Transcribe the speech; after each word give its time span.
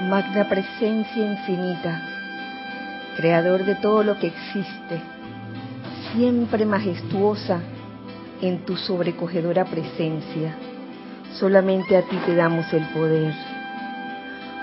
magna 0.00 0.48
presencia 0.48 1.24
infinita, 1.24 2.02
creador 3.16 3.64
de 3.64 3.76
todo 3.76 4.02
lo 4.02 4.18
que 4.18 4.28
existe, 4.28 5.00
siempre 6.12 6.66
majestuosa 6.66 7.60
en 8.40 8.64
tu 8.64 8.76
sobrecogedora 8.76 9.64
presencia. 9.64 10.54
Solamente 11.34 11.96
a 11.96 12.02
ti 12.02 12.16
te 12.26 12.34
damos 12.34 12.72
el 12.72 12.84
poder. 12.88 13.34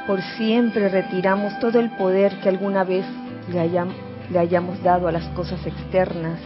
Por 0.08 0.22
siempre 0.38 0.90
retiramos 0.90 1.58
todo 1.60 1.80
el 1.80 1.90
poder 1.92 2.40
que 2.42 2.50
alguna 2.50 2.84
vez 2.84 3.06
le, 3.52 3.70
le 4.30 4.40
hayamos 4.40 4.82
dado 4.84 5.08
a 5.08 5.12
las 5.12 5.28
cosas 5.30 5.66
externas 5.66 6.40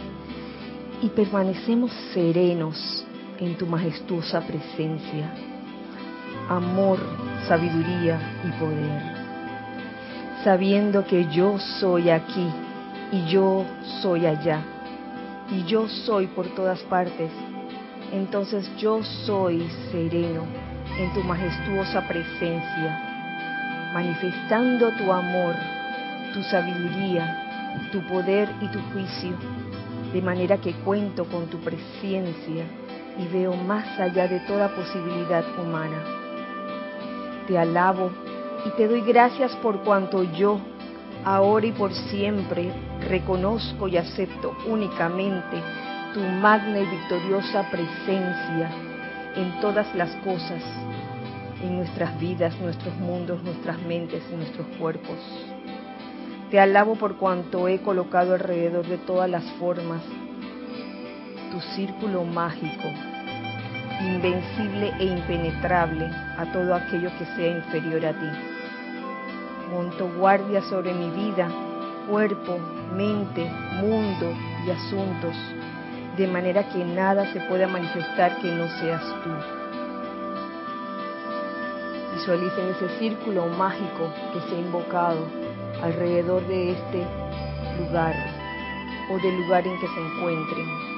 y 1.02 1.08
permanecemos 1.08 1.92
serenos 2.14 3.04
en 3.38 3.56
tu 3.56 3.66
majestuosa 3.66 4.40
presencia. 4.40 5.55
Amor, 6.48 7.00
sabiduría 7.48 8.20
y 8.44 8.52
poder. 8.60 9.02
Sabiendo 10.44 11.04
que 11.04 11.26
yo 11.26 11.58
soy 11.58 12.08
aquí 12.10 12.46
y 13.10 13.26
yo 13.26 13.64
soy 14.00 14.26
allá 14.26 14.62
y 15.50 15.64
yo 15.64 15.88
soy 15.88 16.28
por 16.28 16.46
todas 16.54 16.80
partes, 16.82 17.32
entonces 18.12 18.70
yo 18.76 19.02
soy 19.02 19.68
sereno 19.90 20.44
en 20.96 21.12
tu 21.14 21.22
majestuosa 21.24 22.06
presencia, 22.06 23.90
manifestando 23.92 24.92
tu 24.92 25.12
amor, 25.12 25.54
tu 26.32 26.44
sabiduría, 26.44 27.88
tu 27.90 28.06
poder 28.06 28.48
y 28.60 28.68
tu 28.68 28.78
juicio, 28.92 29.36
de 30.12 30.22
manera 30.22 30.58
que 30.58 30.74
cuento 30.74 31.24
con 31.24 31.46
tu 31.46 31.58
presencia 31.58 32.64
y 33.18 33.26
veo 33.32 33.56
más 33.56 33.98
allá 33.98 34.28
de 34.28 34.38
toda 34.40 34.68
posibilidad 34.76 35.44
humana. 35.58 36.25
Te 37.46 37.58
alabo 37.58 38.10
y 38.64 38.70
te 38.76 38.88
doy 38.88 39.02
gracias 39.02 39.54
por 39.56 39.82
cuanto 39.82 40.22
yo, 40.22 40.58
ahora 41.24 41.66
y 41.66 41.72
por 41.72 41.92
siempre, 41.92 42.72
reconozco 43.08 43.88
y 43.88 43.96
acepto 43.96 44.56
únicamente 44.66 45.62
tu 46.12 46.20
magna 46.20 46.80
y 46.80 46.86
victoriosa 46.86 47.70
presencia 47.70 48.70
en 49.36 49.60
todas 49.60 49.94
las 49.94 50.10
cosas, 50.16 50.62
en 51.62 51.76
nuestras 51.76 52.18
vidas, 52.18 52.58
nuestros 52.60 52.96
mundos, 52.96 53.42
nuestras 53.42 53.80
mentes 53.82 54.22
y 54.32 54.36
nuestros 54.36 54.66
cuerpos. 54.78 55.18
Te 56.50 56.58
alabo 56.58 56.94
por 56.94 57.16
cuanto 57.16 57.68
he 57.68 57.80
colocado 57.80 58.34
alrededor 58.34 58.86
de 58.86 58.98
todas 58.98 59.28
las 59.28 59.44
formas 59.52 60.02
tu 61.50 61.60
círculo 61.74 62.24
mágico, 62.24 62.88
invencible 64.00 64.92
e 64.98 65.04
impenetrable 65.04 66.10
a 66.36 66.44
todo 66.52 66.74
aquello 66.74 67.10
que 67.18 67.24
sea 67.36 67.58
inferior 67.58 68.04
a 68.04 68.12
ti. 68.12 68.30
Monto 69.70 70.08
guardia 70.16 70.60
sobre 70.62 70.92
mi 70.92 71.10
vida, 71.10 71.48
cuerpo, 72.08 72.58
mente, 72.94 73.50
mundo 73.80 74.32
y 74.66 74.70
asuntos, 74.70 75.34
de 76.16 76.26
manera 76.26 76.68
que 76.68 76.84
nada 76.84 77.32
se 77.32 77.40
pueda 77.40 77.66
manifestar 77.66 78.36
que 78.38 78.50
no 78.52 78.68
seas 78.80 79.02
tú. 79.24 79.30
Visualicen 82.14 82.68
ese 82.70 82.98
círculo 82.98 83.46
mágico 83.48 84.12
que 84.32 84.40
se 84.48 84.56
ha 84.56 84.60
invocado 84.60 85.26
alrededor 85.82 86.46
de 86.46 86.72
este 86.72 87.06
lugar 87.78 88.14
o 89.10 89.18
del 89.18 89.36
lugar 89.36 89.66
en 89.66 89.78
que 89.78 89.86
se 89.86 90.00
encuentren 90.00 90.95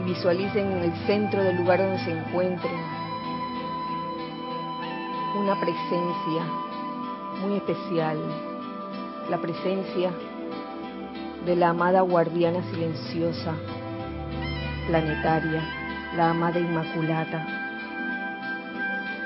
visualicen 0.00 0.72
en 0.72 0.82
el 0.84 1.06
centro 1.06 1.42
del 1.42 1.56
lugar 1.56 1.78
donde 1.78 1.98
se 2.04 2.10
encuentren 2.10 2.72
una 5.38 5.58
presencia 5.58 6.42
muy 7.40 7.56
especial, 7.56 8.18
la 9.30 9.38
presencia 9.38 10.10
de 11.46 11.56
la 11.56 11.70
amada 11.70 12.02
guardiana 12.02 12.62
silenciosa 12.70 13.54
planetaria, 14.90 15.62
la 16.16 16.30
amada 16.30 16.58
Inmaculata. 16.58 17.46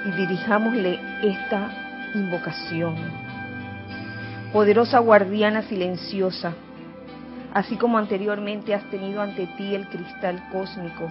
Y 0.04 0.10
dirijámosle 0.10 1.00
esta 1.22 1.71
invocación. 2.15 2.94
Poderosa 4.53 4.98
guardiana 4.98 5.62
silenciosa, 5.62 6.53
así 7.54 7.76
como 7.76 7.98
anteriormente 7.98 8.75
has 8.75 8.82
tenido 8.91 9.22
ante 9.22 9.47
ti 9.56 9.75
el 9.75 9.88
cristal 9.88 10.42
cósmico. 10.50 11.09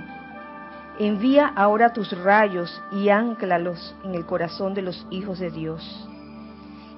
Envía 0.99 1.47
ahora 1.55 1.93
tus 1.93 2.11
rayos 2.21 2.83
y 2.91 3.09
ánclalos 3.09 3.95
en 4.03 4.13
el 4.13 4.25
corazón 4.25 4.73
de 4.73 4.83
los 4.83 5.07
hijos 5.09 5.39
de 5.39 5.49
Dios. 5.49 6.09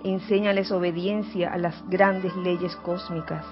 Enséñales 0.03 0.71
obediencia 0.71 1.53
a 1.53 1.57
las 1.57 1.87
grandes 1.87 2.35
leyes 2.35 2.75
cósmicas. 2.77 3.45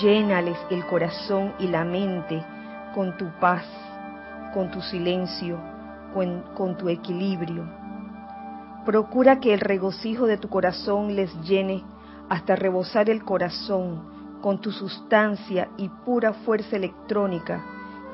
Llénales 0.00 0.58
el 0.70 0.84
corazón 0.84 1.54
y 1.58 1.66
la 1.66 1.84
mente 1.84 2.44
con 2.94 3.16
tu 3.16 3.26
paz, 3.40 3.64
con 4.52 4.70
tu 4.70 4.82
silencio, 4.82 5.58
con, 6.12 6.42
con 6.54 6.76
tu 6.76 6.90
equilibrio. 6.90 7.64
Procura 8.84 9.40
que 9.40 9.54
el 9.54 9.60
regocijo 9.60 10.26
de 10.26 10.36
tu 10.36 10.48
corazón 10.48 11.16
les 11.16 11.34
llene 11.40 11.82
hasta 12.28 12.54
rebosar 12.54 13.08
el 13.08 13.24
corazón 13.24 14.07
con 14.40 14.60
tu 14.60 14.70
sustancia 14.70 15.68
y 15.76 15.88
pura 15.88 16.32
fuerza 16.32 16.76
electrónica 16.76 17.64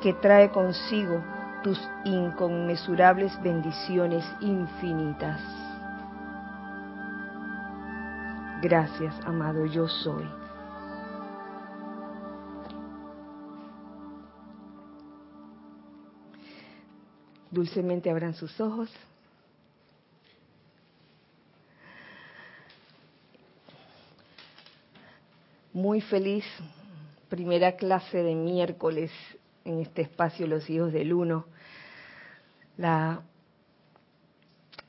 que 0.01 0.13
trae 0.15 0.51
consigo 0.51 1.23
tus 1.63 1.81
inconmensurables 2.05 3.33
bendiciones 3.43 4.25
infinitas. 4.41 5.41
Gracias, 8.61 9.15
amado 9.27 9.67
yo 9.67 9.89
soy. 9.89 10.25
Dulcemente 17.51 18.11
abran 18.11 18.35
sus 18.35 18.61
ojos. 18.61 18.91
Muy 25.75 26.01
feliz, 26.01 26.45
primera 27.29 27.73
clase 27.73 28.23
de 28.23 28.37
miércoles 28.37 29.11
en 29.65 29.81
este 29.81 30.03
espacio 30.03 30.47
Los 30.47 30.71
Hijos 30.71 30.93
del 30.93 31.13
Uno. 31.13 31.47
La 32.77 33.23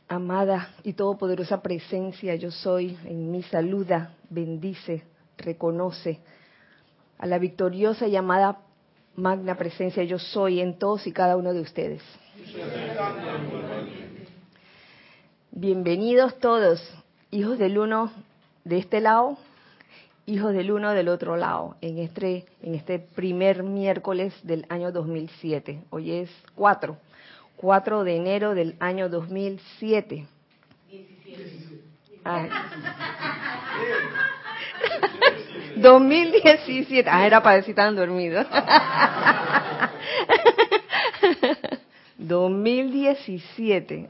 amada 0.08 0.70
y 0.84 0.94
todopoderosa 0.94 1.64
presencia 1.64 2.36
yo 2.36 2.52
soy 2.52 2.98
en 3.04 3.32
mi 3.32 3.42
saluda, 3.42 4.14
bendice, 4.30 5.04
reconoce 5.40 6.20
a 7.18 7.26
la 7.26 7.40
victoriosa 7.40 8.06
y 8.06 8.16
amada 8.16 8.60
magna 9.16 9.58
presencia 9.58 10.04
yo 10.04 10.20
soy 10.20 10.62
en 10.62 10.78
todos 10.78 11.08
y 11.08 11.12
cada 11.12 11.36
uno 11.36 11.52
de 11.52 11.62
ustedes. 11.62 12.04
Bienvenidos 15.50 16.38
todos, 16.40 16.80
hijos 17.32 17.58
del 17.58 17.80
uno 17.80 18.12
de 18.66 18.78
este 18.78 19.02
lado 19.02 19.40
hijos 20.26 20.54
del 20.54 20.72
uno 20.72 20.92
del 20.92 21.08
otro 21.08 21.38
lado, 21.38 21.76
en 21.82 22.00
este, 22.00 22.46
en 22.62 22.76
este 22.76 23.00
primer 23.00 23.64
miércoles 23.64 24.34
del 24.44 24.66
año 24.70 24.92
2007. 24.92 25.84
Hoy 25.90 26.12
es 26.12 26.30
4, 26.56 26.98
4 27.58 28.04
de 28.04 28.16
enero 28.16 28.56
del 28.56 28.76
año 28.80 29.10
2007. 29.10 30.26
2017. 35.76 37.10
Ah, 37.10 37.26
era 37.26 37.44
para 37.44 37.58
decir 37.58 37.72
estaban 37.72 37.96
dormidos. 37.96 38.48
2017. 42.18 44.10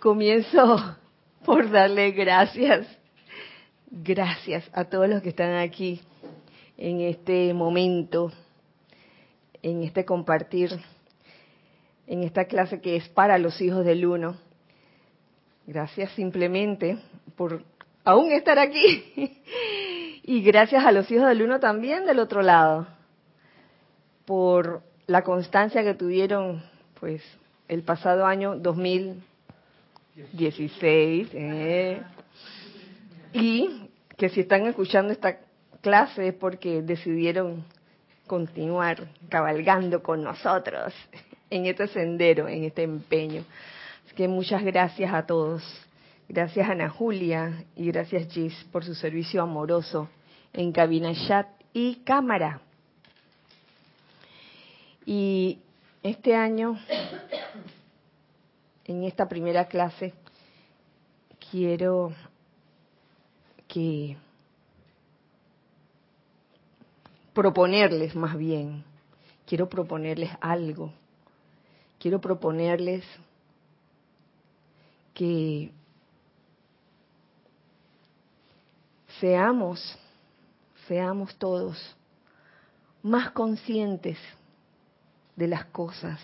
Comienzo 0.00 0.96
por 1.44 1.70
darle 1.70 2.10
gracias 2.10 2.86
Gracias 4.02 4.68
a 4.72 4.86
todos 4.86 5.08
los 5.08 5.22
que 5.22 5.28
están 5.28 5.54
aquí 5.54 6.00
en 6.76 7.00
este 7.00 7.54
momento, 7.54 8.32
en 9.62 9.84
este 9.84 10.04
compartir, 10.04 10.72
en 12.08 12.24
esta 12.24 12.46
clase 12.46 12.80
que 12.80 12.96
es 12.96 13.08
para 13.08 13.38
los 13.38 13.60
hijos 13.60 13.84
del 13.84 14.04
uno. 14.04 14.34
Gracias 15.68 16.10
simplemente 16.14 16.98
por 17.36 17.62
aún 18.04 18.32
estar 18.32 18.58
aquí. 18.58 19.04
Y 20.26 20.40
gracias 20.40 20.86
a 20.86 20.90
los 20.90 21.10
hijos 21.10 21.28
del 21.28 21.42
uno 21.42 21.60
también 21.60 22.06
del 22.06 22.18
otro 22.18 22.40
lado, 22.40 22.86
por 24.24 24.80
la 25.06 25.22
constancia 25.22 25.84
que 25.84 25.92
tuvieron 25.92 26.62
pues 26.98 27.22
el 27.68 27.82
pasado 27.82 28.24
año 28.24 28.56
2016. 28.56 31.28
Eh, 31.34 32.00
y 33.34 33.83
que 34.16 34.28
si 34.28 34.40
están 34.40 34.66
escuchando 34.66 35.12
esta 35.12 35.38
clase 35.80 36.28
es 36.28 36.34
porque 36.34 36.82
decidieron 36.82 37.64
continuar 38.26 39.08
cabalgando 39.28 40.02
con 40.02 40.22
nosotros 40.22 40.94
en 41.50 41.66
este 41.66 41.88
sendero, 41.88 42.48
en 42.48 42.64
este 42.64 42.82
empeño. 42.82 43.44
Así 44.06 44.14
que 44.14 44.28
muchas 44.28 44.62
gracias 44.62 45.12
a 45.12 45.26
todos. 45.26 45.62
Gracias 46.28 46.68
Ana 46.68 46.88
Julia 46.88 47.64
y 47.76 47.86
gracias 47.86 48.32
Gis 48.32 48.54
por 48.72 48.84
su 48.84 48.94
servicio 48.94 49.42
amoroso 49.42 50.08
en 50.52 50.72
cabina 50.72 51.12
chat 51.26 51.46
y 51.72 51.96
cámara. 51.96 52.60
Y 55.04 55.58
este 56.02 56.34
año, 56.34 56.78
en 58.86 59.04
esta 59.04 59.28
primera 59.28 59.66
clase, 59.66 60.14
quiero 61.50 62.12
que 63.74 64.16
proponerles 67.32 68.14
más 68.14 68.38
bien, 68.38 68.84
quiero 69.44 69.68
proponerles 69.68 70.30
algo, 70.40 70.92
quiero 71.98 72.20
proponerles 72.20 73.04
que 75.12 75.72
seamos, 79.18 79.98
seamos 80.86 81.34
todos 81.34 81.96
más 83.02 83.32
conscientes 83.32 84.18
de 85.34 85.48
las 85.48 85.64
cosas, 85.64 86.20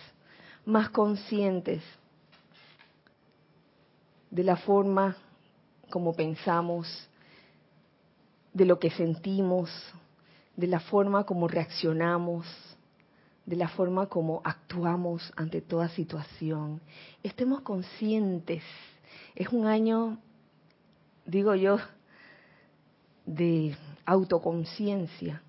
más 0.65 0.91
conscientes 0.91 1.83
de 4.31 4.45
la 4.45 4.55
forma 4.55 5.17
como 5.91 6.15
pensamos, 6.15 7.10
de 8.53 8.65
lo 8.65 8.79
que 8.79 8.91
sentimos, 8.91 9.71
de 10.57 10.67
la 10.67 10.81
forma 10.81 11.25
como 11.25 11.49
reaccionamos, 11.49 12.47
de 13.47 13.57
la 13.57 13.69
forma 13.69 14.07
como 14.07 14.43
actuamos 14.45 15.33
ante 15.37 15.61
toda 15.61 15.89
situación. 15.89 16.81
Estemos 17.23 17.63
conscientes. 17.63 18.63
Es 19.35 19.49
un 19.49 19.67
año, 19.67 20.19
digo 21.25 21.55
yo, 21.55 21.79
de 23.27 23.77
autoconciencia 24.05 25.43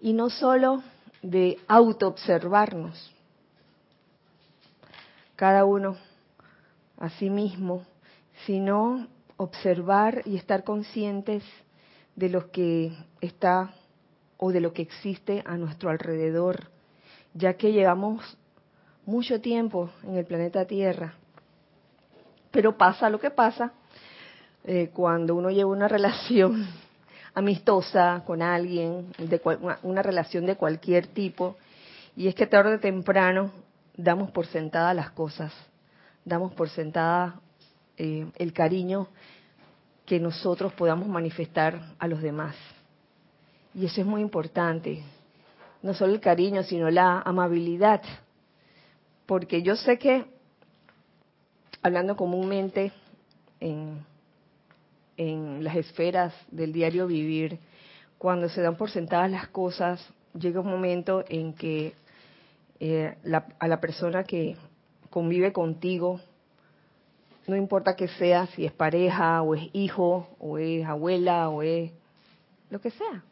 y 0.00 0.12
no 0.12 0.30
solo 0.30 0.82
de 1.22 1.58
autoobservarnos. 1.68 3.12
Cada 5.36 5.64
uno 5.64 5.96
a 6.98 7.10
sí 7.10 7.30
mismo, 7.30 7.84
sino 8.46 9.06
observar 9.36 10.22
y 10.24 10.36
estar 10.36 10.64
conscientes 10.64 11.42
de 12.16 12.28
lo 12.28 12.50
que 12.50 12.92
está 13.20 13.74
o 14.36 14.52
de 14.52 14.60
lo 14.60 14.72
que 14.72 14.82
existe 14.82 15.42
a 15.46 15.56
nuestro 15.56 15.90
alrededor, 15.90 16.70
ya 17.34 17.54
que 17.54 17.72
llevamos 17.72 18.36
mucho 19.06 19.40
tiempo 19.40 19.90
en 20.02 20.16
el 20.16 20.24
planeta 20.24 20.66
Tierra. 20.66 21.14
Pero 22.50 22.76
pasa 22.76 23.08
lo 23.08 23.18
que 23.18 23.30
pasa 23.30 23.72
eh, 24.64 24.90
cuando 24.92 25.34
uno 25.34 25.50
lleva 25.50 25.70
una 25.70 25.88
relación 25.96 26.66
amistosa 27.34 28.22
con 28.26 28.42
alguien, 28.42 29.12
de 29.18 29.40
una, 29.82 30.02
relación 30.02 30.44
de 30.44 30.56
cualquier 30.56 31.06
tipo, 31.06 31.56
y 32.14 32.28
es 32.28 32.34
que 32.34 32.46
tarde 32.46 32.74
o 32.74 32.80
temprano 32.80 33.50
damos 33.96 34.30
por 34.30 34.46
sentada 34.46 34.92
las 34.92 35.10
cosas, 35.12 35.52
damos 36.24 36.52
por 36.52 36.68
sentada 36.68 37.40
eh, 37.96 38.26
el 38.36 38.52
cariño 38.52 39.08
que 40.06 40.20
nosotros 40.20 40.72
podamos 40.72 41.08
manifestar 41.08 41.94
a 41.98 42.08
los 42.08 42.22
demás. 42.22 42.56
Y 43.74 43.86
eso 43.86 44.00
es 44.00 44.06
muy 44.06 44.20
importante, 44.20 45.02
no 45.82 45.94
solo 45.94 46.12
el 46.12 46.20
cariño, 46.20 46.62
sino 46.62 46.90
la 46.90 47.20
amabilidad, 47.20 48.02
porque 49.26 49.62
yo 49.62 49.76
sé 49.76 49.98
que, 49.98 50.26
hablando 51.82 52.16
comúnmente 52.16 52.92
en 53.60 54.04
en 55.16 55.62
las 55.62 55.76
esferas 55.76 56.34
del 56.50 56.72
diario 56.72 57.06
vivir, 57.06 57.58
cuando 58.18 58.48
se 58.48 58.62
dan 58.62 58.76
por 58.76 58.90
sentadas 58.90 59.30
las 59.30 59.48
cosas, 59.48 60.04
llega 60.34 60.60
un 60.60 60.70
momento 60.70 61.24
en 61.28 61.52
que 61.54 61.94
eh, 62.80 63.16
a 63.58 63.68
la 63.68 63.80
persona 63.80 64.24
que 64.24 64.56
convive 65.10 65.52
contigo, 65.52 66.20
no 67.46 67.56
importa 67.56 67.96
que 67.96 68.08
sea, 68.08 68.46
si 68.48 68.64
es 68.64 68.72
pareja 68.72 69.42
o 69.42 69.54
es 69.54 69.68
hijo 69.72 70.28
o 70.38 70.58
es 70.58 70.84
abuela 70.86 71.48
o 71.48 71.62
es 71.62 71.90
lo 72.70 72.80
que 72.80 72.90
sea. 72.90 73.24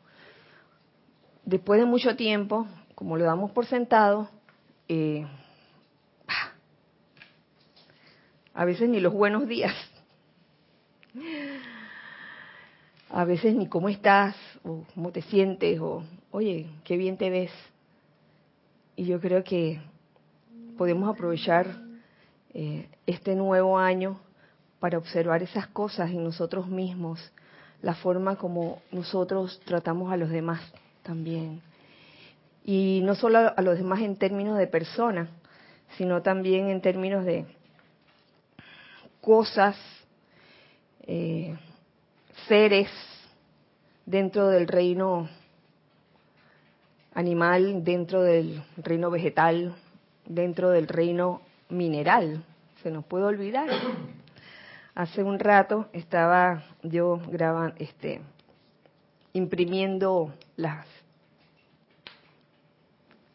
Después 1.45 1.81
de 1.81 1.87
mucho 1.87 2.17
tiempo, 2.17 2.67
como 2.95 3.17
lo 3.17 3.25
damos 3.25 3.51
por 3.53 3.67
sentado, 3.67 4.29
eh, 4.89 5.27
a 8.55 8.65
veces 8.65 8.89
ni 8.89 9.01
los 9.01 9.12
buenos 9.12 9.47
días 9.47 9.75
a 13.11 13.25
veces 13.25 13.55
ni 13.55 13.67
cómo 13.67 13.89
estás 13.89 14.37
o 14.63 14.85
cómo 14.95 15.11
te 15.11 15.23
sientes 15.23 15.81
o 15.81 16.05
oye, 16.31 16.67
qué 16.85 16.97
bien 16.97 17.17
te 17.17 17.29
ves. 17.31 17.51
Y 18.97 19.05
yo 19.05 19.21
creo 19.21 19.43
que 19.43 19.81
podemos 20.79 21.13
aprovechar 21.13 21.67
eh, 22.52 22.88
este 23.06 23.35
nuevo 23.35 23.79
año 23.79 24.19
para 24.81 24.99
observar 24.99 25.43
esas 25.43 25.67
cosas 25.69 26.11
en 26.11 26.25
nosotros 26.25 26.67
mismos, 26.67 27.32
la 27.82 27.94
forma 27.94 28.37
como 28.37 28.82
nosotros 28.91 29.61
tratamos 29.64 30.12
a 30.12 30.17
los 30.17 30.31
demás 30.31 30.61
también. 31.02 31.62
Y 32.64 33.00
no 33.05 33.14
solo 33.14 33.52
a 33.56 33.62
los 33.62 33.79
demás 33.79 34.00
en 34.00 34.17
términos 34.17 34.58
de 34.58 34.67
personas, 34.67 35.29
sino 35.97 36.23
también 36.23 36.69
en 36.69 36.81
términos 36.81 37.25
de 37.25 37.47
cosas, 39.20 39.76
eh, 41.03 41.56
seres 42.49 42.88
dentro 44.06 44.49
del 44.49 44.67
reino 44.67 45.29
animal, 47.14 47.85
dentro 47.85 48.23
del 48.23 48.62
reino 48.76 49.11
vegetal, 49.11 49.75
dentro 50.26 50.70
del 50.70 50.88
reino 50.88 51.43
mineral. 51.70 52.44
Se 52.82 52.90
nos 52.90 53.05
puede 53.05 53.25
olvidar. 53.25 53.69
Hace 54.94 55.22
un 55.22 55.38
rato 55.38 55.88
estaba 55.93 56.64
yo 56.82 57.20
grabando, 57.28 57.75
este, 57.78 58.20
imprimiendo 59.32 60.34
las 60.56 60.87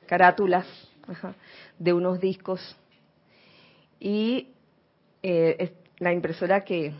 carátulas 0.06 0.66
de 1.80 1.94
unos 1.94 2.20
discos 2.20 2.76
y 4.00 4.50
eh, 5.24 5.74
la 6.00 6.14
impresora 6.14 6.64
que 6.64 6.94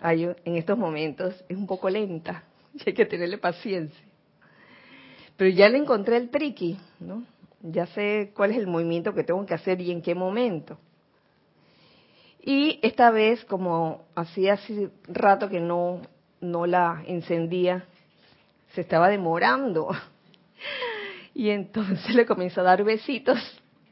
hay 0.00 0.24
en 0.44 0.56
estos 0.56 0.78
momentos 0.78 1.34
es 1.48 1.56
un 1.56 1.66
poco 1.66 1.90
lenta 1.90 2.44
y 2.74 2.82
hay 2.86 2.94
que 2.94 3.06
tenerle 3.06 3.38
paciencia. 3.38 4.04
Pero 5.36 5.50
ya 5.50 5.68
le 5.68 5.78
encontré 5.78 6.16
el 6.16 6.30
triqui, 6.30 6.76
¿no? 6.98 7.24
Ya 7.60 7.86
sé 7.86 8.32
cuál 8.34 8.52
es 8.52 8.58
el 8.58 8.66
movimiento 8.66 9.14
que 9.14 9.24
tengo 9.24 9.44
que 9.44 9.54
hacer 9.54 9.80
y 9.80 9.90
en 9.90 10.02
qué 10.02 10.14
momento. 10.14 10.78
Y 12.40 12.78
esta 12.82 13.10
vez, 13.10 13.44
como 13.44 14.04
hacía 14.14 14.54
hace 14.54 14.90
rato 15.06 15.48
que 15.48 15.60
no, 15.60 16.00
no 16.40 16.66
la 16.66 17.02
encendía, 17.06 17.84
se 18.74 18.82
estaba 18.82 19.08
demorando. 19.08 19.88
Y 21.34 21.50
entonces 21.50 22.16
le 22.16 22.26
comencé 22.26 22.58
a 22.58 22.64
dar 22.64 22.82
besitos. 22.82 23.38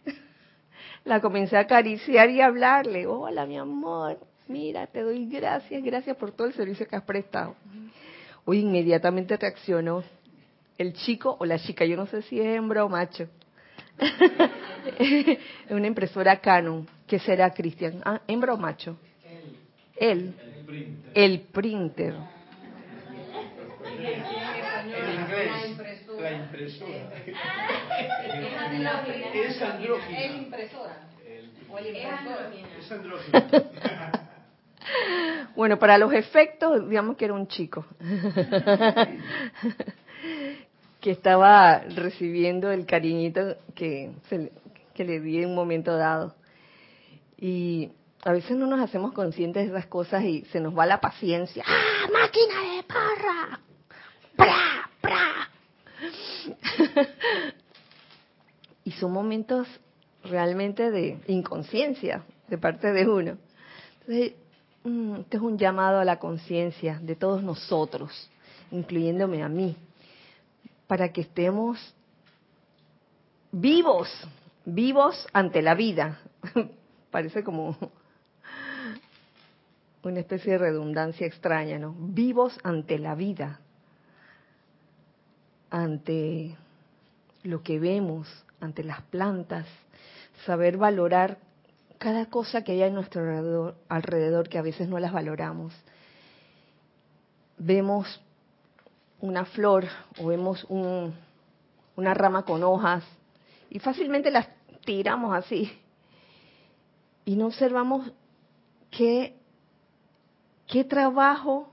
La 1.04 1.20
comencé 1.20 1.56
a 1.56 1.61
acariciar 1.61 2.28
y 2.28 2.40
a 2.40 2.46
hablarle. 2.46 3.06
Hola, 3.06 3.46
mi 3.46 3.56
amor. 3.56 4.18
Mira, 4.49 4.88
te 4.88 5.02
doy 5.02 5.26
gracias, 5.26 5.80
gracias 5.85 6.16
por 6.16 6.32
todo 6.32 6.49
el 6.49 6.54
servicio 6.54 6.88
que 6.88 6.96
has 6.96 7.04
prestado. 7.04 7.54
Hoy 8.44 8.61
inmediatamente 8.61 9.37
reaccionó 9.37 10.02
el 10.78 10.92
chico 10.94 11.37
o 11.38 11.44
la 11.44 11.61
chica, 11.61 11.85
yo 11.85 11.96
no 11.96 12.06
sé 12.06 12.23
si 12.23 12.40
es 12.40 12.46
hembra 12.56 12.85
o 12.85 12.88
macho. 12.88 13.28
Es 13.98 15.38
una 15.70 15.86
impresora 15.86 16.40
Canon. 16.40 16.88
¿Qué 17.06 17.18
será, 17.18 17.52
Cristian? 17.52 18.00
Ah, 18.04 18.20
¿Hembra 18.26 18.54
o 18.54 18.56
macho? 18.56 18.98
Él. 19.96 20.34
El 21.14 21.40
printer. 21.40 22.14
En 23.84 25.20
inglés, 25.20 25.50
la 25.50 25.66
impresora. 25.66 26.30
Es 29.34 29.62
andrógina. 29.62 30.18
El 30.18 30.30
el 30.30 30.36
impresora. 30.42 30.96
Es 32.78 32.92
andrógina. 32.92 34.22
Bueno, 35.56 35.78
para 35.78 35.98
los 35.98 36.12
efectos, 36.12 36.88
digamos 36.88 37.16
que 37.16 37.24
era 37.24 37.34
un 37.34 37.48
chico 37.48 37.84
que 41.06 41.12
estaba 41.12 41.78
recibiendo 41.94 42.72
el 42.72 42.84
cariñito 42.84 43.58
que, 43.76 44.10
que 44.92 45.04
le 45.04 45.20
di 45.20 45.40
en 45.40 45.50
un 45.50 45.54
momento 45.54 45.96
dado. 45.96 46.34
Y 47.38 47.92
a 48.25 48.32
veces 48.32 48.56
no 48.56 48.66
nos 48.66 48.80
hacemos 48.80 49.12
conscientes 49.12 49.70
de 49.70 49.78
esas 49.78 49.86
cosas 49.86 50.25
y 50.25 50.44
se 50.46 50.58
nos 50.58 50.76
va 50.76 50.84
la 50.84 51.00
paciencia. 51.00 51.62
¡Ah, 51.64 52.08
máquina 52.12 52.75
de 52.75 52.82
parra! 52.82 53.60
¡Pra, 54.34 54.90
pra! 55.00 55.48
y 58.82 58.90
son 58.90 59.12
momentos 59.12 59.68
realmente 60.25 60.90
de 60.90 61.20
inconsciencia 61.28 62.25
de 62.48 62.58
parte 62.58 62.92
de 62.92 63.08
uno. 63.08 63.38
Entonces, 64.00 64.32
mm, 64.82 65.14
este 65.20 65.36
es 65.36 65.42
un 65.44 65.56
llamado 65.56 66.00
a 66.00 66.04
la 66.04 66.18
conciencia 66.18 66.98
de 67.00 67.14
todos 67.14 67.44
nosotros, 67.44 68.28
incluyéndome 68.72 69.44
a 69.44 69.48
mí, 69.48 69.76
para 70.86 71.12
que 71.12 71.22
estemos 71.22 71.94
vivos, 73.52 74.08
vivos 74.64 75.26
ante 75.32 75.62
la 75.62 75.74
vida. 75.74 76.20
Parece 77.10 77.42
como 77.42 77.76
una 80.02 80.20
especie 80.20 80.52
de 80.52 80.58
redundancia 80.58 81.26
extraña, 81.26 81.78
¿no? 81.78 81.94
Vivos 81.98 82.58
ante 82.62 82.98
la 82.98 83.14
vida, 83.14 83.60
ante 85.70 86.56
lo 87.42 87.62
que 87.62 87.78
vemos, 87.78 88.28
ante 88.60 88.84
las 88.84 89.02
plantas, 89.02 89.66
saber 90.44 90.76
valorar 90.76 91.38
cada 91.98 92.26
cosa 92.26 92.62
que 92.62 92.72
hay 92.72 92.82
a 92.82 92.90
nuestro 92.90 93.22
alrededor, 93.22 93.76
alrededor 93.88 94.48
que 94.48 94.58
a 94.58 94.62
veces 94.62 94.88
no 94.88 94.98
las 94.98 95.12
valoramos. 95.12 95.74
Vemos 97.58 98.20
una 99.20 99.44
flor 99.44 99.87
o 100.18 100.26
vemos 100.26 100.64
una 100.68 102.14
rama 102.14 102.44
con 102.44 102.62
hojas 102.62 103.04
y 103.70 103.78
fácilmente 103.78 104.30
las 104.30 104.49
tiramos 104.85 105.35
así 105.35 105.73
y 107.25 107.37
no 107.37 107.46
observamos 107.46 108.12
qué, 108.90 109.37
qué 110.66 110.85
trabajo 110.85 111.68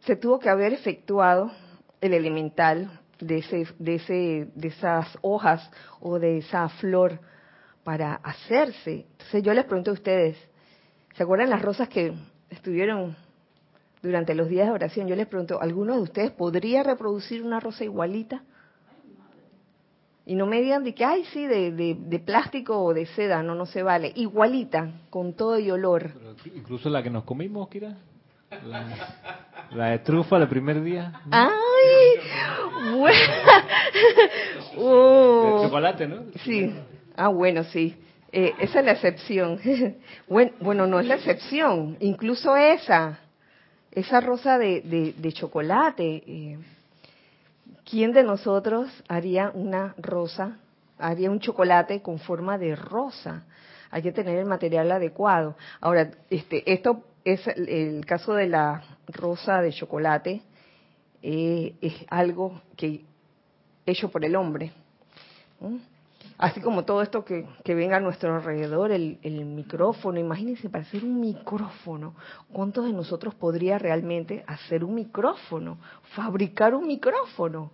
se 0.00 0.14
tuvo 0.14 0.38
que 0.38 0.48
haber 0.48 0.72
efectuado 0.72 1.50
el 2.00 2.14
elemental 2.14 3.00
de, 3.18 3.38
ese, 3.38 3.66
de, 3.78 3.94
ese, 3.96 4.50
de 4.54 4.68
esas 4.68 5.18
hojas 5.22 5.68
o 6.00 6.18
de 6.18 6.38
esa 6.38 6.68
flor 6.68 7.18
para 7.82 8.14
hacerse. 8.16 9.06
Entonces 9.12 9.42
yo 9.42 9.54
les 9.54 9.64
pregunto 9.64 9.90
a 9.90 9.94
ustedes, 9.94 10.36
¿se 11.14 11.22
acuerdan 11.22 11.50
las 11.50 11.62
rosas 11.62 11.88
que 11.88 12.12
estuvieron 12.50 13.16
durante 14.06 14.34
los 14.34 14.48
días 14.48 14.66
de 14.66 14.72
oración? 14.72 15.08
Yo 15.08 15.16
les 15.16 15.26
pregunto, 15.26 15.60
¿alguno 15.60 15.94
de 15.94 16.00
ustedes 16.00 16.30
podría 16.30 16.82
reproducir 16.82 17.42
una 17.42 17.60
rosa 17.60 17.84
igualita? 17.84 18.42
Y 20.24 20.34
no 20.34 20.46
me 20.46 20.60
digan 20.60 20.82
de 20.82 20.92
que, 20.92 21.04
ay, 21.04 21.24
sí, 21.32 21.46
de, 21.46 21.70
de, 21.70 22.18
plástico 22.18 22.82
o 22.82 22.92
de 22.92 23.06
seda, 23.06 23.44
no, 23.44 23.54
no 23.54 23.64
se 23.64 23.84
vale. 23.84 24.12
Igualita, 24.16 24.90
con 25.08 25.34
todo 25.34 25.56
y 25.58 25.70
olor. 25.70 26.10
incluso 26.52 26.90
la 26.90 27.00
que 27.00 27.10
nos 27.10 27.22
comimos, 27.22 27.68
Kira. 27.68 27.96
La, 29.70 29.90
de 29.90 29.98
trufa 30.00 30.36
el 30.38 30.48
primer 30.48 30.82
día. 30.82 31.20
¡Ay! 31.30 32.96
Bueno. 32.96 33.18
De 34.76 35.62
chocolate, 35.62 36.06
¿no? 36.06 36.24
Sí. 36.44 36.74
Ah, 37.16 37.28
bueno, 37.28 37.64
sí. 37.64 37.96
Eh, 38.32 38.52
esa 38.58 38.80
es 38.80 38.84
la 38.84 38.92
excepción. 38.92 39.60
bueno, 40.28 40.86
no 40.86 41.00
es 41.00 41.06
la 41.06 41.14
excepción. 41.14 41.96
Incluso 42.00 42.56
esa, 42.56 43.20
esa 43.92 44.20
rosa 44.20 44.58
de, 44.58 45.14
de, 45.16 45.32
chocolate. 45.32 46.22
Eh, 46.26 46.58
¿Quién 47.88 48.12
de 48.12 48.22
nosotros 48.24 48.90
haría 49.08 49.50
una 49.54 49.94
rosa, 49.98 50.58
haría 50.98 51.30
un 51.30 51.40
chocolate 51.40 52.02
con 52.02 52.18
forma 52.18 52.58
de 52.58 52.74
rosa? 52.74 53.44
Hay 53.90 54.02
que 54.02 54.12
tener 54.12 54.38
el 54.38 54.46
material 54.46 54.90
adecuado. 54.90 55.56
Ahora, 55.80 56.10
este, 56.30 56.70
esto 56.70 57.04
es 57.24 57.46
el, 57.46 58.04
caso 58.04 58.34
de 58.34 58.48
la 58.48 58.82
rosa 59.08 59.60
de 59.60 59.72
chocolate, 59.72 60.42
eh, 61.22 61.74
es 61.80 61.94
algo 62.08 62.60
que 62.76 63.04
hecho 63.86 64.10
por 64.10 64.24
el 64.24 64.36
hombre. 64.36 64.72
Así 66.38 66.60
como 66.60 66.84
todo 66.84 67.02
esto 67.02 67.24
que, 67.24 67.46
venga 67.66 67.96
a 67.96 68.00
nuestro 68.00 68.34
alrededor, 68.34 68.92
el, 68.92 69.18
el, 69.22 69.44
micrófono, 69.44 70.18
imagínense, 70.18 70.68
para 70.68 70.84
hacer 70.84 71.04
un 71.04 71.20
micrófono, 71.20 72.14
¿cuántos 72.52 72.84
de 72.84 72.92
nosotros 72.92 73.34
podría 73.34 73.78
realmente 73.78 74.44
hacer 74.46 74.84
un 74.84 74.94
micrófono? 74.94 75.78
Fabricar 76.14 76.74
un 76.74 76.86
micrófono, 76.86 77.72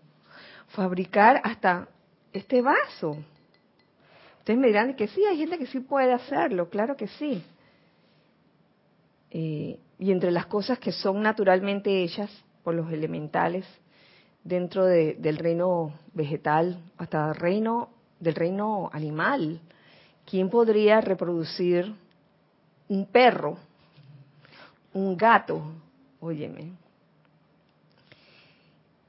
fabricar 0.68 1.40
hasta 1.44 1.88
este 2.32 2.62
vaso. 2.62 3.16
Ustedes 4.38 4.58
me 4.58 4.68
dirán 4.68 4.94
que 4.94 5.08
sí, 5.08 5.24
hay 5.24 5.38
gente 5.38 5.58
que 5.58 5.66
sí 5.66 5.80
puede 5.80 6.12
hacerlo, 6.12 6.68
claro 6.68 6.96
que 6.96 7.08
sí. 7.08 7.42
Eh, 9.30 9.78
y 9.98 10.10
entre 10.10 10.30
las 10.30 10.46
cosas 10.46 10.78
que 10.78 10.92
son 10.92 11.22
naturalmente 11.22 12.02
hechas 12.02 12.30
por 12.62 12.74
los 12.74 12.92
elementales, 12.92 13.64
dentro 14.44 14.84
del 14.84 15.36
reino 15.36 15.92
vegetal 16.14 16.82
hasta 16.98 17.28
el 17.28 17.34
reino 17.36 17.90
del 18.22 18.34
reino 18.36 18.88
animal. 18.92 19.60
¿Quién 20.24 20.48
podría 20.48 21.00
reproducir 21.00 21.92
un 22.88 23.06
perro, 23.06 23.58
un 24.94 25.16
gato? 25.16 25.60
Óyeme. 26.20 26.70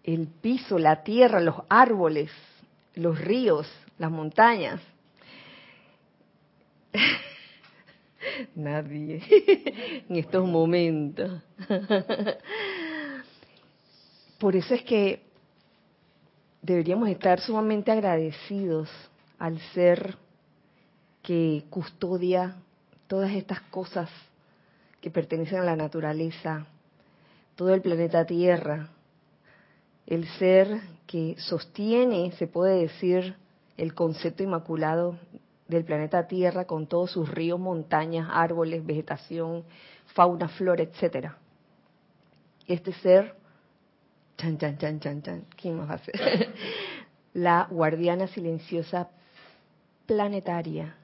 El 0.03 0.27
piso, 0.27 0.79
la 0.79 1.03
tierra, 1.03 1.39
los 1.39 1.58
árboles, 1.70 2.32
los 2.96 3.22
ríos, 3.22 3.72
las 4.00 4.10
montañas. 4.10 4.82
Nadie 8.55 9.22
en 10.10 10.15
estos 10.15 10.48
momentos. 10.48 11.39
Por 14.39 14.55
eso 14.55 14.74
es 14.74 14.82
que 14.82 15.32
deberíamos 16.63 17.10
estar 17.10 17.39
sumamente 17.41 17.91
agradecidos 17.91 18.89
al 19.38 19.60
ser 19.74 20.17
que 21.22 21.65
custodia 21.70 22.55
todas 23.08 23.32
estas 23.32 23.62
cosas 23.62 24.10
que 25.01 25.12
pertenecen 25.12 25.60
a 25.60 25.65
la 25.65 25.75
naturaleza, 25.75 26.65
todo 27.55 27.74
el 27.74 27.82
planeta 27.82 28.25
Tierra, 28.25 28.88
el 30.08 30.25
ser 30.39 30.82
que 31.05 31.36
sostiene, 31.38 32.32
se 32.32 32.48
puede 32.48 32.82
decir, 32.82 33.36
el 33.77 33.93
concepto 33.93 34.43
inmaculado 34.43 35.17
del 35.67 35.84
planeta 35.84 36.27
Tierra 36.27 36.65
con 36.65 36.88
todos 36.88 37.12
sus 37.12 37.29
ríos, 37.29 37.60
montañas, 37.60 38.29
árboles, 38.32 38.86
vegetación, 38.86 39.63
fauna, 40.13 40.48
flora, 40.48 40.84
etcétera. 40.84 41.38
Este 42.67 42.93
ser 42.93 43.36
Chan, 44.37 44.57
chan, 44.57 44.77
chan, 44.77 44.99
chan, 44.99 45.21
chan. 45.21 45.45
¿Quién 45.55 45.77
más 45.77 45.89
va 45.89 45.95
a 45.95 45.97
ser? 45.99 46.53
la 47.33 47.67
guardiana 47.69 48.27
silenciosa 48.27 49.09
planetaria, 50.05 50.95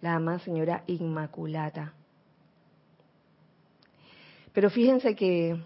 la 0.00 0.14
amada 0.14 0.38
señora 0.40 0.82
Inmaculata. 0.86 1.94
Pero 4.52 4.70
fíjense 4.70 5.14
que 5.14 5.60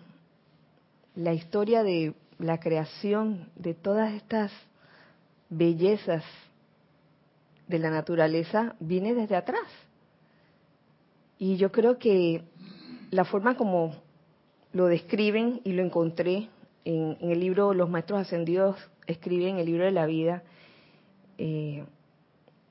la 1.15 1.33
historia 1.33 1.83
de 1.83 2.15
la 2.39 2.59
creación 2.59 3.51
de 3.57 3.75
todas 3.75 4.13
estas 4.13 4.53
bellezas 5.49 6.25
de 7.69 7.79
la 7.79 7.91
naturaleza 7.91 8.75
viene 8.81 9.15
desde 9.15 9.37
atrás. 9.37 9.67
Y 11.39 11.57
yo 11.57 11.71
creo 11.73 11.99
que 11.99 12.43
la 13.11 13.25
forma 13.25 13.57
como 13.57 13.95
lo 14.73 14.87
describen 14.87 15.61
y 15.65 15.73
lo 15.73 15.83
encontré 15.83 16.49
en, 16.85 17.17
el 17.21 17.41
libro 17.41 17.75
Los 17.75 17.91
Maestros 17.91 18.21
Ascendidos 18.21 18.77
escriben 19.07 19.59
el 19.59 19.67
libro 19.67 19.85
de 19.85 19.91
la 19.91 20.07
vida, 20.07 20.43
eh, 21.39 21.85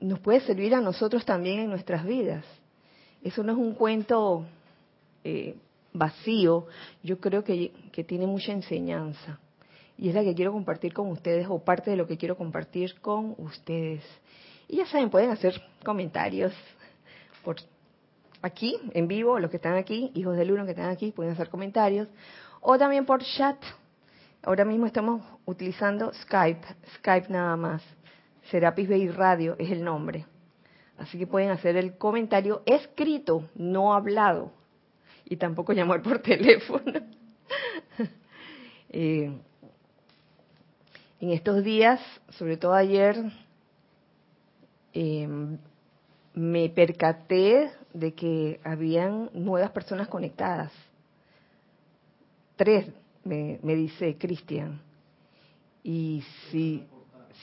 nos 0.00 0.18
puede 0.20 0.40
servir 0.40 0.74
a 0.74 0.80
nosotros 0.80 1.24
también 1.24 1.60
en 1.60 1.68
nuestras 1.68 2.04
vidas. 2.04 2.44
Eso 3.22 3.42
no 3.42 3.52
es 3.52 3.58
un 3.58 3.74
cuento 3.74 4.46
eh, 5.24 5.54
vacío, 5.92 6.66
yo 7.02 7.18
creo 7.20 7.44
que, 7.44 7.72
que 7.92 8.04
tiene 8.04 8.26
mucha 8.26 8.52
enseñanza. 8.52 9.38
Y 9.98 10.08
es 10.08 10.14
la 10.14 10.24
que 10.24 10.34
quiero 10.34 10.52
compartir 10.52 10.94
con 10.94 11.08
ustedes, 11.08 11.46
o 11.50 11.58
parte 11.58 11.90
de 11.90 11.96
lo 11.96 12.06
que 12.06 12.16
quiero 12.16 12.36
compartir 12.36 12.98
con 13.00 13.34
ustedes. 13.36 14.02
Y 14.66 14.76
ya 14.76 14.86
saben, 14.86 15.10
pueden 15.10 15.30
hacer 15.30 15.60
comentarios 15.84 16.54
por 17.44 17.56
aquí, 18.42 18.76
en 18.92 19.08
vivo, 19.08 19.38
los 19.38 19.50
que 19.50 19.56
están 19.56 19.76
aquí, 19.76 20.10
hijos 20.14 20.36
del 20.36 20.52
uno 20.52 20.64
que 20.64 20.72
están 20.72 20.90
aquí, 20.90 21.12
pueden 21.12 21.32
hacer 21.32 21.48
comentarios, 21.48 22.08
o 22.60 22.78
también 22.78 23.06
por 23.06 23.22
chat. 23.22 23.56
Ahora 24.42 24.64
mismo 24.64 24.86
estamos 24.86 25.22
utilizando 25.44 26.12
Skype, 26.14 26.66
Skype 26.96 27.28
nada 27.28 27.56
más. 27.56 27.82
Serapis 28.50 28.88
Bay 28.88 29.08
Radio 29.08 29.54
es 29.58 29.70
el 29.70 29.84
nombre. 29.84 30.26
Así 30.98 31.18
que 31.18 31.26
pueden 31.26 31.50
hacer 31.50 31.76
el 31.76 31.96
comentario 31.96 32.62
escrito, 32.66 33.48
no 33.54 33.94
hablado. 33.94 34.52
Y 35.24 35.36
tampoco 35.36 35.72
llamar 35.72 36.02
por 36.02 36.18
teléfono. 36.22 36.92
Eh, 38.92 39.30
en 41.20 41.30
estos 41.30 41.62
días, 41.62 42.00
sobre 42.30 42.56
todo 42.56 42.74
ayer, 42.74 43.22
eh, 44.92 45.28
me 46.34 46.68
percaté 46.68 47.70
de 47.92 48.14
que 48.14 48.60
habían 48.64 49.30
nuevas 49.32 49.70
personas 49.70 50.08
conectadas. 50.08 50.72
Tres, 52.56 52.86
me, 53.24 53.58
dice 53.62 54.16
Cristian. 54.18 54.80
Y 55.82 56.22
sí, 56.50 56.86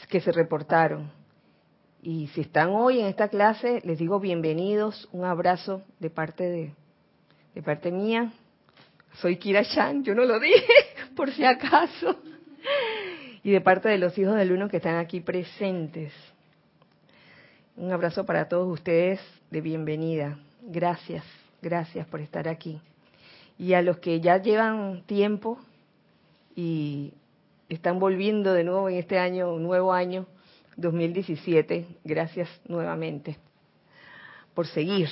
que 0.09 0.21
se 0.21 0.31
reportaron. 0.31 1.11
Y 2.01 2.27
si 2.27 2.41
están 2.41 2.69
hoy 2.69 2.99
en 2.99 3.07
esta 3.07 3.27
clase, 3.27 3.81
les 3.83 3.97
digo 3.97 4.19
bienvenidos, 4.19 5.09
un 5.11 5.25
abrazo 5.25 5.81
de 5.99 6.09
parte 6.09 6.43
de, 6.43 6.73
de 7.55 7.63
parte 7.63 7.91
mía. 7.91 8.31
Soy 9.15 9.37
Kira 9.37 9.65
Chan, 9.65 10.03
yo 10.03 10.13
no 10.13 10.23
lo 10.23 10.39
dije, 10.39 10.73
por 11.15 11.31
si 11.31 11.43
acaso. 11.43 12.17
Y 13.43 13.51
de 13.51 13.61
parte 13.61 13.89
de 13.89 13.97
los 13.97 14.17
hijos 14.17 14.35
del 14.35 14.51
uno 14.51 14.69
que 14.69 14.77
están 14.77 14.97
aquí 14.97 15.19
presentes. 15.19 16.13
Un 17.77 17.91
abrazo 17.91 18.25
para 18.25 18.49
todos 18.49 18.67
ustedes 18.73 19.19
de 19.51 19.61
bienvenida. 19.61 20.39
Gracias, 20.63 21.23
gracias 21.61 22.07
por 22.07 22.21
estar 22.21 22.47
aquí. 22.47 22.81
Y 23.59 23.73
a 23.73 23.83
los 23.83 23.99
que 23.99 24.19
ya 24.19 24.41
llevan 24.41 25.03
tiempo 25.05 25.59
y 26.55 27.13
están 27.69 27.99
volviendo 27.99 28.53
de 28.53 28.63
nuevo 28.63 28.89
en 28.89 28.95
este 28.95 29.19
año, 29.19 29.53
un 29.53 29.61
nuevo 29.61 29.93
año, 29.93 30.25
2017, 30.75 31.85
gracias 32.03 32.49
nuevamente 32.67 33.37
por 34.55 34.65
seguir. 34.65 35.09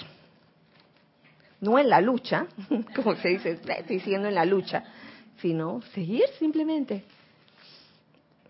No 1.62 1.78
en 1.78 1.88
la 1.88 2.02
lucha, 2.02 2.48
como 2.96 3.16
se 3.18 3.30
dice, 3.30 3.60
estoy 3.78 4.00
siguiendo 4.00 4.28
en 4.28 4.34
la 4.34 4.46
lucha, 4.46 4.84
sino 5.38 5.84
seguir 5.94 6.26
simplemente, 6.40 7.04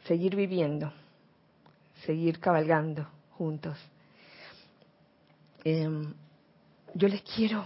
seguir 0.06 0.38
viviendo, 0.38 0.94
seguir 2.06 2.40
cabalgando 2.40 3.10
juntos. 3.32 3.78
Em, 5.66 6.14
yo 6.94 7.08
les 7.08 7.24
quiero, 7.24 7.66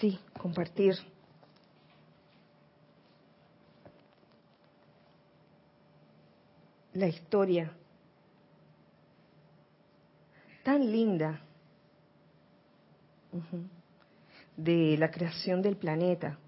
sí, 0.00 0.18
compartir 0.36 0.96
la 6.92 7.06
historia 7.06 7.70
tan 10.64 10.90
linda 10.90 11.40
de 14.56 14.96
la 14.98 15.12
creación 15.12 15.62
del 15.62 15.76
planeta. 15.76 16.40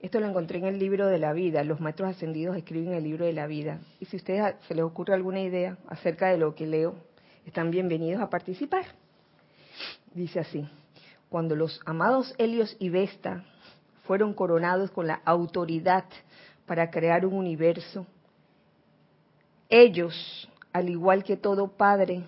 Esto 0.00 0.18
lo 0.18 0.26
encontré 0.26 0.58
en 0.58 0.64
el 0.64 0.80
libro 0.80 1.06
de 1.06 1.20
la 1.20 1.32
vida. 1.32 1.62
Los 1.62 1.78
maestros 1.78 2.10
ascendidos 2.10 2.56
escriben 2.56 2.94
el 2.94 3.04
libro 3.04 3.24
de 3.24 3.32
la 3.32 3.46
vida. 3.46 3.78
Y 4.00 4.06
si 4.06 4.16
a 4.16 4.18
ustedes 4.18 4.54
se 4.66 4.74
les 4.74 4.84
ocurre 4.84 5.14
alguna 5.14 5.40
idea 5.40 5.78
acerca 5.86 6.26
de 6.26 6.38
lo 6.38 6.56
que 6.56 6.66
leo, 6.66 6.96
están 7.46 7.70
bienvenidos 7.70 8.20
a 8.20 8.28
participar. 8.28 9.03
Dice 10.14 10.38
así, 10.40 10.68
cuando 11.28 11.56
los 11.56 11.80
amados 11.84 12.34
Helios 12.38 12.76
y 12.78 12.88
Vesta 12.88 13.44
fueron 14.04 14.32
coronados 14.32 14.92
con 14.92 15.08
la 15.08 15.20
autoridad 15.24 16.04
para 16.66 16.90
crear 16.90 17.26
un 17.26 17.34
universo, 17.34 18.06
ellos, 19.68 20.48
al 20.72 20.88
igual 20.88 21.24
que 21.24 21.36
todo 21.36 21.68
padre 21.68 22.22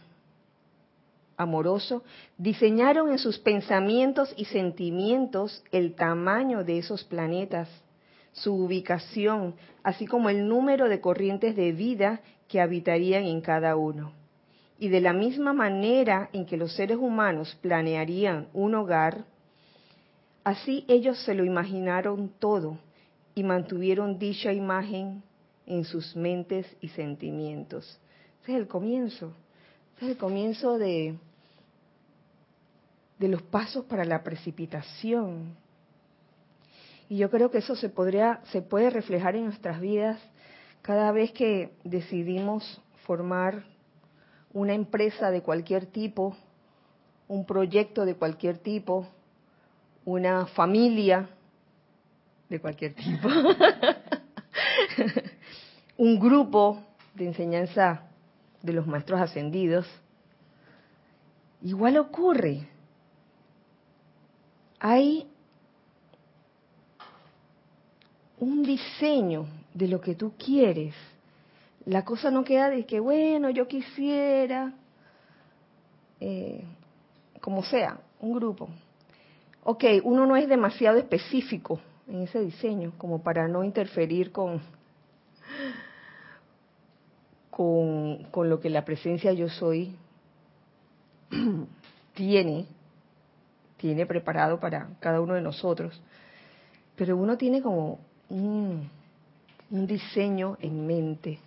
amoroso, 1.36 2.02
diseñaron 2.36 3.12
en 3.12 3.18
sus 3.18 3.38
pensamientos 3.38 4.34
y 4.36 4.46
sentimientos 4.46 5.62
el 5.70 5.94
tamaño 5.94 6.64
de 6.64 6.78
esos 6.78 7.04
planetas, 7.04 7.68
su 8.32 8.52
ubicación, 8.52 9.54
así 9.84 10.06
como 10.06 10.28
el 10.28 10.48
número 10.48 10.88
de 10.88 11.00
corrientes 11.00 11.54
de 11.54 11.70
vida 11.72 12.20
que 12.48 12.60
habitarían 12.60 13.24
en 13.24 13.42
cada 13.42 13.76
uno. 13.76 14.12
Y 14.78 14.88
de 14.88 15.00
la 15.00 15.12
misma 15.12 15.52
manera 15.52 16.28
en 16.32 16.44
que 16.44 16.56
los 16.56 16.74
seres 16.74 16.98
humanos 16.98 17.56
planearían 17.62 18.48
un 18.52 18.74
hogar, 18.74 19.24
así 20.44 20.84
ellos 20.88 21.18
se 21.24 21.34
lo 21.34 21.44
imaginaron 21.44 22.30
todo 22.38 22.78
y 23.34 23.42
mantuvieron 23.42 24.18
dicha 24.18 24.52
imagen 24.52 25.22
en 25.66 25.84
sus 25.84 26.14
mentes 26.14 26.66
y 26.80 26.88
sentimientos. 26.88 27.98
Ese 28.42 28.52
es 28.52 28.58
el 28.58 28.68
comienzo. 28.68 29.32
Ese 29.96 30.06
es 30.06 30.10
el 30.12 30.18
comienzo 30.18 30.78
de, 30.78 31.16
de 33.18 33.28
los 33.28 33.42
pasos 33.42 33.84
para 33.86 34.04
la 34.04 34.22
precipitación. 34.22 35.56
Y 37.08 37.18
yo 37.18 37.30
creo 37.30 37.50
que 37.50 37.58
eso 37.58 37.76
se 37.76 37.88
podría, 37.88 38.40
se 38.52 38.62
puede 38.62 38.90
reflejar 38.90 39.36
en 39.36 39.44
nuestras 39.44 39.80
vidas 39.80 40.20
cada 40.82 41.12
vez 41.12 41.32
que 41.32 41.72
decidimos 41.84 42.80
formar 43.06 43.64
una 44.56 44.72
empresa 44.72 45.30
de 45.30 45.42
cualquier 45.42 45.84
tipo, 45.84 46.34
un 47.28 47.44
proyecto 47.44 48.06
de 48.06 48.14
cualquier 48.14 48.56
tipo, 48.56 49.06
una 50.06 50.46
familia 50.46 51.28
de 52.48 52.58
cualquier 52.58 52.94
tipo, 52.94 53.28
un 55.98 56.18
grupo 56.18 56.82
de 57.14 57.26
enseñanza 57.26 58.04
de 58.62 58.72
los 58.72 58.86
maestros 58.86 59.20
ascendidos, 59.20 59.86
igual 61.60 61.98
ocurre. 61.98 62.66
Hay 64.80 65.28
un 68.38 68.62
diseño 68.62 69.48
de 69.74 69.88
lo 69.88 70.00
que 70.00 70.14
tú 70.14 70.32
quieres 70.38 70.94
la 71.86 72.04
cosa 72.04 72.30
no 72.32 72.44
queda 72.44 72.68
de 72.68 72.84
que, 72.84 72.98
bueno, 72.98 73.48
yo 73.50 73.68
quisiera, 73.68 74.72
eh, 76.20 76.64
como 77.40 77.62
sea, 77.62 78.00
un 78.20 78.34
grupo. 78.34 78.68
Ok, 79.62 79.84
uno 80.02 80.26
no 80.26 80.36
es 80.36 80.48
demasiado 80.48 80.98
específico 80.98 81.80
en 82.08 82.22
ese 82.22 82.40
diseño 82.40 82.92
como 82.98 83.22
para 83.22 83.46
no 83.46 83.62
interferir 83.62 84.32
con, 84.32 84.60
con, 87.50 88.50
lo 88.50 88.60
que 88.60 88.68
la 88.68 88.84
presencia 88.84 89.32
yo 89.32 89.48
soy 89.48 89.96
tiene, 92.14 92.66
tiene 93.76 94.06
preparado 94.06 94.58
para 94.58 94.88
cada 94.98 95.20
uno 95.20 95.34
de 95.34 95.40
nosotros. 95.40 96.02
Pero 96.96 97.16
uno 97.16 97.36
tiene 97.36 97.62
como 97.62 98.00
un 98.28 98.90
diseño 99.70 100.56
en 100.60 100.84
mente 100.84 101.38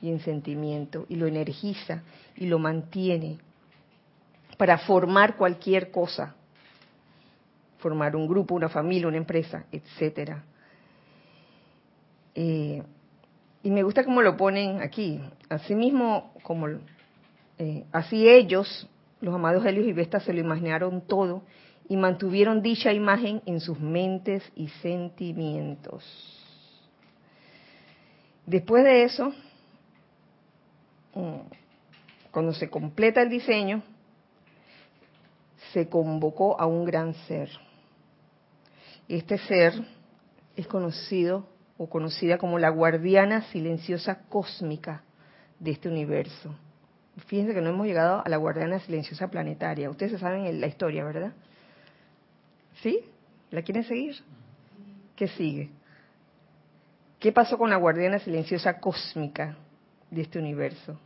y 0.00 0.10
en 0.10 0.20
sentimiento 0.20 1.06
y 1.08 1.16
lo 1.16 1.26
energiza 1.26 2.02
y 2.36 2.46
lo 2.46 2.58
mantiene 2.58 3.38
para 4.56 4.78
formar 4.78 5.36
cualquier 5.36 5.90
cosa, 5.90 6.34
formar 7.78 8.16
un 8.16 8.26
grupo, 8.26 8.54
una 8.54 8.68
familia, 8.68 9.08
una 9.08 9.16
empresa, 9.16 9.66
etcétera. 9.70 10.44
Eh, 12.34 12.82
y 13.62 13.70
me 13.70 13.82
gusta 13.82 14.04
cómo 14.04 14.22
lo 14.22 14.36
ponen 14.36 14.80
aquí. 14.80 15.20
Asimismo, 15.48 16.32
como 16.42 16.68
eh, 17.58 17.84
así 17.92 18.28
ellos, 18.28 18.88
los 19.20 19.34
amados 19.34 19.64
Helios 19.64 19.86
y 19.86 19.92
Vestas, 19.92 20.24
se 20.24 20.32
lo 20.32 20.40
imaginaron 20.40 21.00
todo 21.02 21.42
y 21.88 21.96
mantuvieron 21.96 22.62
dicha 22.62 22.92
imagen 22.92 23.42
en 23.46 23.60
sus 23.60 23.80
mentes 23.80 24.42
y 24.54 24.68
sentimientos. 24.68 26.04
Después 28.46 28.84
de 28.84 29.04
eso. 29.04 29.34
Cuando 32.30 32.52
se 32.52 32.68
completa 32.68 33.22
el 33.22 33.30
diseño, 33.30 33.82
se 35.72 35.88
convocó 35.88 36.60
a 36.60 36.66
un 36.66 36.84
gran 36.84 37.14
ser. 37.26 37.50
Este 39.08 39.38
ser 39.38 39.72
es 40.56 40.66
conocido 40.66 41.46
o 41.78 41.88
conocida 41.88 42.38
como 42.38 42.58
la 42.58 42.70
guardiana 42.70 43.42
silenciosa 43.52 44.26
cósmica 44.28 45.02
de 45.58 45.72
este 45.72 45.88
universo. 45.88 46.54
Fíjense 47.26 47.54
que 47.54 47.60
no 47.62 47.70
hemos 47.70 47.86
llegado 47.86 48.22
a 48.24 48.28
la 48.28 48.36
guardiana 48.36 48.78
silenciosa 48.80 49.28
planetaria. 49.28 49.88
Ustedes 49.88 50.20
saben 50.20 50.60
la 50.60 50.66
historia, 50.66 51.04
¿verdad? 51.04 51.32
¿Sí? 52.82 53.00
¿La 53.50 53.62
quieren 53.62 53.84
seguir? 53.84 54.16
¿Qué 55.14 55.28
sigue? 55.28 55.70
¿Qué 57.18 57.32
pasó 57.32 57.56
con 57.56 57.70
la 57.70 57.76
guardiana 57.76 58.18
silenciosa 58.18 58.78
cósmica 58.78 59.56
de 60.10 60.22
este 60.22 60.38
universo? 60.38 60.98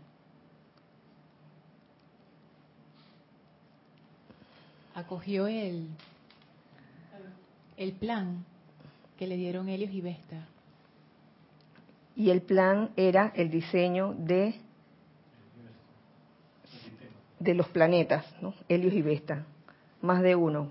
Acogió 4.94 5.46
el, 5.46 5.88
el 7.76 7.92
plan 7.92 8.44
que 9.18 9.26
le 9.26 9.37
dieron 9.37 9.68
Helios 9.68 9.92
y 9.92 10.00
Vesta. 10.00 10.46
Y 12.16 12.31
el 12.31 12.42
plan 12.42 12.90
era 12.96 13.33
el 13.35 13.50
diseño 13.50 14.14
de 14.18 14.55
de 17.40 17.55
los 17.55 17.68
planetas, 17.68 18.24
¿no? 18.40 18.55
Helios 18.68 18.92
y 18.92 19.03
Vesta, 19.03 19.44
más 20.03 20.22
de 20.22 20.37
uno. 20.37 20.70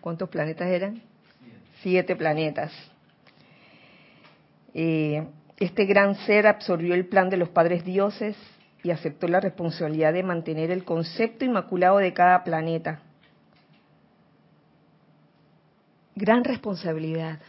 ¿Cuántos 0.00 0.28
planetas 0.28 0.68
eran? 0.68 1.00
Siete 1.82 2.16
planetas. 2.16 2.72
Eh, 4.74 5.26
este 5.56 5.84
gran 5.84 6.16
ser 6.26 6.46
absorbió 6.46 6.94
el 6.94 7.06
plan 7.06 7.30
de 7.30 7.36
los 7.36 7.48
padres 7.48 7.84
dioses 7.84 8.36
y 8.82 8.90
aceptó 8.90 9.28
la 9.28 9.40
responsabilidad 9.40 10.12
de 10.12 10.22
mantener 10.22 10.70
el 10.70 10.84
concepto 10.84 11.44
inmaculado 11.44 11.98
de 11.98 12.12
cada 12.12 12.42
planeta. 12.44 13.00
Gran 16.14 16.44
responsabilidad, 16.44 17.40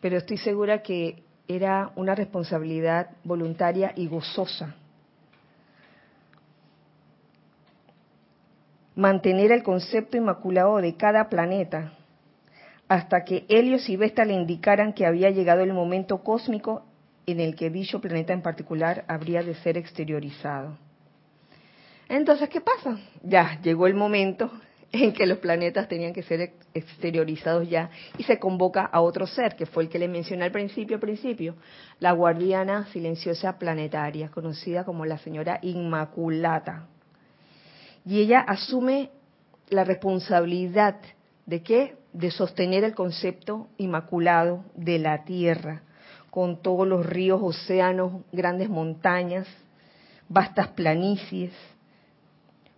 pero 0.00 0.16
estoy 0.16 0.38
segura 0.38 0.82
que 0.82 1.22
era 1.48 1.92
una 1.96 2.14
responsabilidad 2.14 3.10
voluntaria 3.24 3.92
y 3.96 4.06
gozosa. 4.08 4.74
Mantener 8.94 9.52
el 9.52 9.62
concepto 9.62 10.16
inmaculado 10.16 10.78
de 10.78 10.96
cada 10.96 11.28
planeta 11.28 11.92
hasta 12.88 13.24
que 13.24 13.44
Helios 13.48 13.88
y 13.88 13.96
Vesta 13.96 14.24
le 14.24 14.34
indicaran 14.34 14.92
que 14.92 15.06
había 15.06 15.30
llegado 15.30 15.62
el 15.62 15.72
momento 15.72 16.22
cósmico 16.22 16.84
en 17.26 17.40
el 17.40 17.56
que 17.56 17.70
dicho 17.70 18.00
planeta 18.00 18.32
en 18.32 18.42
particular 18.42 19.04
habría 19.08 19.42
de 19.42 19.54
ser 19.56 19.76
exteriorizado. 19.76 20.78
Entonces, 22.08 22.48
¿qué 22.48 22.60
pasa? 22.60 22.98
Ya 23.22 23.60
llegó 23.62 23.86
el 23.86 23.94
momento 23.94 24.50
en 24.92 25.12
que 25.12 25.26
los 25.26 25.38
planetas 25.38 25.88
tenían 25.88 26.12
que 26.12 26.22
ser 26.22 26.52
exteriorizados 26.72 27.68
ya 27.68 27.90
y 28.16 28.22
se 28.22 28.38
convoca 28.38 28.84
a 28.84 29.00
otro 29.00 29.26
ser, 29.26 29.56
que 29.56 29.66
fue 29.66 29.84
el 29.84 29.88
que 29.88 29.98
le 29.98 30.08
mencioné 30.08 30.44
al 30.44 30.52
principio, 30.52 31.00
principio, 31.00 31.56
la 31.98 32.12
guardiana 32.12 32.86
silenciosa 32.92 33.58
planetaria, 33.58 34.30
conocida 34.30 34.84
como 34.84 35.04
la 35.04 35.18
señora 35.18 35.58
Inmaculata. 35.62 36.86
Y 38.04 38.20
ella 38.20 38.40
asume 38.40 39.10
la 39.68 39.82
responsabilidad 39.82 40.96
de 41.44 41.62
qué? 41.62 41.96
De 42.12 42.30
sostener 42.30 42.84
el 42.84 42.94
concepto 42.94 43.68
inmaculado 43.78 44.64
de 44.74 44.98
la 44.98 45.24
Tierra, 45.24 45.82
con 46.30 46.62
todos 46.62 46.86
los 46.86 47.06
ríos, 47.06 47.40
océanos, 47.42 48.22
grandes 48.32 48.68
montañas, 48.68 49.46
vastas 50.28 50.68
planicies, 50.68 51.52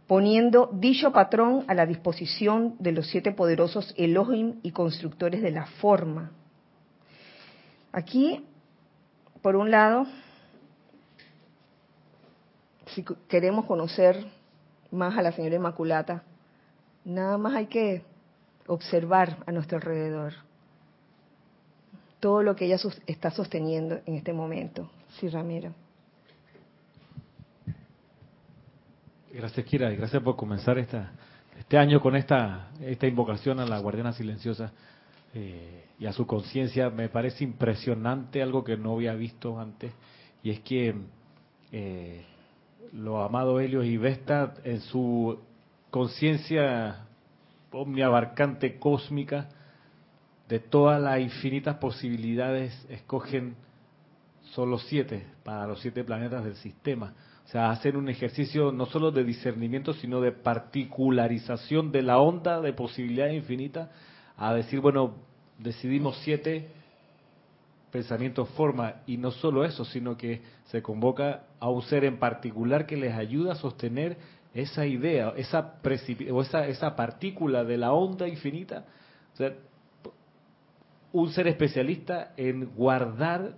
poniendo 0.06 0.70
dicho 0.72 1.12
patrón 1.12 1.64
a 1.68 1.74
la 1.74 1.86
disposición 1.86 2.76
de 2.78 2.92
los 2.92 3.08
siete 3.08 3.32
poderosos 3.32 3.94
Elohim 3.96 4.60
y 4.62 4.72
constructores 4.72 5.42
de 5.42 5.50
la 5.50 5.66
forma. 5.66 6.32
Aquí, 7.92 8.44
por 9.42 9.56
un 9.56 9.70
lado, 9.70 10.06
si 12.86 13.04
queremos 13.28 13.66
conocer 13.66 14.26
más 14.90 15.16
a 15.18 15.22
la 15.22 15.32
señora 15.32 15.56
Inmaculata, 15.56 16.22
nada 17.04 17.36
más 17.38 17.54
hay 17.54 17.66
que 17.66 18.02
observar 18.66 19.38
a 19.46 19.52
nuestro 19.52 19.76
alrededor 19.76 20.47
todo 22.20 22.42
lo 22.42 22.56
que 22.56 22.66
ella 22.66 22.78
está 23.06 23.30
sosteniendo 23.30 24.00
en 24.06 24.16
este 24.16 24.32
momento. 24.32 24.90
Sí, 25.18 25.28
Ramiro. 25.28 25.72
Gracias, 29.32 29.66
Kira, 29.66 29.92
y 29.92 29.96
gracias 29.96 30.22
por 30.22 30.36
comenzar 30.36 30.78
esta, 30.78 31.12
este 31.58 31.78
año 31.78 32.00
con 32.00 32.16
esta, 32.16 32.70
esta 32.80 33.06
invocación 33.06 33.60
a 33.60 33.66
la 33.66 33.78
guardiana 33.78 34.12
silenciosa 34.12 34.72
eh, 35.34 35.84
y 35.98 36.06
a 36.06 36.12
su 36.12 36.26
conciencia. 36.26 36.90
Me 36.90 37.08
parece 37.08 37.44
impresionante 37.44 38.42
algo 38.42 38.64
que 38.64 38.76
no 38.76 38.94
había 38.94 39.14
visto 39.14 39.60
antes, 39.60 39.92
y 40.42 40.50
es 40.50 40.60
que 40.60 40.94
eh, 41.70 42.24
lo 42.92 43.22
amado 43.22 43.60
Helios 43.60 43.84
y 43.84 43.96
Vesta, 43.96 44.54
en 44.64 44.80
su 44.80 45.38
conciencia 45.90 47.06
omniabarcante 47.70 48.78
cósmica, 48.78 49.50
de 50.48 50.60
todas 50.60 51.00
las 51.00 51.20
infinitas 51.20 51.76
posibilidades, 51.76 52.86
escogen 52.88 53.56
solo 54.52 54.78
siete 54.78 55.26
para 55.44 55.66
los 55.66 55.80
siete 55.80 56.04
planetas 56.04 56.44
del 56.44 56.56
sistema 56.56 57.14
o 57.48 57.50
sea, 57.50 57.70
hacer 57.70 57.96
un 57.96 58.10
ejercicio 58.10 58.72
no 58.72 58.84
solo 58.84 59.10
de 59.10 59.24
discernimiento, 59.24 59.94
sino 59.94 60.20
de 60.20 60.32
particularización 60.32 61.90
de 61.90 62.02
la 62.02 62.18
onda 62.18 62.60
de 62.60 62.74
posibilidades 62.74 63.36
infinitas, 63.36 63.88
a 64.36 64.52
decir, 64.52 64.80
bueno, 64.80 65.14
decidimos 65.58 66.18
siete 66.24 66.68
pensamientos 67.90 68.50
forma, 68.50 68.96
y 69.06 69.16
no 69.16 69.30
solo 69.30 69.64
eso, 69.64 69.86
sino 69.86 70.18
que 70.18 70.42
se 70.66 70.82
convoca 70.82 71.44
a 71.58 71.70
un 71.70 71.80
ser 71.80 72.04
en 72.04 72.18
particular 72.18 72.84
que 72.84 72.98
les 72.98 73.14
ayuda 73.14 73.52
a 73.52 73.56
sostener 73.56 74.18
esa 74.52 74.84
idea, 74.84 75.32
esa, 75.34 75.76
o 76.30 76.42
esa, 76.42 76.66
esa 76.66 76.96
partícula 76.96 77.64
de 77.64 77.78
la 77.78 77.94
onda 77.94 78.28
infinita. 78.28 78.84
O 79.32 79.36
sea, 79.38 79.54
un 81.12 81.30
ser 81.30 81.48
especialista 81.48 82.32
en 82.36 82.66
guardar 82.74 83.54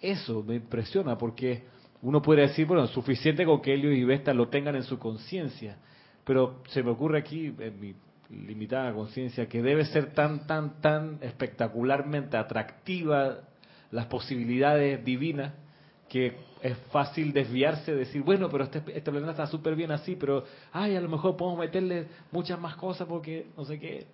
eso, 0.00 0.42
me 0.42 0.56
impresiona, 0.56 1.16
porque 1.16 1.64
uno 2.02 2.20
puede 2.22 2.42
decir, 2.42 2.66
bueno, 2.66 2.86
suficiente 2.88 3.44
con 3.44 3.62
que 3.62 3.74
Helios 3.74 3.94
y 3.94 4.04
Vesta 4.04 4.34
lo 4.34 4.48
tengan 4.48 4.76
en 4.76 4.82
su 4.82 4.98
conciencia, 4.98 5.78
pero 6.24 6.62
se 6.68 6.82
me 6.82 6.90
ocurre 6.90 7.18
aquí, 7.18 7.54
en 7.58 7.80
mi 7.80 7.94
limitada 8.30 8.92
conciencia, 8.92 9.48
que 9.48 9.62
debe 9.62 9.84
ser 9.86 10.12
tan, 10.12 10.46
tan, 10.46 10.80
tan 10.80 11.18
espectacularmente 11.22 12.36
atractiva 12.36 13.38
las 13.90 14.06
posibilidades 14.06 15.04
divinas 15.04 15.52
que 16.08 16.36
es 16.62 16.76
fácil 16.92 17.32
desviarse, 17.32 17.94
decir, 17.94 18.22
bueno, 18.22 18.48
pero 18.48 18.64
este, 18.64 18.78
este 18.78 19.10
planeta 19.10 19.32
está 19.32 19.46
súper 19.46 19.74
bien 19.74 19.90
así, 19.90 20.16
pero, 20.16 20.44
ay, 20.72 20.96
a 20.96 21.00
lo 21.00 21.08
mejor 21.08 21.36
podemos 21.36 21.58
meterle 21.58 22.06
muchas 22.30 22.58
más 22.60 22.76
cosas 22.76 23.08
porque 23.08 23.46
no 23.56 23.64
sé 23.64 23.78
qué, 23.78 24.06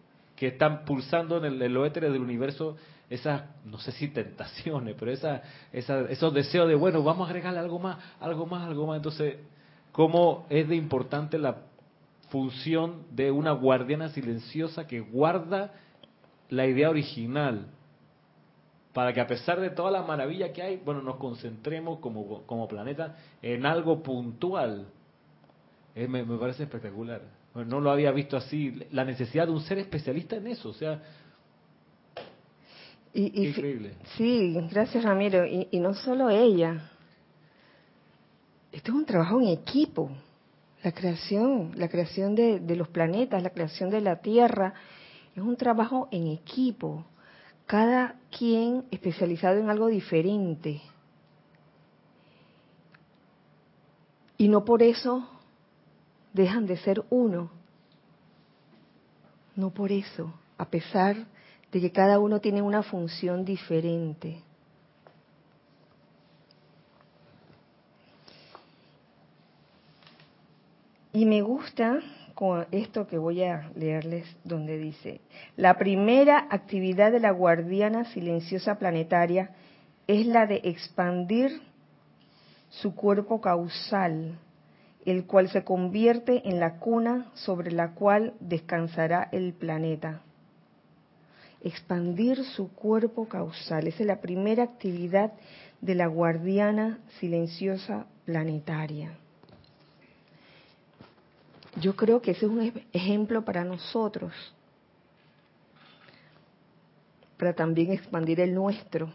que 0.42 0.48
están 0.48 0.84
pulsando 0.84 1.36
en 1.36 1.44
el, 1.44 1.62
el 1.62 1.92
del 1.92 2.20
universo 2.20 2.76
esas, 3.08 3.44
no 3.64 3.78
sé 3.78 3.92
si 3.92 4.08
tentaciones, 4.08 4.96
pero 4.98 5.12
esa, 5.12 5.40
esos 5.70 6.34
deseos 6.34 6.66
de, 6.66 6.74
bueno, 6.74 7.04
vamos 7.04 7.28
a 7.28 7.30
agregarle 7.30 7.60
algo 7.60 7.78
más, 7.78 7.96
algo 8.18 8.44
más, 8.46 8.66
algo 8.66 8.88
más. 8.88 8.96
Entonces, 8.96 9.36
¿cómo 9.92 10.44
es 10.50 10.68
de 10.68 10.74
importante 10.74 11.38
la 11.38 11.58
función 12.30 13.04
de 13.12 13.30
una 13.30 13.52
guardiana 13.52 14.08
silenciosa 14.08 14.88
que 14.88 14.98
guarda 14.98 15.74
la 16.48 16.66
idea 16.66 16.90
original? 16.90 17.68
Para 18.92 19.12
que 19.12 19.20
a 19.20 19.28
pesar 19.28 19.60
de 19.60 19.70
toda 19.70 19.92
la 19.92 20.02
maravilla 20.02 20.52
que 20.52 20.60
hay, 20.60 20.82
bueno, 20.84 21.02
nos 21.02 21.18
concentremos 21.18 22.00
como, 22.00 22.42
como 22.46 22.66
planeta 22.66 23.14
en 23.42 23.64
algo 23.64 24.02
puntual. 24.02 24.88
me, 25.94 26.08
me, 26.08 26.36
parece 26.36 26.64
espectacular. 26.64 27.41
No 27.54 27.80
lo 27.80 27.90
había 27.90 28.10
visto 28.12 28.36
así. 28.36 28.74
La 28.90 29.04
necesidad 29.04 29.46
de 29.46 29.52
un 29.52 29.60
ser 29.60 29.78
especialista 29.78 30.36
en 30.36 30.46
eso. 30.46 30.70
O 30.70 30.74
sea, 30.74 31.02
y, 33.14 33.48
Increíble. 33.48 33.94
Sí, 34.16 34.56
gracias 34.70 35.04
Ramiro. 35.04 35.44
Y, 35.44 35.78
no 35.78 35.94
solo 35.94 36.30
ella. 36.30 36.90
Esto 38.70 38.92
es 38.92 38.96
un 38.96 39.04
trabajo 39.04 39.38
en 39.40 39.48
equipo. 39.48 40.10
La 40.82 40.92
creación, 40.92 41.72
la 41.76 41.88
creación 41.88 42.34
de, 42.34 42.58
de 42.58 42.74
los 42.74 42.88
planetas, 42.88 43.42
la 43.42 43.50
creación 43.50 43.90
de 43.90 44.00
la 44.00 44.16
Tierra, 44.20 44.74
es 45.36 45.42
un 45.42 45.56
trabajo 45.56 46.08
en 46.10 46.28
equipo. 46.28 47.04
Cada 47.66 48.16
quien 48.36 48.84
especializado 48.90 49.58
en 49.58 49.68
algo 49.68 49.88
diferente. 49.88 50.80
Y 54.38 54.48
no 54.48 54.64
por 54.64 54.82
eso 54.82 55.28
dejan 56.32 56.66
de 56.66 56.76
ser 56.76 57.04
uno. 57.10 57.50
No 59.54 59.70
por 59.70 59.92
eso, 59.92 60.32
a 60.58 60.66
pesar 60.66 61.16
de 61.70 61.80
que 61.80 61.92
cada 61.92 62.18
uno 62.18 62.40
tiene 62.40 62.62
una 62.62 62.82
función 62.82 63.44
diferente. 63.44 64.42
Y 71.14 71.26
me 71.26 71.42
gusta 71.42 72.00
con 72.34 72.66
esto 72.70 73.06
que 73.06 73.18
voy 73.18 73.42
a 73.42 73.70
leerles 73.76 74.26
donde 74.44 74.78
dice, 74.78 75.20
la 75.56 75.76
primera 75.76 76.46
actividad 76.50 77.12
de 77.12 77.20
la 77.20 77.30
guardiana 77.30 78.06
silenciosa 78.06 78.78
planetaria 78.78 79.50
es 80.06 80.26
la 80.26 80.46
de 80.46 80.62
expandir 80.64 81.60
su 82.70 82.94
cuerpo 82.94 83.42
causal, 83.42 84.38
el 85.04 85.26
cual 85.26 85.48
se 85.50 85.64
convierte 85.64 86.48
en 86.48 86.60
la 86.60 86.78
cuna 86.78 87.30
sobre 87.34 87.72
la 87.72 87.94
cual 87.94 88.34
descansará 88.40 89.28
el 89.32 89.52
planeta 89.52 90.22
expandir 91.62 92.44
su 92.44 92.72
cuerpo 92.72 93.28
causal. 93.28 93.86
Esa 93.86 94.02
es 94.02 94.06
la 94.06 94.20
primera 94.20 94.64
actividad 94.64 95.32
de 95.80 95.94
la 95.94 96.06
guardiana 96.06 96.98
silenciosa 97.20 98.06
planetaria. 98.24 99.16
Yo 101.80 101.96
creo 101.96 102.20
que 102.20 102.32
ese 102.32 102.46
es 102.46 102.52
un 102.52 102.82
ejemplo 102.92 103.44
para 103.44 103.64
nosotros, 103.64 104.32
para 107.38 107.54
también 107.54 107.92
expandir 107.92 108.40
el 108.40 108.54
nuestro, 108.54 109.10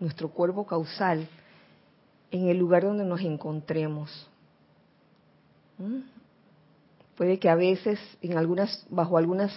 nuestro 0.00 0.30
cuerpo 0.30 0.66
causal, 0.66 1.28
en 2.30 2.48
el 2.48 2.56
lugar 2.56 2.84
donde 2.84 3.04
nos 3.04 3.20
encontremos. 3.20 4.30
Puede 7.16 7.38
que 7.38 7.48
a 7.48 7.54
veces, 7.54 7.98
en 8.20 8.36
algunas, 8.36 8.86
bajo 8.90 9.18
algunas 9.18 9.52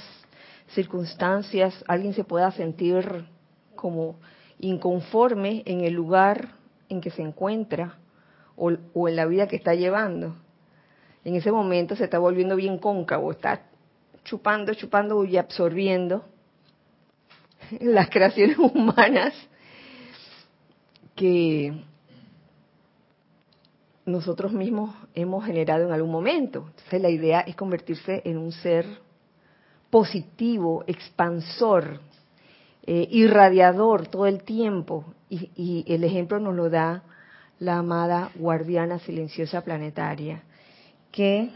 circunstancias 0.70 1.84
alguien 1.88 2.14
se 2.14 2.24
pueda 2.24 2.52
sentir 2.52 3.26
como 3.76 4.18
inconforme 4.60 5.64
en 5.66 5.82
el 5.82 5.94
lugar 5.94 6.50
en 6.90 7.02
que 7.02 7.12
se 7.12 7.22
encuentra 7.22 7.98
o, 8.56 8.70
en 9.08 9.16
la 9.16 9.26
vida 9.26 9.48
que 9.48 9.56
está 9.56 9.74
llevando. 9.74 10.36
En 11.24 11.36
ese 11.36 11.52
momento 11.52 11.96
se 11.96 12.06
está 12.06 12.20
volviendo 12.20 12.56
bien 12.56 12.78
cóncavo, 12.78 13.32
está 13.32 13.64
chupando, 14.24 14.74
chupando 14.74 15.24
y 15.26 15.38
absorbiendo 15.38 16.26
las 17.80 18.10
creaciones 18.10 18.58
humanas 18.60 19.34
que 21.16 21.74
nosotros 24.06 24.54
mismos 24.54 24.96
hemos 25.14 25.46
generado 25.46 25.86
en 25.86 25.92
algún 25.92 26.12
momento. 26.12 26.66
Entonces 26.68 27.02
la 27.02 27.10
idea 27.10 27.42
es 27.42 27.56
convertirse 27.56 28.22
en 28.26 28.38
un 28.38 28.52
ser 28.52 28.86
positivo, 29.90 30.84
expansor, 30.88 32.00
eh, 32.86 33.08
irradiador 33.12 34.08
todo 34.08 34.28
el 34.28 34.44
tiempo. 34.44 35.06
Y, 35.30 35.84
el 35.88 36.04
ejemplo 36.04 36.40
nos 36.40 36.56
lo 36.56 36.70
da 36.70 37.04
la 37.60 37.78
amada 37.80 38.30
guardiana 38.36 39.00
silenciosa 39.00 39.62
planetaria, 39.62 40.44
que 41.12 41.50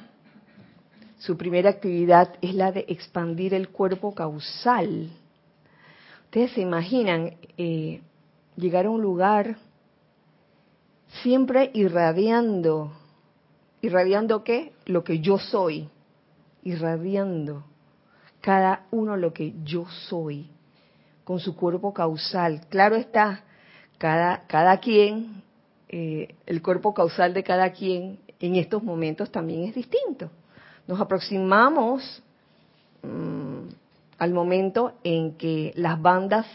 su 1.19 1.37
primera 1.37 1.69
actividad 1.69 2.33
es 2.41 2.55
la 2.55 2.71
de 2.71 2.85
expandir 2.87 3.53
el 3.53 3.69
cuerpo 3.69 4.15
causal. 4.15 5.11
Ustedes 6.25 6.51
se 6.51 6.61
imaginan 6.61 7.35
eh, 7.57 8.01
llegar 8.55 8.87
a 8.87 8.89
un 8.89 9.01
lugar 9.01 9.57
siempre 11.23 11.71
irradiando, 11.73 12.91
irradiando 13.81 14.43
qué? 14.43 14.73
Lo 14.85 15.03
que 15.03 15.19
yo 15.19 15.37
soy, 15.37 15.89
irradiando 16.63 17.63
cada 18.41 18.85
uno 18.91 19.17
lo 19.17 19.33
que 19.33 19.53
yo 19.63 19.85
soy, 20.07 20.47
con 21.23 21.39
su 21.39 21.55
cuerpo 21.55 21.93
causal. 21.93 22.61
Claro 22.69 22.95
está, 22.95 23.43
cada, 23.97 24.47
cada 24.47 24.77
quien, 24.79 25.43
eh, 25.89 26.35
el 26.45 26.61
cuerpo 26.61 26.93
causal 26.93 27.33
de 27.33 27.43
cada 27.43 27.71
quien 27.71 28.19
en 28.39 28.55
estos 28.55 28.83
momentos 28.83 29.31
también 29.31 29.63
es 29.63 29.75
distinto. 29.75 30.29
Nos 30.87 30.99
aproximamos 30.99 32.23
mm, 33.03 33.69
al 34.17 34.33
momento 34.33 34.93
en 35.03 35.35
que 35.35 35.73
las 35.75 36.01
bandas 36.01 36.45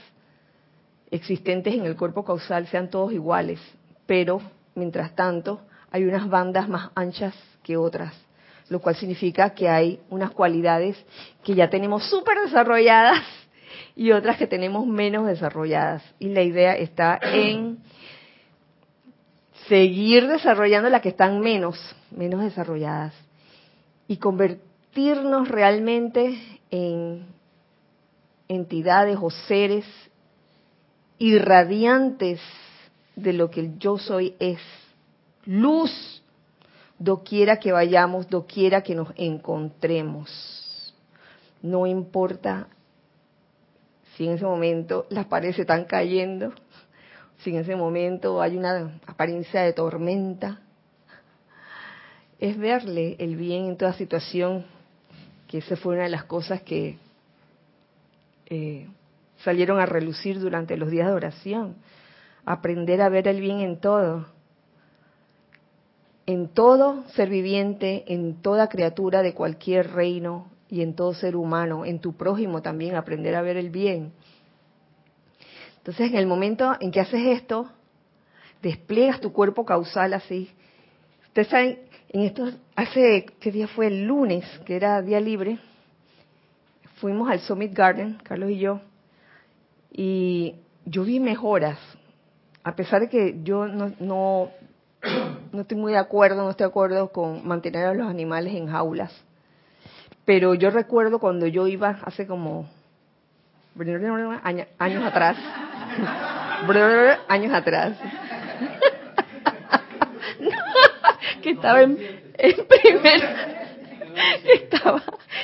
existentes 1.11 1.75
en 1.75 1.85
el 1.85 1.97
cuerpo 1.97 2.25
causal 2.25 2.67
sean 2.67 2.91
todos 2.91 3.13
iguales, 3.13 3.61
pero 4.07 4.41
mientras 4.75 5.15
tanto 5.15 5.61
hay 5.91 6.05
unas 6.05 6.29
bandas 6.29 6.69
más 6.69 6.91
anchas 6.95 7.35
que 7.63 7.77
otras, 7.77 8.15
lo 8.69 8.81
cual 8.81 8.97
significa 8.97 9.51
que 9.51 9.69
hay 9.69 10.01
unas 10.11 10.31
cualidades 10.33 10.97
que 11.43 11.55
ya 11.55 11.71
tenemos 11.71 12.09
súper 12.09 12.39
desarrolladas 12.41 13.23
y 13.97 14.11
otras 14.13 14.37
que 14.37 14.47
tenemos 14.47 14.87
menos 14.87 15.27
desarrolladas. 15.27 16.03
Y 16.19 16.29
la 16.29 16.43
idea 16.43 16.77
está 16.77 17.19
en 17.23 17.79
seguir 19.69 20.27
desarrollando 20.27 20.91
las 20.91 21.01
que 21.01 21.11
están 21.11 21.41
menos, 21.41 21.79
menos 22.11 22.43
desarrolladas 22.43 23.15
y 24.09 24.17
convertirnos 24.19 25.49
realmente 25.49 26.39
en 26.71 27.27
entidades 28.49 29.19
o 29.21 29.31
seres 29.31 29.87
irradiantes 31.19 32.41
de 33.17 33.33
lo 33.33 33.51
que 33.51 33.61
el 33.61 33.79
yo 33.79 33.99
soy 33.99 34.35
es. 34.39 34.59
Luz, 35.47 36.23
doquiera 36.99 37.59
que 37.59 37.73
vayamos, 37.73 38.29
doquiera 38.29 38.83
que 38.83 38.95
nos 38.95 39.09
encontremos. 39.17 40.95
No 41.63 41.87
importa 41.87 42.69
si 44.17 44.27
en 44.27 44.35
ese 44.35 44.45
momento 44.45 45.07
las 45.11 45.27
paredes 45.27 45.59
están 45.59 45.85
cayendo, 45.85 46.53
si 47.39 47.51
en 47.51 47.57
ese 47.57 47.77
momento 47.77 48.41
hay 48.41 48.57
una 48.57 49.01
apariencia 49.07 49.63
de 49.63 49.73
tormenta, 49.73 50.61
es 52.39 52.57
verle 52.59 53.17
el 53.19 53.37
bien 53.37 53.67
en 53.67 53.77
toda 53.77 53.93
situación, 53.93 54.67
que 55.49 55.59
esa 55.59 55.77
fue 55.77 55.95
una 55.95 56.05
de 56.05 56.11
las 56.11 56.25
cosas 56.25 56.63
que 56.63 56.99
eh, 58.47 58.89
salieron 59.39 59.79
a 59.79 59.87
relucir 59.87 60.41
durante 60.41 60.77
los 60.77 60.91
días 60.91 61.07
de 61.07 61.13
oración. 61.15 61.77
Aprender 62.47 63.01
a 63.01 63.09
ver 63.09 63.29
el 63.29 63.41
bien 63.41 63.61
en 63.61 63.81
todo. 63.81 64.27
En 66.27 66.49
todo 66.49 67.05
ser 67.09 67.29
viviente, 67.29 68.05
en 68.07 68.41
toda 68.41 68.69
criatura 68.69 69.23
de 69.23 69.35
cualquier 69.35 69.93
reino 69.93 70.51
y 70.69 70.83
en 70.83 70.95
todo 70.95 71.15
ser 71.15 71.37
humano, 71.37 71.85
en 71.85 72.01
tu 72.01 72.15
prójimo 72.15 72.63
también, 72.63 72.97
aprender 72.97 73.35
a 73.35 73.43
ver 73.43 73.57
el 73.57 73.71
bien. 73.71 74.13
Entonces, 75.79 76.11
en 76.11 76.17
el 76.17 76.27
momento 76.27 76.77
en 76.81 76.91
que 76.91 77.01
haces 77.01 77.27
esto, 77.27 77.71
despliegas 78.63 79.21
tu 79.21 79.33
cuerpo 79.33 79.67
causal 79.67 80.15
así. 80.15 80.51
Ustedes 81.27 81.49
saben, 81.49 81.79
en 82.09 82.23
estos, 82.23 82.57
hace, 82.75 83.27
¿qué 83.41 83.53
día 83.53 83.69
fue? 83.69 83.89
El 83.89 84.05
lunes, 84.05 84.45
que 84.65 84.77
era 84.77 85.03
día 85.03 85.21
libre, 85.21 85.59
fuimos 86.97 87.31
al 87.31 87.41
Summit 87.41 87.75
Garden, 87.75 88.19
Carlos 88.23 88.51
y 88.51 88.59
yo, 88.59 88.81
y 89.93 90.55
yo 90.87 91.05
vi 91.05 91.21
mejoras, 91.21 91.79
a 92.65 92.75
pesar 92.75 93.03
de 93.03 93.11
que 93.11 93.37
yo 93.43 93.69
no, 93.69 93.93
no, 94.01 94.51
no 95.53 95.61
estoy 95.61 95.77
muy 95.77 95.93
de 95.93 95.99
acuerdo, 95.99 96.43
no 96.43 96.51
estoy 96.51 96.65
de 96.65 96.71
acuerdo 96.71 97.13
con 97.13 97.47
mantener 97.47 97.87
a 97.87 97.95
los 97.95 98.09
animales 98.09 98.55
en 98.55 98.69
jaulas, 98.69 99.13
pero 100.25 100.55
yo 100.55 100.71
recuerdo 100.71 101.19
cuando 101.19 101.47
yo 101.47 101.67
iba 101.67 101.99
hace 102.05 102.27
como 102.27 102.67
años 104.79 105.05
atrás, 105.05 105.37
años 107.29 107.53
atrás, 107.53 107.99
que 111.43 111.51
estaba 111.51 111.83
en, 111.83 111.97
primer, 111.97 113.23
estaba 114.55 115.03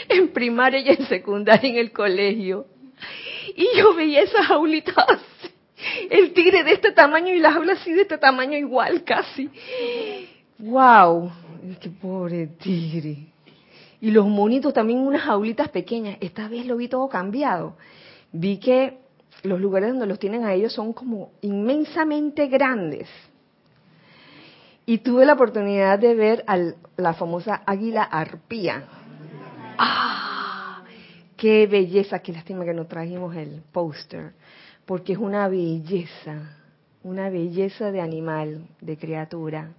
en 0.08 0.32
primaria 0.32 0.80
y 0.80 0.88
en 0.88 1.04
secundaria 1.06 1.68
en 1.68 1.76
el 1.76 1.92
colegio. 1.92 2.64
Y 3.54 3.68
yo 3.76 3.94
veía 3.94 4.22
esas 4.22 4.46
jaulitas 4.46 5.20
el 6.10 6.32
tigre 6.34 6.64
de 6.64 6.72
este 6.72 6.92
tamaño 6.92 7.32
y 7.32 7.38
la 7.38 7.52
jaula 7.52 7.74
así 7.74 7.92
de 7.92 8.02
este 8.02 8.18
tamaño 8.18 8.58
igual 8.58 9.04
casi. 9.04 9.48
¡Wow! 10.58 11.30
¡Qué 11.80 11.88
pobre 11.88 12.48
tigre! 12.48 13.28
Y 14.00 14.10
los 14.10 14.26
monitos 14.26 14.74
también 14.74 14.98
unas 14.98 15.22
jaulitas 15.22 15.68
pequeñas. 15.68 16.16
Esta 16.20 16.48
vez 16.48 16.66
lo 16.66 16.76
vi 16.76 16.88
todo 16.88 17.08
cambiado. 17.08 17.76
Vi 18.32 18.58
que 18.58 18.98
los 19.44 19.60
lugares 19.60 19.90
donde 19.90 20.06
los 20.06 20.18
tienen 20.18 20.44
a 20.44 20.52
ellos 20.52 20.72
son 20.72 20.92
como 20.92 21.30
inmensamente 21.42 22.48
grandes. 22.48 23.08
Y 24.86 24.98
tuve 24.98 25.24
la 25.24 25.34
oportunidad 25.34 25.98
de 25.98 26.14
ver 26.14 26.44
a 26.46 26.58
la 26.96 27.14
famosa 27.14 27.62
águila 27.66 28.02
arpía. 28.02 28.84
¡Ah! 29.78 30.82
¡Qué 31.36 31.66
belleza! 31.66 32.18
Qué 32.18 32.32
lástima 32.32 32.64
que 32.64 32.74
no 32.74 32.86
trajimos 32.86 33.36
el 33.36 33.62
póster, 33.72 34.32
porque 34.90 35.12
es 35.12 35.20
una 35.20 35.46
belleza, 35.46 36.56
una 37.04 37.30
belleza 37.30 37.92
de 37.92 38.00
animal, 38.00 38.66
de 38.80 38.96
criatura. 38.96 39.72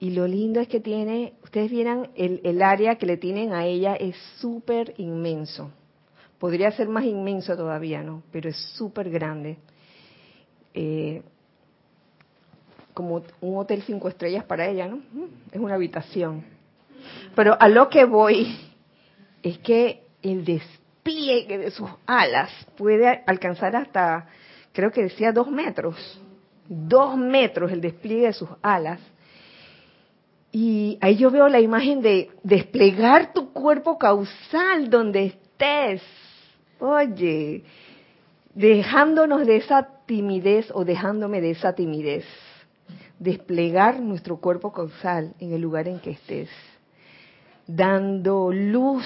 Y 0.00 0.12
lo 0.12 0.26
lindo 0.26 0.58
es 0.58 0.68
que 0.68 0.80
tiene, 0.80 1.34
ustedes 1.44 1.70
vieran, 1.70 2.08
el, 2.14 2.40
el 2.44 2.62
área 2.62 2.94
que 2.96 3.04
le 3.04 3.18
tienen 3.18 3.52
a 3.52 3.66
ella 3.66 3.94
es 3.94 4.16
súper 4.38 4.94
inmenso. 4.96 5.70
Podría 6.38 6.70
ser 6.72 6.88
más 6.88 7.04
inmenso 7.04 7.54
todavía, 7.54 8.02
¿no? 8.02 8.22
Pero 8.32 8.48
es 8.48 8.56
súper 8.56 9.10
grande. 9.10 9.58
Eh, 10.72 11.20
como 12.94 13.22
un 13.42 13.58
hotel 13.58 13.82
cinco 13.82 14.08
estrellas 14.08 14.44
para 14.44 14.66
ella, 14.66 14.88
¿no? 14.88 15.00
Es 15.52 15.60
una 15.60 15.74
habitación. 15.74 16.42
Pero 17.36 17.54
a 17.60 17.68
lo 17.68 17.90
que 17.90 18.06
voy 18.06 18.56
es 19.42 19.58
que 19.58 20.04
el 20.22 20.42
despliegue 21.02 21.58
de 21.58 21.70
sus 21.70 21.90
alas 22.06 22.50
puede 22.76 23.22
alcanzar 23.26 23.74
hasta, 23.74 24.28
creo 24.72 24.92
que 24.92 25.02
decía 25.02 25.32
dos 25.32 25.50
metros, 25.50 25.96
dos 26.68 27.16
metros 27.16 27.72
el 27.72 27.80
despliegue 27.80 28.26
de 28.26 28.32
sus 28.32 28.48
alas. 28.62 29.00
Y 30.52 30.98
ahí 31.00 31.16
yo 31.16 31.30
veo 31.30 31.48
la 31.48 31.60
imagen 31.60 32.02
de 32.02 32.30
desplegar 32.42 33.32
tu 33.32 33.52
cuerpo 33.52 33.98
causal 33.98 34.90
donde 34.90 35.26
estés. 35.26 36.02
Oye, 36.78 37.64
dejándonos 38.54 39.46
de 39.46 39.56
esa 39.56 39.88
timidez 40.06 40.70
o 40.72 40.84
dejándome 40.84 41.40
de 41.40 41.52
esa 41.52 41.74
timidez 41.74 42.24
desplegar 43.18 44.00
nuestro 44.00 44.38
cuerpo 44.38 44.72
causal 44.72 45.32
en 45.38 45.52
el 45.52 45.60
lugar 45.60 45.86
en 45.86 46.00
que 46.00 46.10
estés, 46.10 46.48
dando 47.68 48.50
luz, 48.52 49.04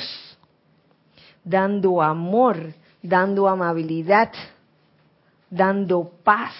dando 1.46 2.02
amor, 2.02 2.74
dando 3.00 3.46
amabilidad, 3.46 4.32
dando 5.48 6.10
paz, 6.24 6.54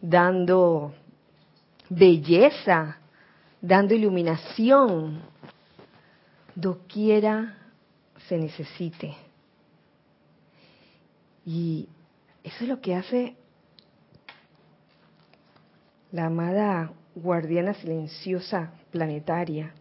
dando 0.00 0.92
belleza, 1.88 2.98
dando 3.60 3.94
iluminación, 3.94 5.22
doquiera 6.56 7.56
se 8.26 8.36
necesite. 8.36 9.14
Y 11.46 11.88
eso 12.42 12.64
es 12.64 12.68
lo 12.68 12.80
que 12.80 12.96
hace 12.96 13.36
la 16.10 16.26
amada 16.26 16.90
guardiana 17.14 17.74
silenciosa 17.74 18.72
planetaria. 18.90 19.72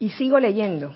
Y 0.00 0.08
sigo 0.10 0.40
leyendo. 0.40 0.94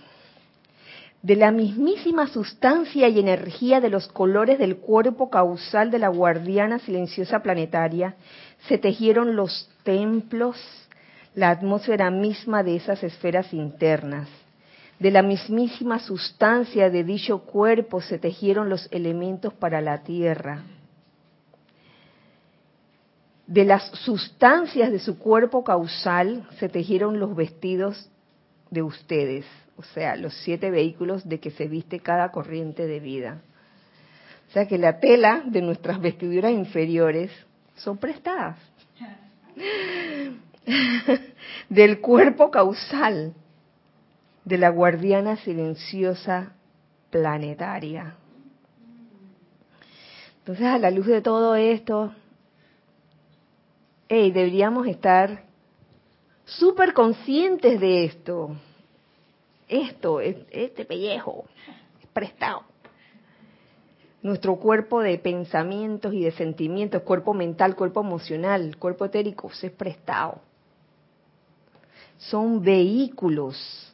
De 1.22 1.36
la 1.36 1.52
mismísima 1.52 2.26
sustancia 2.26 3.06
y 3.08 3.20
energía 3.20 3.80
de 3.80 3.90
los 3.90 4.08
colores 4.08 4.58
del 4.58 4.78
cuerpo 4.78 5.30
causal 5.30 5.90
de 5.90 5.98
la 5.98 6.08
guardiana 6.08 6.78
silenciosa 6.78 7.42
planetaria, 7.42 8.16
se 8.66 8.78
tejieron 8.78 9.36
los 9.36 9.70
templos, 9.82 10.56
la 11.34 11.50
atmósfera 11.50 12.10
misma 12.10 12.62
de 12.62 12.76
esas 12.76 13.02
esferas 13.02 13.52
internas. 13.52 14.28
De 14.98 15.10
la 15.10 15.22
mismísima 15.22 15.98
sustancia 15.98 16.88
de 16.88 17.04
dicho 17.04 17.40
cuerpo 17.40 18.00
se 18.00 18.18
tejieron 18.18 18.70
los 18.70 18.88
elementos 18.90 19.52
para 19.52 19.82
la 19.82 20.02
tierra. 20.02 20.62
De 23.46 23.64
las 23.64 23.86
sustancias 23.90 24.90
de 24.90 24.98
su 24.98 25.18
cuerpo 25.18 25.62
causal 25.62 26.48
se 26.58 26.70
tejieron 26.70 27.20
los 27.20 27.36
vestidos 27.36 28.08
de 28.74 28.82
ustedes, 28.82 29.46
o 29.76 29.82
sea, 29.82 30.16
los 30.16 30.34
siete 30.42 30.70
vehículos 30.70 31.26
de 31.26 31.40
que 31.40 31.50
se 31.52 31.68
viste 31.68 32.00
cada 32.00 32.30
corriente 32.30 32.86
de 32.86 33.00
vida. 33.00 33.40
O 34.48 34.52
sea 34.52 34.68
que 34.68 34.76
la 34.76 35.00
tela 35.00 35.42
de 35.46 35.62
nuestras 35.62 36.00
vestiduras 36.00 36.52
inferiores 36.52 37.30
son 37.76 37.96
prestadas 37.96 38.58
del 41.68 42.00
cuerpo 42.00 42.50
causal 42.50 43.34
de 44.44 44.58
la 44.58 44.68
guardiana 44.68 45.36
silenciosa 45.36 46.52
planetaria. 47.10 48.16
Entonces, 50.40 50.66
a 50.66 50.78
la 50.78 50.90
luz 50.90 51.06
de 51.06 51.22
todo 51.22 51.56
esto, 51.56 52.12
hey, 54.08 54.30
deberíamos 54.30 54.86
estar 54.86 55.44
súper 56.44 56.92
conscientes 56.92 57.80
de 57.80 58.04
esto. 58.04 58.56
Esto, 59.68 60.20
este 60.20 60.84
pellejo, 60.84 61.44
es 62.00 62.06
prestado. 62.08 62.64
Nuestro 64.22 64.56
cuerpo 64.56 65.00
de 65.00 65.18
pensamientos 65.18 66.14
y 66.14 66.22
de 66.22 66.32
sentimientos, 66.32 67.02
cuerpo 67.02 67.34
mental, 67.34 67.76
cuerpo 67.76 68.00
emocional, 68.00 68.76
cuerpo 68.78 69.04
etérico, 69.06 69.50
es 69.50 69.70
prestado. 69.72 70.40
Son 72.18 72.62
vehículos 72.62 73.92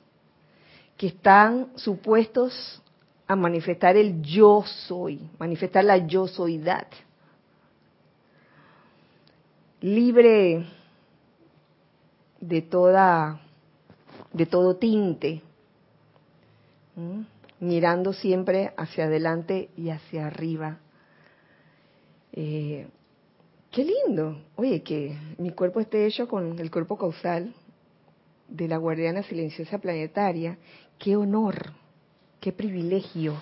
que 0.97 1.09
están 1.09 1.69
supuestos 1.77 2.83
a 3.27 3.35
manifestar 3.35 3.97
el 3.97 4.23
yo 4.23 4.65
soy, 4.67 5.21
manifestar 5.39 5.85
la 5.85 5.99
yo 5.99 6.27
soydad. 6.27 6.87
Libre 9.81 10.67
de 12.41 12.63
toda 12.63 13.41
de 14.33 14.47
todo 14.47 14.77
tinte, 14.77 15.43
mirando 17.59 18.13
siempre 18.13 18.73
hacia 18.77 19.05
adelante 19.05 19.71
y 19.77 19.91
hacia 19.91 20.27
arriba. 20.27 20.79
Eh, 22.33 22.87
qué 23.71 23.85
lindo, 23.85 24.41
oye, 24.57 24.83
que 24.83 25.17
mi 25.39 25.51
cuerpo 25.51 25.81
esté 25.81 26.07
hecho 26.07 26.29
con 26.29 26.59
el 26.59 26.71
cuerpo 26.71 26.97
causal 26.97 27.53
de 28.49 28.69
la 28.69 28.77
guardiana 28.77 29.23
silenciosa 29.23 29.79
planetaria 29.79 30.59
qué 30.99 31.17
honor, 31.17 31.73
qué 32.41 32.53
privilegio. 32.53 33.35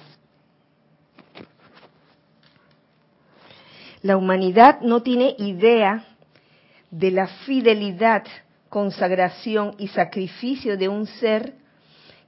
La 4.02 4.16
humanidad 4.16 4.80
no 4.80 5.02
tiene 5.02 5.34
idea 5.38 6.06
de 6.90 7.10
la 7.10 7.26
fidelidad, 7.26 8.24
consagración 8.68 9.74
y 9.78 9.88
sacrificio 9.88 10.76
de 10.76 10.88
un 10.88 11.06
ser 11.06 11.54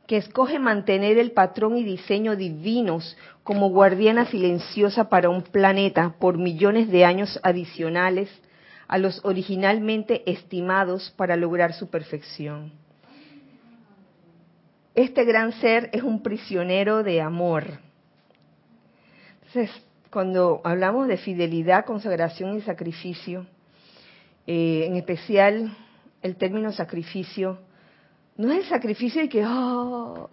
que 0.07 0.17
escoge 0.17 0.59
mantener 0.59 1.19
el 1.19 1.33
patrón 1.33 1.77
y 1.77 1.85
diseño 1.85 2.35
divinos 2.35 3.17
como 3.45 3.71
guardiana 3.71 4.27
silenciosa 4.27 5.09
para 5.09 5.29
un 5.29 5.43
planeta 5.43 6.15
por 6.19 6.39
millones 6.39 6.91
de 6.91 7.05
años 7.05 7.39
adicionales 7.43 8.29
a 8.89 8.99
los 8.99 9.25
originalmente 9.25 10.29
estimados 10.31 11.13
para 11.17 11.37
lograr 11.37 11.75
su 11.75 11.89
perfección 11.89 12.73
este 14.95 15.25
gran 15.25 15.53
ser 15.53 15.91
es 15.93 16.03
un 16.03 16.23
prisionero 16.23 17.03
de 17.03 17.21
amor. 17.21 17.65
Entonces, 19.47 19.71
cuando 20.11 20.61
hablamos 20.65 21.09
de 21.09 21.17
fidelidad, 21.17 21.85
consagración 21.85 22.57
y 22.57 22.61
sacrificio, 22.63 23.47
eh, 24.47 24.85
en 24.87 24.97
especial 24.97 25.77
el 26.23 26.37
término 26.37 26.73
sacrificio, 26.73 27.59
no 28.37 28.53
es 28.53 28.65
el 28.65 28.69
sacrificio 28.69 29.23
de 29.23 29.29
que, 29.29 29.45
oh, 29.45 30.29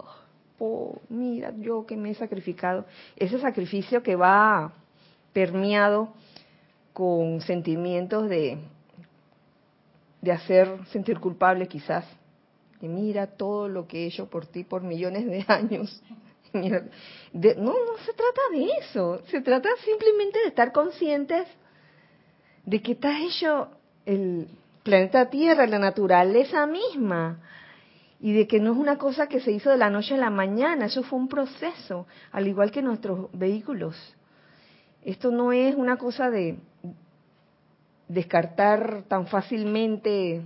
oh, 0.59 1.01
mira, 1.09 1.53
yo 1.57 1.85
que 1.85 1.97
me 1.97 2.11
he 2.11 2.15
sacrificado. 2.15 2.85
Ese 3.15 3.39
sacrificio 3.39 4.01
que 4.03 4.15
va 4.15 4.73
permeado 5.33 6.13
con 6.93 7.41
sentimientos 7.41 8.29
de, 8.29 8.57
de 10.21 10.31
hacer 10.31 10.67
sentir 10.87 11.19
culpable 11.19 11.67
quizás, 11.67 12.05
y 12.81 12.87
mira 12.87 13.27
todo 13.27 13.67
lo 13.67 13.87
que 13.87 14.03
he 14.03 14.07
hecho 14.07 14.29
por 14.29 14.45
ti 14.45 14.63
por 14.63 14.83
millones 14.83 15.25
de 15.25 15.45
años. 15.47 16.01
no, 16.53 16.61
no 16.61 17.97
se 18.05 18.13
trata 18.13 18.41
de 18.51 18.69
eso, 18.79 19.21
se 19.27 19.41
trata 19.41 19.69
simplemente 19.83 20.39
de 20.39 20.47
estar 20.47 20.71
conscientes 20.71 21.47
de 22.65 22.81
que 22.81 22.93
está 22.93 23.19
hecho 23.19 23.69
el 24.05 24.47
planeta 24.87 25.29
Tierra, 25.29 25.67
la 25.67 25.79
naturaleza 25.79 26.65
misma, 26.65 27.39
y 28.21 28.31
de 28.31 28.47
que 28.47 28.61
no 28.61 28.71
es 28.71 28.77
una 28.77 28.97
cosa 28.97 29.27
que 29.27 29.41
se 29.41 29.51
hizo 29.51 29.69
de 29.69 29.77
la 29.77 29.89
noche 29.89 30.15
a 30.15 30.17
la 30.17 30.29
mañana, 30.29 30.85
eso 30.85 31.03
fue 31.03 31.19
un 31.19 31.27
proceso, 31.27 32.07
al 32.31 32.47
igual 32.47 32.71
que 32.71 32.81
nuestros 32.81 33.29
vehículos. 33.33 33.95
Esto 35.03 35.29
no 35.29 35.51
es 35.51 35.75
una 35.75 35.97
cosa 35.97 36.29
de 36.29 36.59
descartar 38.07 39.03
tan 39.09 39.27
fácilmente 39.27 40.41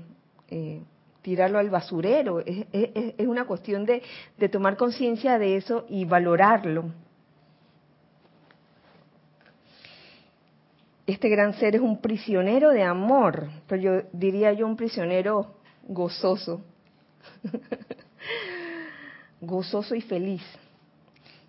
eh, 0.49 0.81
tirarlo 1.21 1.59
al 1.59 1.69
basurero. 1.69 2.39
Es, 2.39 3.27
una 3.27 3.45
cuestión 3.45 3.85
de, 3.85 4.01
de 4.39 4.49
tomar 4.49 4.75
conciencia 4.75 5.37
de 5.37 5.55
eso 5.55 5.85
y 5.87 6.05
valorarlo. 6.05 6.85
Este 11.11 11.27
gran 11.27 11.55
ser 11.55 11.75
es 11.75 11.81
un 11.81 11.99
prisionero 11.99 12.69
de 12.69 12.83
amor, 12.83 13.49
pero 13.67 13.81
yo 13.81 14.01
diría 14.13 14.53
yo 14.53 14.65
un 14.65 14.77
prisionero 14.77 15.55
gozoso, 15.85 16.61
gozoso 19.41 19.93
y 19.93 19.99
feliz. 19.99 20.41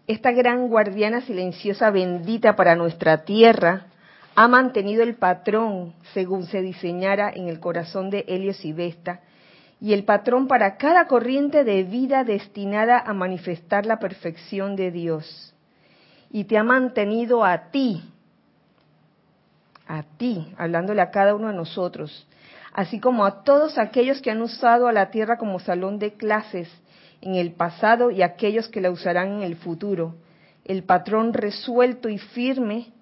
Esta 0.08 0.32
gran 0.32 0.66
guardiana 0.66 1.20
silenciosa 1.20 1.92
bendita 1.92 2.56
para 2.56 2.74
nuestra 2.74 3.24
tierra 3.24 3.86
ha 4.34 4.48
mantenido 4.48 5.04
el 5.04 5.14
patrón 5.14 5.94
según 6.12 6.46
se 6.46 6.60
diseñara 6.60 7.30
en 7.32 7.46
el 7.46 7.60
corazón 7.60 8.10
de 8.10 8.24
Helios 8.26 8.64
y 8.64 8.72
Vesta 8.72 9.20
y 9.80 9.92
el 9.92 10.02
patrón 10.02 10.48
para 10.48 10.76
cada 10.76 11.06
corriente 11.06 11.62
de 11.62 11.84
vida 11.84 12.24
destinada 12.24 12.98
a 12.98 13.12
manifestar 13.12 13.86
la 13.86 14.00
perfección 14.00 14.74
de 14.74 14.90
Dios. 14.90 15.54
Y 16.32 16.44
te 16.44 16.58
ha 16.58 16.64
mantenido 16.64 17.44
a 17.44 17.70
ti, 17.70 18.11
a 19.92 20.04
ti, 20.16 20.54
hablándole 20.56 21.02
a 21.02 21.10
cada 21.10 21.34
uno 21.34 21.48
de 21.48 21.54
nosotros, 21.54 22.26
así 22.72 22.98
como 22.98 23.26
a 23.26 23.44
todos 23.44 23.76
aquellos 23.76 24.22
que 24.22 24.30
han 24.30 24.40
usado 24.40 24.88
a 24.88 24.92
la 24.92 25.10
tierra 25.10 25.36
como 25.36 25.60
salón 25.60 25.98
de 25.98 26.14
clases 26.14 26.66
en 27.20 27.34
el 27.34 27.52
pasado 27.52 28.10
y 28.10 28.22
aquellos 28.22 28.68
que 28.68 28.80
la 28.80 28.90
usarán 28.90 29.32
en 29.32 29.42
el 29.42 29.56
futuro. 29.56 30.14
El 30.64 30.84
patrón 30.84 31.34
resuelto 31.34 32.08
y 32.08 32.16
firme 32.16 32.92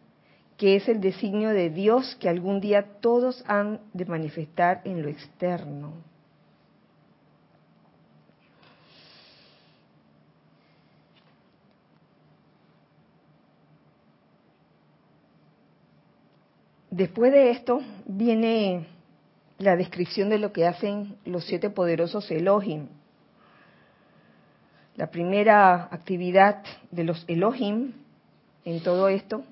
que 0.57 0.75
es 0.75 0.89
el 0.89 1.01
designio 1.01 1.51
de 1.51 1.71
Dios 1.71 2.17
que 2.21 2.29
algún 2.29 2.61
día 2.61 2.85
todos 3.01 3.45
han 3.47 3.81
de 3.93 4.07
manifestar 4.07 4.81
en 4.85 5.03
lo 5.03 5.09
externo. 5.09 6.10
Después 16.91 17.33
de 17.33 17.51
esto 17.51 17.83
viene 18.05 18.87
la 19.59 19.77
descripción 19.77 20.29
de 20.29 20.39
lo 20.39 20.53
que 20.53 20.67
hacen 20.67 21.17
los 21.25 21.45
siete 21.45 21.71
poderosos 21.71 22.29
Elohim. 22.33 22.89
La 24.97 25.07
primera 25.11 25.85
actividad 25.85 26.65
de 26.91 27.05
los 27.05 27.25
Elohim 27.29 27.93
en 28.65 28.83
todo 28.83 29.09
esto 29.09 29.45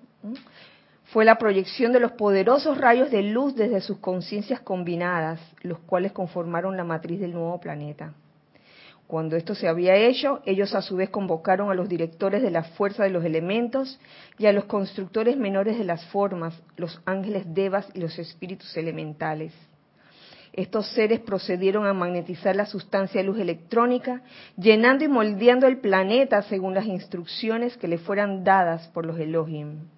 fue 1.12 1.24
la 1.24 1.38
proyección 1.38 1.92
de 1.92 2.00
los 2.00 2.12
poderosos 2.12 2.76
rayos 2.76 3.10
de 3.10 3.22
luz 3.22 3.54
desde 3.54 3.80
sus 3.80 3.98
conciencias 3.98 4.60
combinadas, 4.60 5.40
los 5.62 5.78
cuales 5.78 6.12
conformaron 6.12 6.76
la 6.76 6.84
matriz 6.84 7.20
del 7.20 7.32
nuevo 7.32 7.60
planeta. 7.60 8.14
Cuando 9.08 9.36
esto 9.36 9.54
se 9.54 9.68
había 9.68 9.96
hecho, 9.96 10.42
ellos 10.44 10.74
a 10.74 10.82
su 10.82 10.94
vez 10.96 11.08
convocaron 11.08 11.70
a 11.70 11.74
los 11.74 11.88
directores 11.88 12.42
de 12.42 12.50
la 12.50 12.62
fuerza 12.62 13.04
de 13.04 13.10
los 13.10 13.24
elementos 13.24 13.98
y 14.38 14.44
a 14.44 14.52
los 14.52 14.66
constructores 14.66 15.34
menores 15.38 15.78
de 15.78 15.84
las 15.84 16.04
formas, 16.08 16.62
los 16.76 17.00
ángeles 17.06 17.44
devas 17.46 17.88
y 17.94 18.00
los 18.00 18.18
espíritus 18.18 18.76
elementales. 18.76 19.54
estos 20.52 20.88
seres 20.88 21.20
procedieron 21.20 21.86
a 21.86 21.94
magnetizar 21.94 22.54
la 22.54 22.66
sustancia 22.66 23.22
de 23.22 23.26
luz 23.26 23.38
electrónica, 23.38 24.20
llenando 24.58 25.04
y 25.04 25.08
moldeando 25.08 25.66
el 25.66 25.78
planeta 25.78 26.42
según 26.42 26.74
las 26.74 26.84
instrucciones 26.84 27.78
que 27.78 27.88
le 27.88 27.96
fueran 27.96 28.44
dadas 28.44 28.88
por 28.88 29.06
los 29.06 29.18
Elohim. 29.18 29.88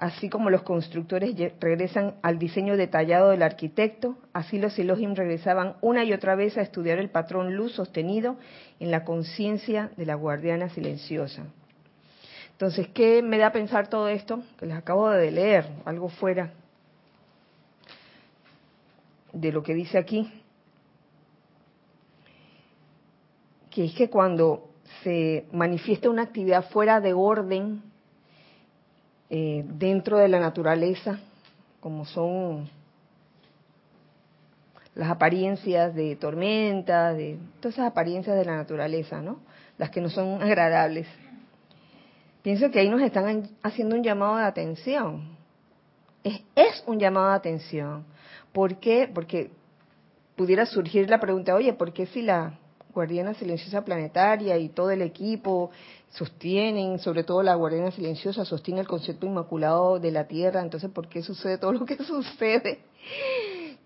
Así 0.00 0.30
como 0.30 0.48
los 0.48 0.62
constructores 0.62 1.36
regresan 1.60 2.14
al 2.22 2.38
diseño 2.38 2.78
detallado 2.78 3.28
del 3.28 3.42
arquitecto, 3.42 4.16
así 4.32 4.58
los 4.58 4.78
Elohim 4.78 5.14
regresaban 5.14 5.76
una 5.82 6.04
y 6.04 6.14
otra 6.14 6.34
vez 6.36 6.56
a 6.56 6.62
estudiar 6.62 6.96
el 6.96 7.10
patrón 7.10 7.54
luz 7.54 7.72
sostenido 7.72 8.36
en 8.78 8.90
la 8.90 9.04
conciencia 9.04 9.90
de 9.98 10.06
la 10.06 10.14
guardiana 10.14 10.70
silenciosa. 10.70 11.44
Entonces, 12.52 12.88
¿qué 12.94 13.20
me 13.20 13.36
da 13.36 13.48
a 13.48 13.52
pensar 13.52 13.88
todo 13.88 14.08
esto? 14.08 14.42
Que 14.58 14.64
les 14.64 14.74
acabo 14.78 15.10
de 15.10 15.30
leer, 15.30 15.66
algo 15.84 16.08
fuera 16.08 16.50
de 19.34 19.52
lo 19.52 19.62
que 19.62 19.74
dice 19.74 19.98
aquí. 19.98 20.32
Que 23.70 23.84
es 23.84 23.94
que 23.94 24.08
cuando 24.08 24.70
se 25.04 25.44
manifiesta 25.52 26.08
una 26.08 26.22
actividad 26.22 26.70
fuera 26.70 27.02
de 27.02 27.12
orden, 27.12 27.89
eh, 29.30 29.64
dentro 29.64 30.18
de 30.18 30.28
la 30.28 30.40
naturaleza, 30.40 31.20
como 31.80 32.04
son 32.04 32.68
las 34.94 35.08
apariencias 35.08 35.94
de 35.94 36.16
tormentas, 36.16 37.16
de 37.16 37.38
todas 37.60 37.76
esas 37.76 37.86
apariencias 37.86 38.36
de 38.36 38.44
la 38.44 38.56
naturaleza, 38.56 39.22
¿no? 39.22 39.38
Las 39.78 39.90
que 39.90 40.00
no 40.00 40.10
son 40.10 40.42
agradables. 40.42 41.06
Pienso 42.42 42.70
que 42.70 42.80
ahí 42.80 42.88
nos 42.88 43.02
están 43.02 43.48
haciendo 43.62 43.96
un 43.96 44.02
llamado 44.02 44.36
de 44.36 44.44
atención. 44.44 45.36
Es, 46.24 46.42
es 46.54 46.82
un 46.86 46.98
llamado 46.98 47.28
de 47.28 47.36
atención. 47.36 48.04
¿Por 48.52 48.80
qué? 48.80 49.08
Porque 49.12 49.50
pudiera 50.36 50.66
surgir 50.66 51.08
la 51.08 51.20
pregunta, 51.20 51.54
oye, 51.54 51.72
¿por 51.72 51.92
qué 51.92 52.06
si 52.06 52.22
la 52.22 52.58
Guardiana 52.92 53.34
Silenciosa 53.34 53.84
Planetaria 53.84 54.56
y 54.58 54.68
todo 54.68 54.90
el 54.90 55.02
equipo 55.02 55.70
sostienen, 56.10 56.98
sobre 56.98 57.24
todo 57.24 57.42
la 57.42 57.54
Guardiana 57.54 57.90
Silenciosa, 57.90 58.44
sostiene 58.44 58.80
el 58.80 58.88
concepto 58.88 59.26
inmaculado 59.26 59.98
de 59.98 60.10
la 60.10 60.26
Tierra, 60.26 60.60
entonces 60.60 60.90
¿por 60.90 61.08
qué 61.08 61.22
sucede 61.22 61.58
todo 61.58 61.72
lo 61.72 61.84
que 61.84 61.96
sucede? 62.04 62.80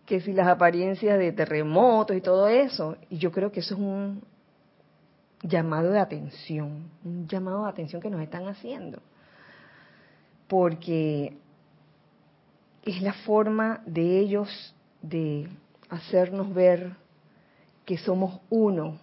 Que 0.07 0.20
si 0.20 0.32
las 0.32 0.48
apariencias 0.48 1.18
de 1.18 1.32
terremotos 1.32 2.16
y 2.16 2.20
todo 2.20 2.48
eso, 2.48 2.96
y 3.11 3.18
yo 3.18 3.30
creo 3.32 3.52
que 3.52 3.61
eso 3.61 3.74
es 3.74 3.80
un 3.80 4.22
llamado 5.42 5.90
de 5.90 6.00
atención, 6.00 6.90
un 7.05 7.28
llamado 7.28 7.64
de 7.64 7.70
atención 7.70 8.00
que 8.00 8.11
nos 8.11 8.22
están 8.22 8.48
haciendo, 8.48 9.00
porque 10.48 11.36
es 12.84 13.02
la 13.02 13.12
forma 13.12 13.82
de 13.86 14.18
ellos 14.18 14.74
de 15.02 15.48
hacernos 15.90 16.52
ver 16.52 16.96
que 17.85 17.99
somos 17.99 18.41
uno, 18.51 18.99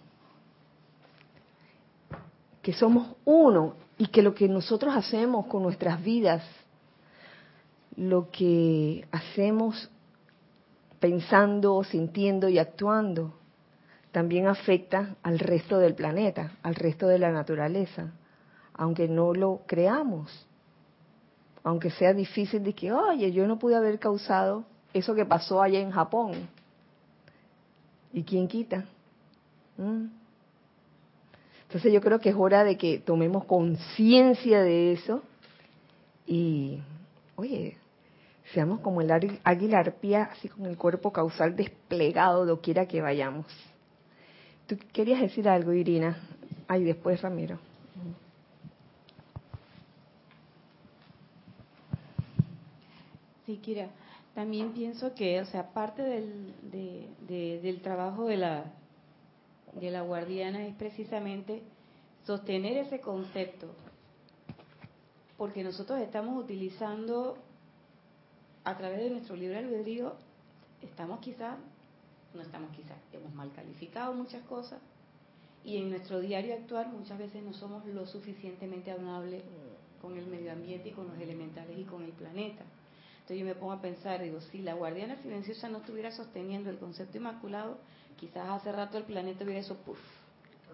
que 2.62 2.72
somos 2.72 3.16
uno 3.24 3.74
y 3.98 4.08
que 4.08 4.22
lo 4.22 4.34
que 4.34 4.48
nosotros 4.48 4.94
hacemos 4.94 5.46
con 5.46 5.62
nuestras 5.62 6.02
vidas, 6.02 6.42
lo 7.96 8.30
que 8.30 9.06
hacemos 9.12 9.90
pensando, 10.98 11.82
sintiendo 11.84 12.48
y 12.48 12.58
actuando, 12.58 13.34
también 14.12 14.46
afecta 14.46 15.16
al 15.22 15.38
resto 15.38 15.78
del 15.78 15.94
planeta, 15.94 16.52
al 16.62 16.74
resto 16.74 17.08
de 17.08 17.18
la 17.18 17.32
naturaleza, 17.32 18.12
aunque 18.74 19.08
no 19.08 19.34
lo 19.34 19.62
creamos, 19.66 20.46
aunque 21.64 21.90
sea 21.90 22.12
difícil 22.12 22.62
de 22.62 22.74
que, 22.74 22.92
oye, 22.92 23.32
yo 23.32 23.46
no 23.46 23.58
pude 23.58 23.76
haber 23.76 23.98
causado 23.98 24.64
eso 24.92 25.14
que 25.14 25.24
pasó 25.24 25.62
allá 25.62 25.80
en 25.80 25.90
Japón. 25.90 26.32
¿Y 28.12 28.22
quién 28.24 28.48
quita? 28.48 28.84
¿Mm? 29.76 30.06
Entonces 31.62 31.92
yo 31.92 32.02
creo 32.02 32.18
que 32.20 32.28
es 32.28 32.36
hora 32.36 32.64
de 32.64 32.76
que 32.76 32.98
tomemos 32.98 33.46
conciencia 33.46 34.62
de 34.62 34.92
eso 34.92 35.22
y, 36.26 36.80
oye, 37.36 37.78
seamos 38.52 38.80
como 38.80 39.00
el 39.00 39.10
águila 39.42 39.78
arpía, 39.78 40.24
así 40.24 40.48
con 40.48 40.66
el 40.66 40.76
cuerpo 40.76 41.12
causal 41.12 41.56
desplegado 41.56 42.44
doquiera 42.44 42.86
que 42.86 43.00
vayamos. 43.00 43.46
Tú 44.66 44.76
querías 44.92 45.20
decir 45.20 45.48
algo, 45.48 45.72
Irina. 45.72 46.18
Ay, 46.68 46.84
después 46.84 47.20
Ramiro. 47.22 47.58
Sí, 53.46 53.56
Kira. 53.56 53.88
También 54.34 54.72
pienso 54.72 55.14
que, 55.14 55.40
o 55.40 55.44
sea, 55.44 55.72
parte 55.72 56.02
del, 56.02 56.54
del 57.60 57.80
trabajo 57.82 58.26
de 58.26 58.38
la, 58.38 58.72
de 59.74 59.90
la 59.90 60.02
guardiana 60.02 60.66
es 60.66 60.74
precisamente 60.74 61.62
sostener 62.24 62.76
ese 62.78 63.00
concepto, 63.00 63.68
porque 65.36 65.62
nosotros 65.62 66.00
estamos 66.00 66.42
utilizando 66.42 67.36
a 68.64 68.76
través 68.76 69.00
de 69.00 69.10
nuestro 69.10 69.36
libre 69.36 69.58
albedrío, 69.58 70.14
estamos 70.80 71.20
quizás, 71.20 71.58
no 72.34 72.42
estamos 72.42 72.70
quizás, 72.76 72.98
hemos 73.12 73.34
mal 73.34 73.50
calificado 73.52 74.14
muchas 74.14 74.42
cosas 74.44 74.80
y 75.64 75.78
en 75.78 75.90
nuestro 75.90 76.20
diario 76.20 76.54
actual 76.54 76.88
muchas 76.92 77.18
veces 77.18 77.42
no 77.42 77.52
somos 77.52 77.84
lo 77.86 78.06
suficientemente 78.06 78.90
amables 78.90 79.42
con 80.00 80.16
el 80.16 80.26
medio 80.26 80.52
ambiente 80.52 80.88
y 80.88 80.92
con 80.92 81.08
los 81.08 81.18
elementales 81.18 81.78
y 81.78 81.84
con 81.84 82.02
el 82.02 82.12
planeta. 82.12 82.64
Entonces 83.32 83.48
yo 83.48 83.54
me 83.54 83.58
pongo 83.58 83.72
a 83.72 83.80
pensar, 83.80 84.20
digo, 84.20 84.42
si 84.42 84.58
la 84.58 84.74
guardiana 84.74 85.16
silenciosa 85.16 85.66
no 85.70 85.78
estuviera 85.78 86.10
sosteniendo 86.10 86.68
el 86.68 86.76
concepto 86.76 87.16
inmaculado, 87.16 87.78
quizás 88.18 88.46
hace 88.46 88.70
rato 88.72 88.98
el 88.98 89.04
planeta 89.04 89.42
hubiera 89.44 89.60
eso, 89.60 89.74
puff. 89.78 89.98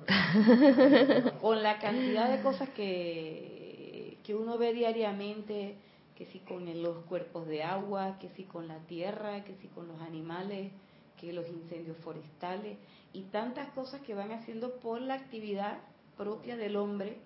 con 1.41 1.63
la 1.63 1.79
cantidad 1.79 2.29
de 2.29 2.43
cosas 2.43 2.69
que, 2.71 4.19
que 4.25 4.35
uno 4.35 4.59
ve 4.59 4.73
diariamente, 4.73 5.77
que 6.17 6.27
si 6.27 6.41
con 6.41 6.83
los 6.83 7.05
cuerpos 7.05 7.47
de 7.47 7.63
agua, 7.63 8.19
que 8.19 8.29
si 8.31 8.43
con 8.43 8.67
la 8.67 8.79
tierra, 8.87 9.45
que 9.45 9.55
si 9.63 9.69
con 9.69 9.87
los 9.87 10.01
animales, 10.01 10.73
que 11.17 11.33
los 11.33 11.49
incendios 11.49 11.97
forestales 11.99 12.77
y 13.13 13.23
tantas 13.23 13.69
cosas 13.71 14.01
que 14.01 14.15
van 14.15 14.33
haciendo 14.33 14.81
por 14.81 15.01
la 15.01 15.15
actividad 15.15 15.79
propia 16.17 16.57
del 16.57 16.75
hombre, 16.75 17.19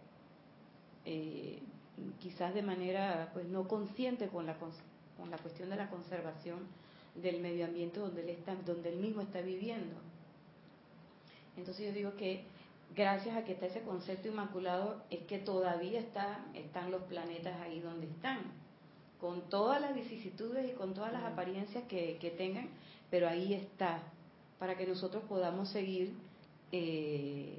eh, 1.06 1.62
quizás 2.20 2.52
de 2.52 2.62
manera 2.62 3.30
pues 3.32 3.46
no 3.46 3.66
consciente 3.66 4.28
con 4.28 4.44
la, 4.44 4.56
con 5.16 5.30
la 5.30 5.38
cuestión 5.38 5.70
de 5.70 5.76
la 5.76 5.88
conservación 5.90 6.60
del 7.14 7.40
medio 7.40 7.66
ambiente 7.66 8.00
donde 8.00 8.22
él, 8.22 8.30
está, 8.30 8.54
donde 8.54 8.90
él 8.90 8.96
mismo 8.96 9.20
está 9.20 9.40
viviendo. 9.40 9.96
Entonces 11.56 11.86
yo 11.86 11.92
digo 11.92 12.16
que 12.16 12.44
gracias 12.94 13.36
a 13.36 13.44
que 13.44 13.52
está 13.52 13.66
ese 13.66 13.82
concepto 13.82 14.28
inmaculado 14.28 15.02
es 15.10 15.20
que 15.24 15.38
todavía 15.38 16.00
está, 16.00 16.44
están 16.54 16.90
los 16.90 17.02
planetas 17.04 17.60
ahí 17.60 17.80
donde 17.80 18.06
están, 18.06 18.40
con 19.20 19.42
todas 19.48 19.80
las 19.80 19.94
vicisitudes 19.94 20.70
y 20.70 20.74
con 20.74 20.94
todas 20.94 21.12
las 21.12 21.24
apariencias 21.24 21.84
que, 21.84 22.16
que 22.20 22.30
tengan, 22.30 22.68
pero 23.10 23.28
ahí 23.28 23.54
está, 23.54 24.02
para 24.58 24.76
que 24.76 24.86
nosotros 24.86 25.22
podamos 25.28 25.68
seguir 25.68 26.14
eh, 26.72 27.58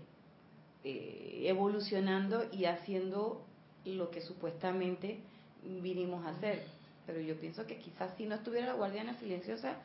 eh, 0.83 1.43
evolucionando 1.45 2.45
y 2.51 2.65
haciendo 2.65 3.41
lo 3.85 4.09
que 4.11 4.21
supuestamente 4.21 5.19
vinimos 5.63 6.25
a 6.25 6.29
hacer. 6.29 6.63
Pero 7.05 7.19
yo 7.19 7.35
pienso 7.39 7.65
que 7.65 7.77
quizás 7.77 8.15
si 8.17 8.25
no 8.25 8.35
estuviera 8.35 8.67
la 8.67 8.73
guardiana 8.73 9.13
silenciosa 9.19 9.75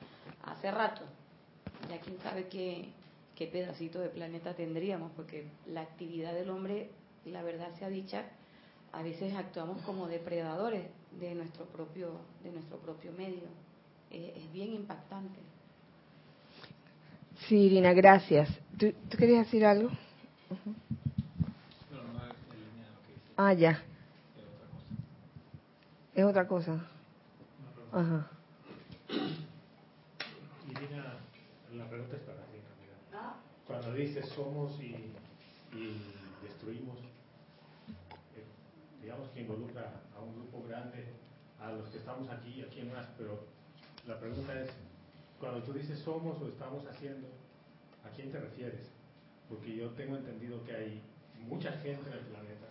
hace 0.44 0.70
rato, 0.70 1.02
ya 1.88 2.00
quién 2.00 2.18
sabe 2.20 2.48
qué, 2.48 2.88
qué 3.34 3.46
pedacito 3.46 4.00
de 4.00 4.08
planeta 4.08 4.54
tendríamos, 4.54 5.12
porque 5.12 5.46
la 5.66 5.82
actividad 5.82 6.32
del 6.34 6.50
hombre, 6.50 6.90
la 7.24 7.42
verdad 7.42 7.74
sea 7.78 7.88
dicha, 7.88 8.24
a 8.92 9.02
veces 9.02 9.34
actuamos 9.34 9.82
como 9.82 10.08
depredadores 10.08 10.86
de 11.20 11.34
nuestro 11.34 11.64
propio, 11.66 12.20
de 12.42 12.50
nuestro 12.50 12.78
propio 12.78 13.12
medio. 13.12 13.48
Es, 14.10 14.50
bien 14.52 14.72
impactante. 14.72 15.38
Sí, 17.46 17.56
Irina, 17.56 17.92
gracias. 17.92 18.48
¿Tú, 18.78 18.92
querías 19.16 19.44
decir 19.44 19.64
algo? 19.64 19.90
Ah, 23.36 23.52
ya. 23.52 23.82
Es 26.14 26.24
otra 26.24 26.48
cosa. 26.48 26.84
Ajá. 27.92 28.30
Irina, 30.68 31.14
la 31.72 31.88
pregunta 31.88 32.16
es 32.16 32.22
para 32.22 32.42
ti, 32.46 32.58
Cuando 33.66 33.94
dices 33.94 34.28
somos 34.28 34.78
y, 34.80 35.14
destruimos, 36.42 36.98
eh, 38.36 38.44
digamos 39.00 39.30
que 39.30 39.40
involucra 39.40 40.02
a 40.14 40.20
un 40.20 40.34
grupo 40.34 40.64
grande, 40.68 41.06
a 41.58 41.72
los 41.72 41.88
que 41.88 41.98
estamos 41.98 42.28
aquí, 42.28 42.62
aquí 42.62 42.80
en 42.80 42.92
más, 42.92 43.06
pero 43.16 43.40
la 44.06 44.20
pregunta 44.20 44.60
es, 44.60 44.70
cuando 45.40 45.62
tú 45.62 45.72
dices 45.72 45.98
somos 46.00 46.40
o 46.42 46.48
estamos 46.48 46.86
haciendo, 46.86 47.28
¿a 48.04 48.10
quién 48.14 48.30
te 48.30 48.38
refieres? 48.38 48.86
Porque 49.48 49.74
yo 49.74 49.88
tengo 49.90 50.16
entendido 50.16 50.62
que 50.64 50.74
hay 50.74 51.02
mucha 51.38 51.72
gente 51.72 52.10
en 52.10 52.18
el 52.18 52.24
planeta 52.26 52.68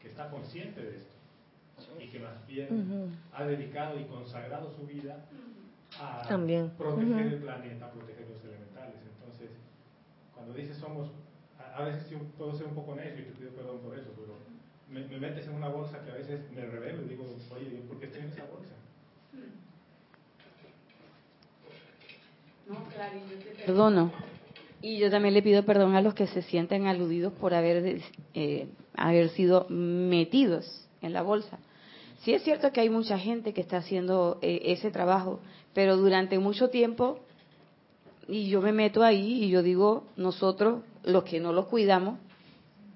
que 0.00 0.08
está 0.08 0.28
consciente 0.28 0.82
de 0.82 0.96
esto 0.98 1.13
y 2.00 2.06
que 2.08 2.20
más 2.20 2.46
bien 2.46 3.18
ha 3.32 3.44
dedicado 3.44 3.98
y 3.98 4.04
consagrado 4.04 4.72
su 4.76 4.86
vida 4.86 5.26
a 6.00 6.22
También. 6.26 6.70
proteger 6.70 7.26
el 7.26 7.34
planeta, 7.34 7.90
proteger 7.92 8.28
los 8.28 8.44
elementales. 8.44 8.96
Entonces, 9.18 9.50
cuando 10.34 10.54
dices 10.54 10.76
somos, 10.76 11.08
a, 11.58 11.82
veces 11.82 12.10
yo 12.10 12.18
puedo 12.36 12.56
ser 12.56 12.66
un 12.66 12.74
poco 12.74 12.94
necio 12.94 13.20
y 13.20 13.24
te 13.24 13.32
pido 13.32 13.50
perdón 13.52 13.80
por 13.80 13.96
eso, 13.96 14.10
pero 14.16 14.36
me, 14.88 15.18
metes 15.18 15.46
en 15.46 15.54
una 15.54 15.68
bolsa 15.68 16.04
que 16.04 16.10
a 16.10 16.14
veces 16.14 16.50
me 16.52 16.64
revelo 16.64 17.02
y 17.02 17.08
digo, 17.08 17.24
oye, 17.54 17.82
¿por 17.88 17.98
qué 17.98 18.06
estoy 18.06 18.22
en 18.22 18.28
esa 18.28 18.44
bolsa? 18.44 18.74
No, 22.68 22.84
claro, 22.94 23.18
yo 23.30 23.38
te 23.38 23.64
perdono. 23.64 24.12
Y 24.80 24.98
yo 24.98 25.10
también 25.10 25.34
le 25.34 25.42
pido 25.42 25.64
perdón 25.64 25.94
a 25.94 26.02
los 26.02 26.14
que 26.14 26.26
se 26.26 26.42
sienten 26.42 26.86
aludidos 26.86 27.32
por 27.32 27.54
haber, 27.54 28.02
eh, 28.34 28.68
haber 28.94 29.30
sido 29.30 29.66
metidos 29.70 30.86
en 31.00 31.12
la 31.12 31.22
bolsa. 31.22 31.58
Sí 32.24 32.32
es 32.32 32.42
cierto 32.42 32.72
que 32.72 32.80
hay 32.80 32.88
mucha 32.88 33.18
gente 33.18 33.52
que 33.52 33.60
está 33.60 33.76
haciendo 33.76 34.38
eh, 34.40 34.62
ese 34.64 34.90
trabajo, 34.90 35.40
pero 35.74 35.98
durante 35.98 36.38
mucho 36.38 36.70
tiempo, 36.70 37.18
y 38.26 38.48
yo 38.48 38.62
me 38.62 38.72
meto 38.72 39.02
ahí 39.02 39.44
y 39.44 39.50
yo 39.50 39.62
digo, 39.62 40.04
nosotros, 40.16 40.82
los 41.02 41.24
que 41.24 41.38
no 41.38 41.52
lo 41.52 41.68
cuidamos, 41.68 42.18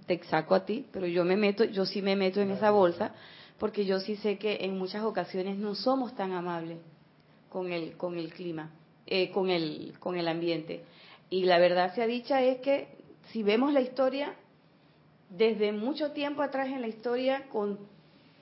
te 0.06 0.18
saco 0.24 0.54
a 0.54 0.64
ti, 0.64 0.86
pero 0.92 1.06
yo 1.06 1.24
me 1.24 1.36
meto, 1.36 1.64
yo 1.64 1.84
sí 1.84 2.00
me 2.00 2.16
meto 2.16 2.40
en 2.40 2.52
esa 2.52 2.70
bolsa, 2.70 3.12
porque 3.58 3.84
yo 3.84 4.00
sí 4.00 4.16
sé 4.16 4.38
que 4.38 4.64
en 4.64 4.78
muchas 4.78 5.04
ocasiones 5.04 5.58
no 5.58 5.74
somos 5.74 6.16
tan 6.16 6.32
amables 6.32 6.78
con 7.50 7.70
el, 7.70 7.98
con 7.98 8.16
el 8.16 8.32
clima, 8.32 8.70
eh, 9.06 9.30
con, 9.30 9.50
el, 9.50 9.92
con 9.98 10.16
el 10.16 10.26
ambiente. 10.26 10.84
Y 11.28 11.44
la 11.44 11.58
verdad 11.58 11.94
sea 11.94 12.06
dicha 12.06 12.40
es 12.40 12.60
que 12.60 12.88
si 13.30 13.42
vemos 13.42 13.74
la 13.74 13.82
historia, 13.82 14.34
desde 15.28 15.72
mucho 15.72 16.12
tiempo 16.12 16.40
atrás 16.40 16.68
en 16.68 16.80
la 16.80 16.88
historia, 16.88 17.46
con, 17.50 17.78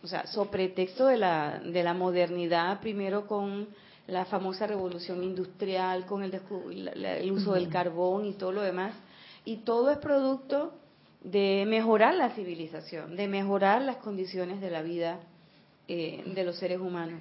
o 0.03 0.07
sea, 0.07 0.27
sobre 0.27 0.69
texto 0.69 1.07
de 1.07 1.17
la, 1.17 1.61
de 1.61 1.83
la 1.83 1.95
modernidad, 1.95 2.81
primero 2.81 3.27
con 3.27 3.69
la 4.07 4.25
famosa 4.25 4.67
revolución 4.67 5.25
industrial, 5.25 6.07
con 6.07 6.23
el, 6.23 6.33
el 6.33 7.33
uso 7.33 7.55
del 7.55 7.69
carbón 7.69 8.27
y 8.27 8.35
todo 8.35 8.53
lo 8.53 8.63
demás, 8.63 8.95
y 9.45 9.59
todo 9.59 9.91
es 9.91 9.99
producto 9.99 10.73
de 11.23 11.65
mejorar 11.67 12.15
la 12.15 12.31
civilización, 12.31 13.17
de 13.17 13.27
mejorar 13.27 13.83
las 13.83 13.97
condiciones 13.97 14.61
de 14.61 14.71
la 14.71 14.83
vida 14.83 15.19
eh, 15.89 16.23
de 16.25 16.45
los 16.45 16.57
seres 16.57 16.79
humanos. 16.79 17.21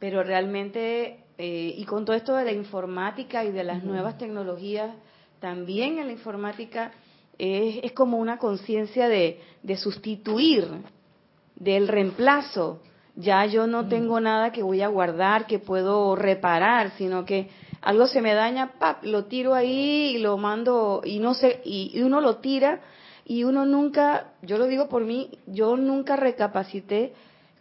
Pero 0.00 0.24
realmente, 0.24 1.20
eh, 1.38 1.74
y 1.76 1.84
con 1.84 2.04
todo 2.04 2.16
esto 2.16 2.34
de 2.34 2.44
la 2.44 2.52
informática 2.52 3.44
y 3.44 3.52
de 3.52 3.62
las 3.62 3.84
nuevas 3.84 4.18
tecnologías, 4.18 4.94
también 5.38 5.98
en 5.98 6.06
la 6.06 6.12
informática 6.12 6.92
es, 7.38 7.78
es 7.84 7.92
como 7.92 8.18
una 8.18 8.38
conciencia 8.38 9.08
de, 9.08 9.40
de 9.62 9.76
sustituir, 9.76 10.66
del 11.56 11.88
reemplazo. 11.88 12.80
Ya 13.14 13.44
yo 13.44 13.66
no 13.66 13.88
tengo 13.88 14.20
nada 14.20 14.52
que 14.52 14.62
voy 14.62 14.80
a 14.80 14.88
guardar, 14.88 15.46
que 15.46 15.58
puedo 15.58 16.16
reparar, 16.16 16.92
sino 16.96 17.26
que 17.26 17.50
algo 17.82 18.06
se 18.06 18.22
me 18.22 18.32
daña, 18.32 18.72
¡pap! 18.78 19.04
lo 19.04 19.26
tiro 19.26 19.54
ahí 19.54 20.14
y 20.14 20.18
lo 20.18 20.38
mando 20.38 21.02
y 21.04 21.18
no 21.18 21.34
sé, 21.34 21.60
y 21.64 22.00
uno 22.00 22.20
lo 22.20 22.36
tira 22.36 22.80
y 23.24 23.44
uno 23.44 23.66
nunca, 23.66 24.32
yo 24.42 24.58
lo 24.58 24.66
digo 24.66 24.88
por 24.88 25.04
mí, 25.04 25.30
yo 25.46 25.76
nunca 25.76 26.16
recapacité 26.16 27.12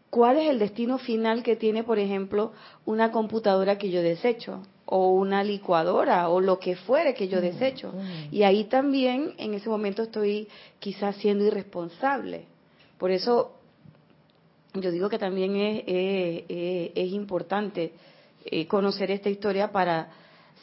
cuál 0.09 0.37
es 0.37 0.49
el 0.49 0.59
destino 0.59 0.97
final 0.97 1.43
que 1.43 1.55
tiene, 1.55 1.83
por 1.83 1.99
ejemplo, 1.99 2.51
una 2.85 3.11
computadora 3.11 3.77
que 3.77 3.89
yo 3.89 4.01
desecho 4.01 4.61
o 4.85 5.11
una 5.11 5.43
licuadora 5.43 6.29
o 6.29 6.41
lo 6.41 6.59
que 6.59 6.75
fuere 6.75 7.13
que 7.13 7.27
yo 7.27 7.37
mm, 7.37 7.41
desecho. 7.41 7.93
Mm. 7.93 8.35
Y 8.35 8.43
ahí 8.43 8.65
también 8.65 9.33
en 9.37 9.53
ese 9.53 9.69
momento 9.69 10.03
estoy 10.03 10.49
quizás 10.79 11.15
siendo 11.15 11.45
irresponsable. 11.45 12.45
Por 12.97 13.11
eso 13.11 13.53
yo 14.73 14.91
digo 14.91 15.09
que 15.09 15.19
también 15.19 15.55
es, 15.55 15.83
es, 15.87 17.11
importante 17.11 17.93
eh, 18.45 18.67
conocer 18.67 19.11
esta 19.11 19.29
historia 19.29 19.71
para 19.71 20.09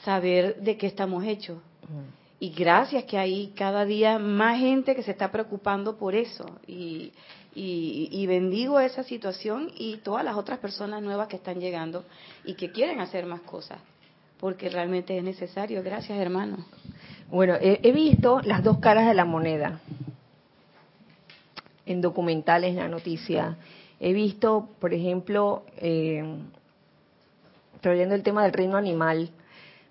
saber 0.04 0.56
de 0.56 0.76
qué 0.76 0.86
estamos 0.86 1.24
hechos. 1.24 1.58
Mm. 1.82 2.18
Y 2.40 2.50
gracias 2.50 3.04
que 3.04 3.18
hay 3.18 3.48
cada 3.56 3.84
día 3.84 4.18
más 4.18 4.58
gente 4.60 4.94
que 4.94 5.02
se 5.02 5.10
está 5.10 5.30
preocupando 5.30 5.96
por 5.96 6.14
eso. 6.14 6.46
Y, 6.66 7.12
y, 7.60 8.26
bendigo 8.26 8.78
esa 8.78 9.02
situación 9.02 9.72
y 9.76 9.96
todas 9.96 10.24
las 10.24 10.36
otras 10.36 10.60
personas 10.60 11.02
nuevas 11.02 11.26
que 11.26 11.36
están 11.36 11.58
llegando 11.58 12.04
y 12.44 12.54
que 12.54 12.70
quieren 12.70 13.00
hacer 13.00 13.26
más 13.26 13.40
cosas. 13.40 13.80
Porque 14.38 14.68
realmente 14.68 15.18
es 15.18 15.24
necesario. 15.24 15.82
Gracias, 15.82 16.16
hermano. 16.18 16.64
Bueno, 17.28 17.54
he, 17.60 17.90
visto 17.92 18.40
las 18.42 18.62
dos 18.62 18.78
caras 18.78 19.08
de 19.08 19.14
la 19.14 19.24
moneda 19.24 19.80
en 21.84 22.00
documentales, 22.00 22.70
en 22.70 22.76
la 22.76 22.88
noticia. 22.88 23.56
He 24.00 24.12
visto, 24.12 24.68
por 24.80 24.94
ejemplo, 24.94 25.64
eh, 25.76 26.22
trayendo 27.80 28.14
el 28.14 28.22
tema 28.22 28.44
del 28.44 28.52
reino 28.52 28.76
animal, 28.76 29.30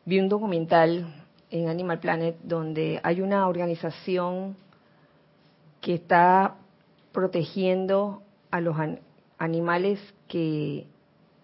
vi 0.05 0.19
un 0.19 0.29
documental 0.29 1.13
en 1.51 1.67
Animal 1.67 1.99
Planet, 1.99 2.37
donde 2.43 2.99
hay 3.03 3.21
una 3.21 3.47
organización 3.47 4.55
que 5.81 5.95
está 5.95 6.55
protegiendo 7.11 8.21
a 8.51 8.61
los 8.61 8.75
animales 9.37 9.99
que, 10.27 10.85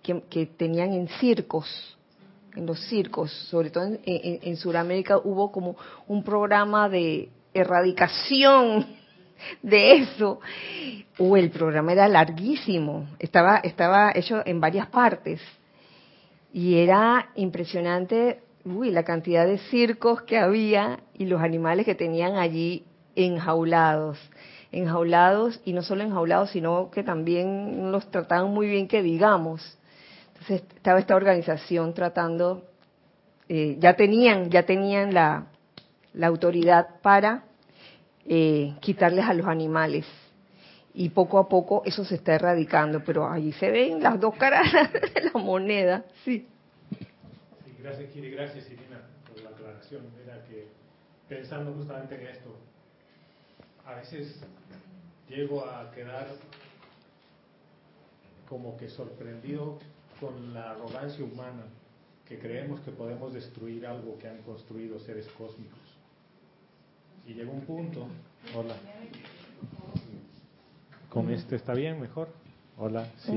que, 0.01 0.45
tenían 0.45 0.93
en 0.93 1.07
circos, 1.20 1.97
en 2.55 2.66
los 2.66 2.80
circos, 2.88 3.32
sobre 3.49 3.72
todo 3.72 3.86
en, 3.86 3.99
en, 4.05 4.57
Sudamérica 4.57 5.18
hubo 5.18 5.51
como 5.51 5.76
un 6.07 6.24
programa 6.24 6.89
de 6.89 7.30
erradicación 7.53 9.03
de 9.62 9.96
eso. 9.98 10.39
o 11.18 11.38
el 11.38 11.50
programa 11.52 11.94
era 11.94 12.08
larguísimo, 12.08 13.08
estaba, 13.20 13.58
estaba 13.58 14.12
hecho 14.16 14.41
en 14.46 14.60
varias 14.60 14.88
partes 14.88 15.41
y 16.52 16.78
era 16.78 17.30
impresionante 17.36 18.39
uy, 18.66 18.91
la 18.91 19.04
cantidad 19.04 19.46
de 19.46 19.58
circos 19.58 20.22
que 20.24 20.38
había 20.38 21.00
y 21.18 21.26
los 21.26 21.41
animales 21.41 21.86
que 21.86 21.96
tenían 21.96 22.36
allí 22.36 22.86
enjaulados, 23.16 24.18
enjaulados 24.72 25.62
y 25.66 25.74
no 25.74 25.84
solo 25.84 26.04
enjaulados, 26.04 26.52
sino 26.52 26.89
que 26.89 27.04
también 27.04 27.91
los 27.91 28.10
trataban 28.10 28.52
muy 28.52 28.68
bien, 28.68 28.88
que 28.88 29.04
digamos. 29.04 29.78
Entonces 30.34 30.64
estaba 30.76 31.00
esta 31.00 31.16
organización 31.16 31.94
tratando, 31.94 32.64
eh, 33.50 33.78
ya 33.80 33.94
tenían, 33.96 34.50
ya 34.50 34.64
tenían 34.64 35.14
la, 35.14 35.48
la 36.14 36.28
autoridad 36.28 37.02
para 37.02 37.44
eh, 38.28 38.76
quitarles 38.80 39.26
a 39.26 39.34
los 39.34 39.48
animales 39.48 40.06
y 40.94 41.10
poco 41.10 41.40
a 41.40 41.50
poco 41.50 41.82
eso 41.86 42.06
se 42.06 42.16
está 42.16 42.36
erradicando, 42.36 43.04
pero 43.04 43.28
allí 43.28 43.52
se 43.54 43.70
ven 43.72 44.02
las 44.02 44.20
dos 44.20 44.36
caras 44.36 44.72
de 45.14 45.22
la 45.22 45.40
moneda, 45.40 46.06
sí. 46.24 46.48
Gracias, 47.84 48.12
Kiri. 48.12 48.32
Gracias, 48.32 48.66
Irina, 48.68 49.02
por 49.28 49.42
la 49.44 49.50
aclaración. 49.50 50.04
Era 50.24 50.42
que 50.46 50.68
pensando 51.28 51.74
justamente 51.74 52.16
en 52.16 52.28
esto, 52.28 52.56
a 53.86 53.96
veces 53.96 54.40
llego 55.28 55.66
a 55.66 55.92
quedar 55.92 56.28
como 58.48 58.78
que 58.78 58.88
sorprendido 58.88 59.80
con 60.20 60.54
la 60.54 60.72
arrogancia 60.72 61.26
humana, 61.26 61.66
que 62.26 62.40
creemos 62.40 62.80
que 62.82 62.92
podemos 62.92 63.34
destruir 63.34 63.86
algo 63.86 64.18
que 64.18 64.30
han 64.30 64.42
construido 64.44 65.00
seres 65.00 65.28
cósmicos. 65.38 65.93
Y 67.28 67.34
llega 67.34 67.52
un 67.52 67.62
punto, 67.62 68.08
hola, 68.56 68.76
con 71.10 71.32
este 71.32 71.56
está 71.56 71.74
bien, 71.74 72.02
mejor, 72.02 72.28
hola, 72.78 73.08
sí 73.18 73.32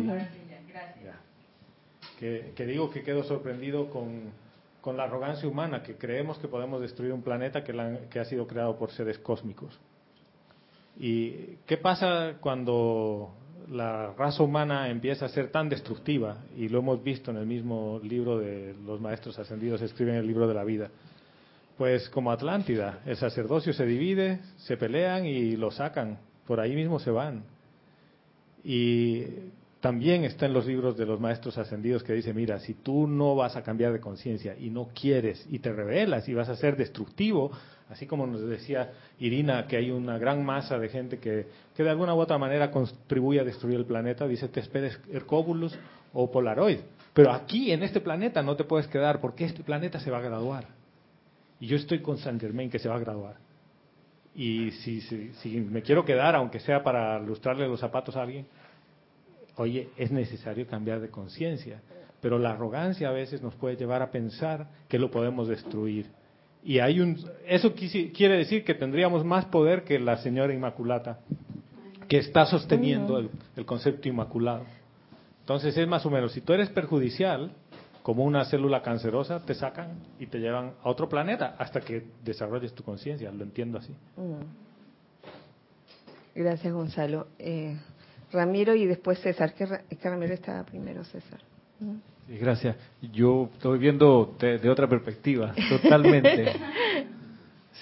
que, 2.19 2.67
digo 2.67 2.91
que 2.91 3.03
quedo 3.03 3.23
sorprendido 3.25 3.91
con, 3.91 4.33
con, 4.81 4.97
la 4.97 5.05
arrogancia 5.05 5.49
humana, 5.49 5.83
que 5.83 5.97
creemos 5.97 6.39
que 6.39 6.49
podemos 6.49 6.81
destruir 6.81 7.13
un 7.13 7.23
planeta 7.23 7.63
que, 7.63 7.99
que 8.11 8.19
ha 8.19 8.25
sido 8.25 8.47
creado 8.47 8.77
por 8.79 8.91
seres 8.91 9.19
cósmicos. 9.19 9.79
¿Y 10.99 11.59
qué 11.67 11.77
pasa 11.77 12.37
cuando 12.41 13.35
la 13.71 14.13
raza 14.15 14.43
humana 14.43 14.89
empieza 14.89 15.27
a 15.27 15.29
ser 15.29 15.51
tan 15.51 15.69
destructiva? 15.69 16.39
Y 16.57 16.69
lo 16.69 16.79
hemos 16.79 17.03
visto 17.05 17.31
en 17.31 17.37
el 17.37 17.47
mismo 17.47 18.01
libro 18.03 18.39
de 18.39 18.75
los 18.85 19.01
maestros 19.01 19.39
ascendidos, 19.39 19.83
escriben 19.83 20.15
el 20.15 20.27
libro 20.27 20.49
de 20.49 20.55
la 20.55 20.65
vida. 20.65 20.91
Pues 21.77 22.09
como 22.09 22.33
Atlántida, 22.33 23.01
el 23.05 23.17
sacerdocio 23.17 23.73
se 23.75 23.85
divide, 23.85 24.41
se 24.57 24.77
pelean 24.79 25.27
y 25.27 25.57
lo 25.57 25.71
sacan, 25.71 26.19
por 26.47 26.59
ahí 26.59 26.75
mismo 26.75 26.99
se 26.99 27.11
van. 27.11 27.45
Y 28.65 29.25
también 29.81 30.25
está 30.25 30.47
en 30.47 30.55
los 30.55 30.67
libros 30.67 30.97
de 30.97 31.05
los 31.05 31.21
maestros 31.21 31.59
ascendidos 31.59 32.03
que 32.03 32.15
dice, 32.15 32.33
mira, 32.33 32.59
si 32.61 32.75
tú 32.75 33.07
no 33.07 33.37
vas 33.37 33.57
a 33.57 33.63
cambiar 33.63 33.93
de 33.93 34.01
conciencia 34.01 34.57
y 34.59 34.71
no 34.71 34.89
quieres 34.99 35.47
y 35.51 35.59
te 35.59 35.71
rebelas 35.71 36.27
y 36.29 36.35
vas 36.35 36.49
a 36.49 36.57
ser 36.57 36.77
destructivo, 36.77 37.53
así 37.91 38.07
como 38.07 38.27
nos 38.27 38.41
decía 38.41 38.93
Irina, 39.21 39.67
que 39.67 39.77
hay 39.77 39.91
una 39.91 40.17
gran 40.19 40.45
masa 40.45 40.79
de 40.79 40.89
gente 40.89 41.19
que, 41.19 41.47
que 41.77 41.83
de 41.83 41.91
alguna 41.91 42.15
u 42.15 42.19
otra 42.19 42.39
manera 42.39 42.71
contribuye 42.71 43.39
a 43.39 43.45
destruir 43.45 43.77
el 43.77 43.85
planeta, 43.85 44.27
dice, 44.27 44.49
te 44.49 44.61
esperes 44.61 44.99
Hercóbulus 45.13 45.79
o 46.15 46.31
Polaroid. 46.31 46.79
Pero 47.13 47.33
aquí, 47.33 47.71
en 47.71 47.83
este 47.83 48.01
planeta, 48.01 48.43
no 48.43 48.57
te 48.57 48.65
puedes 48.65 48.89
quedar 48.89 49.21
porque 49.21 49.45
este 49.45 49.63
planeta 49.63 50.01
se 50.01 50.11
va 50.11 50.19
a 50.19 50.23
graduar. 50.23 50.76
Y 51.61 51.67
yo 51.67 51.77
estoy 51.77 52.01
con 52.01 52.19
San 52.19 52.39
Germain 52.39 52.71
que 52.71 52.79
se 52.79 52.89
va 52.89 52.97
a 52.97 53.01
graduar. 53.01 53.37
Y 54.35 54.71
si, 54.73 55.01
si, 55.01 55.33
si 55.35 55.61
me 55.61 55.83
quiero 55.83 56.05
quedar, 56.05 56.35
aunque 56.35 56.61
sea 56.61 56.83
para 56.83 57.19
lustrarle 57.19 57.67
los 57.67 57.81
zapatos 57.81 58.17
a 58.17 58.23
alguien, 58.23 58.47
oye, 59.57 59.89
es 59.97 60.11
necesario 60.11 60.67
cambiar 60.67 61.01
de 61.01 61.09
conciencia, 61.09 61.81
pero 62.21 62.39
la 62.39 62.51
arrogancia 62.51 63.09
a 63.09 63.13
veces 63.13 63.41
nos 63.43 63.55
puede 63.55 63.77
llevar 63.77 64.03
a 64.03 64.11
pensar 64.11 64.69
que 64.89 64.99
lo 64.99 65.11
podemos 65.11 65.49
destruir. 65.49 66.07
Y 66.63 66.81
hay 66.81 67.01
un, 67.01 67.17
eso 67.47 67.75
quiere 67.75 68.37
decir 68.37 68.65
que 68.65 68.75
tendríamos 68.75 69.25
más 69.25 69.47
poder 69.47 69.85
que 69.85 69.99
la 69.99 70.19
señora 70.19 70.53
Inmaculata, 70.53 71.21
que 72.09 72.19
está 72.19 72.45
sosteniendo 72.45 73.19
el, 73.19 73.31
el 73.57 73.65
concepto 73.65 74.09
inmaculado. 74.09 74.65
Entonces 75.41 75.77
es 75.77 75.87
más 75.87 76.05
o 76.05 76.11
menos, 76.11 76.33
si 76.33 76.41
tú 76.41 76.53
eres 76.53 76.69
perjudicial, 76.71 77.53
como 78.07 78.23
una 78.23 78.45
célula 78.45 78.83
cancerosa, 78.83 79.45
te 79.45 79.53
sacan 79.53 79.99
y 80.21 80.27
te 80.27 80.39
llevan 80.39 80.75
a 80.85 80.89
otro 80.89 81.09
planeta 81.09 81.57
hasta 81.59 81.81
que 81.81 82.05
desarrolles 82.23 82.73
tu 82.73 82.85
conciencia. 82.85 83.33
Lo 83.33 83.43
entiendo 83.43 83.79
así. 83.79 83.93
Mm. 84.17 84.45
Gracias, 86.37 86.73
Gonzalo. 86.73 87.27
Eh, 87.37 87.77
Ramiro 88.31 88.77
y 88.77 88.87
después 88.87 89.19
César. 89.19 89.55
Que, 89.55 89.67
Ramiro 90.05 90.35
estaba 90.35 90.63
primero, 90.63 91.03
César. 91.03 91.41
Gracias. 92.29 92.77
Yo 93.13 93.51
estoy 93.55 93.81
viendo 93.81 94.37
de, 94.39 94.71
otra 94.71 94.89
perspectiva, 94.89 95.53
totalmente. 95.69 96.53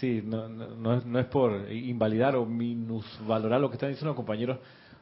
Sí, 0.01 0.23
no, 0.25 0.49
no, 0.49 1.03
no, 1.03 1.19
es 1.21 1.27
por 1.27 1.71
invalidar 1.71 2.35
o 2.37 2.47
minusvalorar 2.47 3.61
lo 3.61 3.69
que 3.69 3.75
están 3.75 3.91
diciendo 3.91 4.13
los 4.13 4.17
compañeros. 4.17 4.59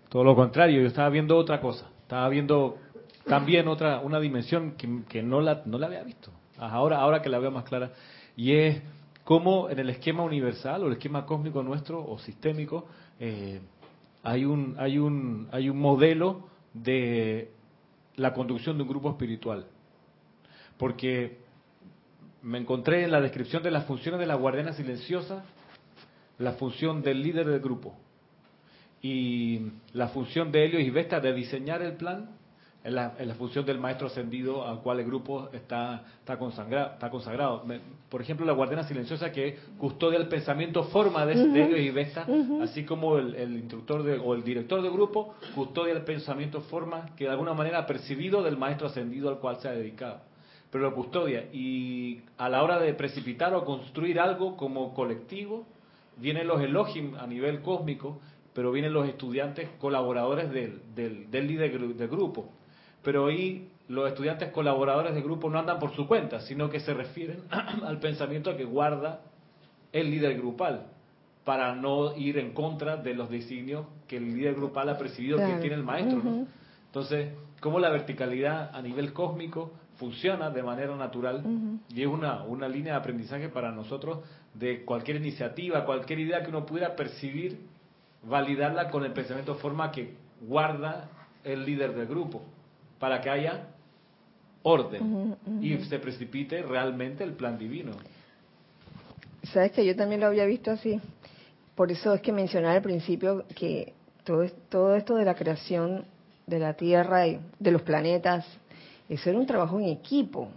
Todo 0.08 0.24
lo 0.24 0.34
contrario, 0.34 0.80
yo 0.80 0.88
estaba 0.88 1.10
viendo 1.10 1.36
otra 1.36 1.60
cosa. 1.60 1.88
Estaba 2.02 2.28
viendo 2.28 2.76
también 3.24 3.68
otra 3.68 4.00
una 4.00 4.20
dimensión 4.20 4.72
que, 4.72 5.22
no, 5.22 5.40
la, 5.40 5.62
no 5.64 5.78
la 5.78 5.86
había 5.86 6.02
visto, 6.02 6.30
ahora, 6.58 6.98
ahora 7.00 7.22
que 7.22 7.28
la 7.28 7.38
veo 7.38 7.50
más 7.50 7.64
clara, 7.64 7.92
y 8.36 8.52
es 8.52 8.82
cómo 9.24 9.70
en 9.70 9.78
el 9.78 9.90
esquema 9.90 10.22
universal 10.22 10.82
o 10.82 10.86
el 10.86 10.94
esquema 10.94 11.26
cósmico 11.26 11.62
nuestro 11.62 12.04
o 12.04 12.18
sistémico 12.18 12.86
eh, 13.20 13.60
hay, 14.22 14.44
un, 14.44 14.76
hay, 14.78 14.98
un, 14.98 15.48
hay 15.52 15.68
un 15.68 15.78
modelo 15.78 16.48
de 16.74 17.50
la 18.16 18.32
conducción 18.32 18.76
de 18.76 18.82
un 18.82 18.88
grupo 18.88 19.10
espiritual. 19.10 19.66
Porque 20.78 21.38
me 22.42 22.58
encontré 22.58 23.04
en 23.04 23.12
la 23.12 23.20
descripción 23.20 23.62
de 23.62 23.70
las 23.70 23.84
funciones 23.86 24.20
de 24.20 24.26
la 24.26 24.34
guardiana 24.34 24.72
silenciosa, 24.72 25.44
la 26.38 26.52
función 26.52 27.02
del 27.02 27.22
líder 27.22 27.46
del 27.46 27.60
grupo. 27.60 27.94
Y 29.00 29.60
la 29.92 30.08
función 30.08 30.52
de 30.52 30.64
Helios 30.64 30.82
y 30.82 30.90
Vesta 30.90 31.20
de 31.20 31.32
diseñar 31.32 31.82
el 31.82 31.94
plan 31.94 32.30
en 32.84 32.94
la, 32.96 33.34
función 33.38 33.64
del 33.64 33.78
maestro 33.78 34.08
ascendido 34.08 34.66
al 34.66 34.80
cual 34.80 34.98
el 34.98 35.06
grupo 35.06 35.48
está, 35.52 36.02
está, 36.18 36.36
consagrado, 36.36 36.94
está 36.94 37.10
consagrado. 37.10 37.64
Por 38.08 38.20
ejemplo, 38.20 38.44
la 38.44 38.52
guardiana 38.52 38.82
silenciosa 38.82 39.30
que 39.30 39.56
custodia 39.78 40.18
el 40.18 40.26
pensamiento 40.26 40.84
forma 40.84 41.24
de, 41.24 41.34
ellos 41.34 41.78
y 41.78 41.90
Vesta, 41.90 42.26
así 42.60 42.84
como 42.84 43.18
el, 43.18 43.54
instructor 43.54 44.02
de, 44.02 44.18
o 44.18 44.34
el 44.34 44.42
director 44.42 44.82
del 44.82 44.90
grupo 44.90 45.34
custodia 45.54 45.92
el 45.92 46.02
pensamiento 46.02 46.60
forma 46.62 47.14
que 47.16 47.24
de 47.24 47.30
alguna 47.30 47.54
manera 47.54 47.78
ha 47.78 47.86
percibido 47.86 48.42
del 48.42 48.56
maestro 48.56 48.88
ascendido 48.88 49.28
al 49.28 49.38
cual 49.38 49.58
se 49.60 49.68
ha 49.68 49.72
dedicado. 49.72 50.20
Pero 50.70 50.84
lo 50.84 50.94
custodia 50.94 51.44
y 51.52 52.22
a 52.36 52.48
la 52.48 52.64
hora 52.64 52.80
de 52.80 52.94
precipitar 52.94 53.54
o 53.54 53.64
construir 53.64 54.18
algo 54.18 54.56
como 54.56 54.92
colectivo, 54.92 55.66
vienen 56.16 56.48
los 56.48 56.60
elogios 56.60 57.16
a 57.20 57.26
nivel 57.28 57.60
cósmico, 57.60 58.18
pero 58.54 58.72
vienen 58.72 58.92
los 58.92 59.08
estudiantes 59.08 59.68
colaboradores 59.78 60.50
del, 60.50 60.80
del, 60.94 61.30
del 61.30 61.46
líder 61.46 61.78
del 61.94 62.08
grupo 62.08 62.48
pero 63.02 63.26
ahí 63.26 63.68
los 63.88 64.08
estudiantes 64.08 64.50
colaboradores 64.50 65.14
del 65.14 65.22
grupo 65.22 65.50
no 65.50 65.58
andan 65.58 65.78
por 65.78 65.94
su 65.94 66.06
cuenta, 66.06 66.40
sino 66.40 66.70
que 66.70 66.80
se 66.80 66.94
refieren 66.94 67.42
al 67.50 67.98
pensamiento 67.98 68.56
que 68.56 68.64
guarda 68.64 69.20
el 69.92 70.10
líder 70.10 70.38
grupal, 70.38 70.86
para 71.44 71.74
no 71.74 72.16
ir 72.16 72.38
en 72.38 72.52
contra 72.52 72.96
de 72.96 73.14
los 73.14 73.28
designios 73.28 73.86
que 74.06 74.16
el 74.16 74.34
líder 74.34 74.54
grupal 74.54 74.88
ha 74.88 74.96
percibido 74.96 75.38
que 75.38 75.54
tiene 75.60 75.74
el 75.74 75.82
maestro. 75.82 76.22
Entonces, 76.86 77.32
cómo 77.60 77.80
la 77.80 77.90
verticalidad 77.90 78.74
a 78.74 78.80
nivel 78.80 79.12
cósmico 79.12 79.72
funciona 79.96 80.50
de 80.50 80.62
manera 80.62 80.96
natural 80.96 81.42
y 81.88 82.02
es 82.02 82.06
una, 82.06 82.44
una 82.44 82.68
línea 82.68 82.94
de 82.94 82.98
aprendizaje 83.00 83.48
para 83.48 83.72
nosotros 83.72 84.20
de 84.54 84.84
cualquier 84.84 85.16
iniciativa, 85.16 85.84
cualquier 85.84 86.20
idea 86.20 86.42
que 86.42 86.50
uno 86.50 86.64
pudiera 86.64 86.94
percibir, 86.94 87.58
validarla 88.22 88.88
con 88.88 89.04
el 89.04 89.12
pensamiento 89.12 89.56
forma 89.56 89.90
que 89.90 90.14
guarda 90.40 91.08
el 91.44 91.64
líder 91.66 91.94
del 91.94 92.06
grupo 92.06 92.42
para 93.02 93.20
que 93.20 93.28
haya 93.28 93.64
orden 94.62 95.36
y 95.60 95.76
se 95.86 95.98
precipite 95.98 96.62
realmente 96.62 97.24
el 97.24 97.32
plan 97.32 97.58
divino. 97.58 97.90
Sabes 99.42 99.72
que 99.72 99.84
yo 99.84 99.96
también 99.96 100.20
lo 100.20 100.28
había 100.28 100.44
visto 100.44 100.70
así. 100.70 101.00
Por 101.74 101.90
eso 101.90 102.14
es 102.14 102.20
que 102.20 102.30
mencionaba 102.30 102.74
al 102.74 102.82
principio 102.82 103.44
que 103.56 103.92
todo, 104.22 104.48
todo 104.68 104.94
esto 104.94 105.16
de 105.16 105.24
la 105.24 105.34
creación 105.34 106.04
de 106.46 106.60
la 106.60 106.74
Tierra 106.74 107.26
y 107.26 107.40
de 107.58 107.72
los 107.72 107.82
planetas, 107.82 108.46
eso 109.08 109.30
era 109.30 109.38
un 109.40 109.46
trabajo 109.46 109.80
en 109.80 109.86
equipo. 109.86 110.48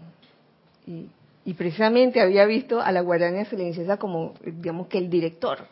Y, 0.86 1.10
precisamente 1.56 2.22
había 2.22 2.46
visto 2.46 2.80
a 2.80 2.92
la 2.92 3.02
guardiana 3.02 3.46
silenciosa 3.46 3.98
como, 3.98 4.36
digamos 4.46 4.86
que 4.86 5.00
el 5.00 5.10
director, 5.10 5.66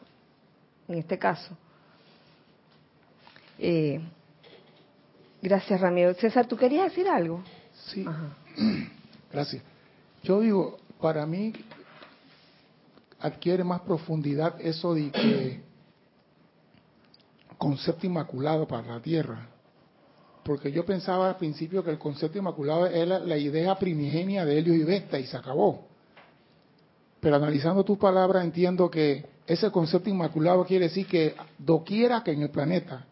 en 0.87 0.97
este 0.97 1.19
caso. 1.19 1.55
Eh, 3.59 4.01
Gracias, 5.43 5.81
Ramiro. 5.81 6.13
César, 6.13 6.47
¿tú 6.47 6.55
querías 6.55 6.85
decir 6.85 7.05
algo? 7.05 7.43
Sí. 7.87 8.05
Gracias. 9.31 9.61
Yo 10.23 10.39
digo, 10.39 10.77
para 11.01 11.25
mí 11.25 11.51
adquiere 13.19 13.61
más 13.65 13.81
profundidad 13.81 14.55
eso 14.61 14.93
de 14.93 15.11
que 15.11 15.61
concepto 17.57 18.07
inmaculado 18.07 18.65
para 18.65 18.87
la 18.87 19.01
tierra. 19.01 19.49
Porque 20.45 20.71
yo 20.71 20.85
pensaba 20.85 21.27
al 21.27 21.35
principio 21.35 21.83
que 21.83 21.91
el 21.91 21.99
concepto 21.99 22.37
inmaculado 22.37 22.87
era 22.87 23.19
la 23.19 23.35
idea 23.37 23.77
primigenia 23.77 24.45
de 24.45 24.59
Helio 24.59 24.73
y 24.73 24.85
Vesta 24.85 25.19
y 25.19 25.27
se 25.27 25.35
acabó. 25.35 25.87
Pero 27.19 27.35
analizando 27.35 27.83
tus 27.83 27.97
palabras 27.97 28.45
entiendo 28.45 28.89
que 28.89 29.25
ese 29.45 29.69
concepto 29.71 30.09
inmaculado 30.09 30.63
quiere 30.63 30.85
decir 30.85 31.05
que 31.05 31.35
doquiera 31.57 32.23
que 32.23 32.31
en 32.31 32.43
el 32.43 32.49
planeta 32.49 33.07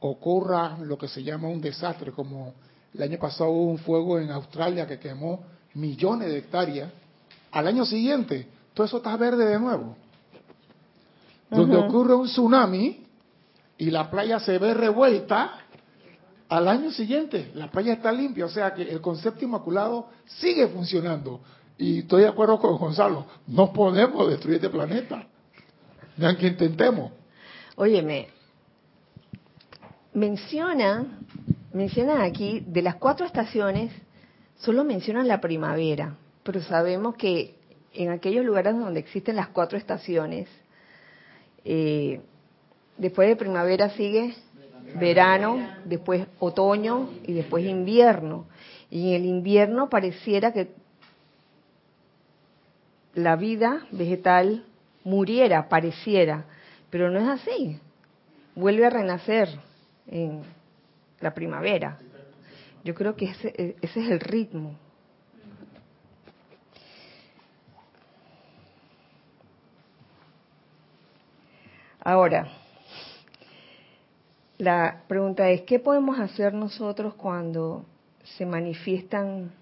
ocurra 0.00 0.78
lo 0.78 0.96
que 0.96 1.08
se 1.08 1.22
llama 1.22 1.48
un 1.48 1.60
desastre, 1.60 2.12
como 2.12 2.54
el 2.94 3.02
año 3.02 3.18
pasado 3.18 3.50
hubo 3.50 3.70
un 3.70 3.78
fuego 3.78 4.18
en 4.18 4.30
Australia 4.30 4.86
que 4.86 4.98
quemó 4.98 5.44
millones 5.74 6.28
de 6.28 6.38
hectáreas, 6.38 6.90
al 7.50 7.66
año 7.66 7.84
siguiente 7.84 8.46
todo 8.74 8.86
eso 8.86 8.98
está 8.98 9.16
verde 9.16 9.44
de 9.44 9.58
nuevo. 9.58 9.96
Donde 11.50 11.76
ocurre 11.76 12.14
un 12.14 12.26
tsunami 12.26 13.04
y 13.78 13.90
la 13.90 14.10
playa 14.10 14.38
se 14.38 14.58
ve 14.58 14.74
revuelta, 14.74 15.60
al 16.48 16.68
año 16.68 16.90
siguiente 16.90 17.50
la 17.54 17.70
playa 17.70 17.94
está 17.94 18.12
limpia, 18.12 18.46
o 18.46 18.48
sea 18.48 18.72
que 18.74 18.82
el 18.82 19.00
concepto 19.00 19.44
inmaculado 19.44 20.08
sigue 20.26 20.68
funcionando. 20.68 21.40
Y 21.76 22.00
estoy 22.00 22.22
de 22.22 22.28
acuerdo 22.28 22.58
con 22.58 22.76
Gonzalo, 22.76 23.26
no 23.46 23.72
podemos 23.72 24.28
destruir 24.28 24.56
este 24.56 24.68
planeta, 24.68 25.26
ni 26.16 26.26
aunque 26.26 26.48
intentemos. 26.48 27.12
Óyeme, 27.76 28.28
menciona, 30.14 31.06
mencionan 31.72 32.22
aquí, 32.22 32.64
de 32.66 32.82
las 32.82 32.96
cuatro 32.96 33.26
estaciones, 33.26 33.92
solo 34.56 34.84
mencionan 34.84 35.28
la 35.28 35.40
primavera, 35.40 36.16
pero 36.42 36.60
sabemos 36.62 37.16
que 37.16 37.54
en 37.94 38.10
aquellos 38.10 38.44
lugares 38.44 38.78
donde 38.78 39.00
existen 39.00 39.36
las 39.36 39.48
cuatro 39.48 39.78
estaciones, 39.78 40.48
eh, 41.64 42.20
después 42.96 43.28
de 43.28 43.36
primavera 43.36 43.90
sigue 43.90 44.34
verano, 44.94 45.58
después 45.84 46.26
otoño 46.38 47.10
y 47.24 47.32
después 47.32 47.64
invierno. 47.64 48.46
Y 48.90 49.10
en 49.10 49.22
el 49.22 49.26
invierno 49.26 49.90
pareciera 49.90 50.52
que 50.52 50.70
la 53.14 53.36
vida 53.36 53.86
vegetal 53.90 54.64
muriera, 55.04 55.68
pareciera, 55.68 56.44
pero 56.90 57.10
no 57.10 57.18
es 57.18 57.28
así. 57.28 57.78
Vuelve 58.54 58.86
a 58.86 58.90
renacer 58.90 59.48
en 60.08 60.42
la 61.20 61.32
primavera. 61.34 61.98
Yo 62.84 62.94
creo 62.94 63.16
que 63.16 63.26
ese, 63.26 63.76
ese 63.80 64.00
es 64.00 64.10
el 64.10 64.20
ritmo. 64.20 64.76
Ahora, 72.00 72.48
la 74.56 75.02
pregunta 75.06 75.50
es, 75.50 75.62
¿qué 75.62 75.78
podemos 75.78 76.18
hacer 76.18 76.54
nosotros 76.54 77.14
cuando 77.14 77.84
se 78.24 78.46
manifiestan 78.46 79.52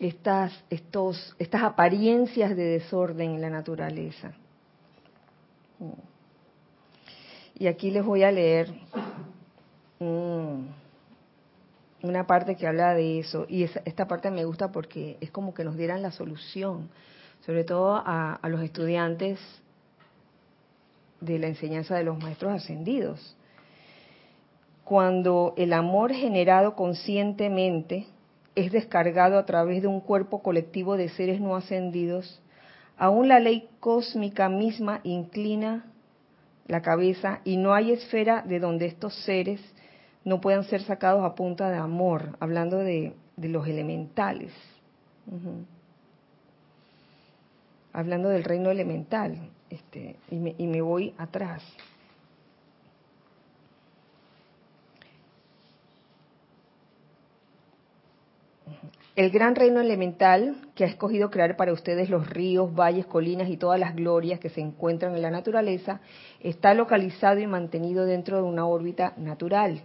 estas, 0.00 0.64
estos, 0.68 1.36
estas 1.38 1.62
apariencias 1.62 2.56
de 2.56 2.64
desorden 2.64 3.36
en 3.36 3.40
la 3.40 3.50
naturaleza? 3.50 4.32
Y 7.58 7.66
aquí 7.66 7.90
les 7.90 8.04
voy 8.04 8.22
a 8.22 8.30
leer 8.30 8.72
una 12.02 12.26
parte 12.26 12.54
que 12.56 12.66
habla 12.66 12.94
de 12.94 13.18
eso. 13.18 13.46
Y 13.48 13.64
esta 13.64 14.06
parte 14.06 14.30
me 14.30 14.44
gusta 14.44 14.70
porque 14.70 15.16
es 15.20 15.30
como 15.30 15.54
que 15.54 15.64
nos 15.64 15.76
dieran 15.76 16.00
la 16.02 16.12
solución, 16.12 16.88
sobre 17.44 17.64
todo 17.64 18.00
a, 18.04 18.38
los 18.44 18.62
estudiantes 18.62 19.40
de 21.20 21.38
la 21.40 21.48
enseñanza 21.48 21.96
de 21.96 22.04
los 22.04 22.18
maestros 22.18 22.52
ascendidos. 22.52 23.34
cuando 24.84 25.52
el 25.58 25.74
amor 25.74 26.14
generado 26.14 26.74
conscientemente 26.74 28.06
es 28.54 28.72
descargado 28.72 29.36
a 29.36 29.44
través 29.44 29.82
de 29.82 29.88
un 29.88 30.00
cuerpo 30.00 30.42
colectivo 30.42 30.96
de 30.96 31.10
seres 31.10 31.42
no 31.42 31.54
ascendidos, 31.56 32.40
aún 32.96 33.28
la 33.28 33.38
ley 33.38 33.68
cósmica 33.80 34.48
misma 34.48 35.00
inclina 35.02 35.84
la 36.68 36.82
cabeza 36.82 37.40
y 37.44 37.56
no 37.56 37.74
hay 37.74 37.92
esfera 37.92 38.42
de 38.42 38.60
donde 38.60 38.86
estos 38.86 39.14
seres 39.24 39.60
no 40.24 40.40
puedan 40.40 40.64
ser 40.64 40.82
sacados 40.82 41.24
a 41.24 41.34
punta 41.34 41.70
de 41.70 41.78
amor, 41.78 42.36
hablando 42.38 42.78
de, 42.78 43.14
los 43.36 43.66
elementales. 43.66 44.52
Hablando 47.92 48.28
del 48.28 48.44
reino 48.44 48.70
elemental, 48.70 49.50
este, 49.70 50.16
y, 50.30 50.36
me, 50.36 50.54
y 50.58 50.66
me 50.66 50.82
voy 50.82 51.14
atrás. 51.16 51.62
El 59.18 59.30
gran 59.30 59.56
reino 59.56 59.80
elemental 59.80 60.54
que 60.76 60.84
ha 60.84 60.86
escogido 60.86 61.28
crear 61.28 61.56
para 61.56 61.72
ustedes 61.72 62.08
los 62.08 62.30
ríos, 62.30 62.72
valles, 62.72 63.04
colinas 63.04 63.48
y 63.48 63.56
todas 63.56 63.80
las 63.80 63.96
glorias 63.96 64.38
que 64.38 64.48
se 64.48 64.60
encuentran 64.60 65.16
en 65.16 65.22
la 65.22 65.32
naturaleza 65.32 66.00
está 66.38 66.72
localizado 66.72 67.40
y 67.40 67.48
mantenido 67.48 68.04
dentro 68.04 68.36
de 68.36 68.44
una 68.44 68.64
órbita 68.64 69.14
natural. 69.16 69.82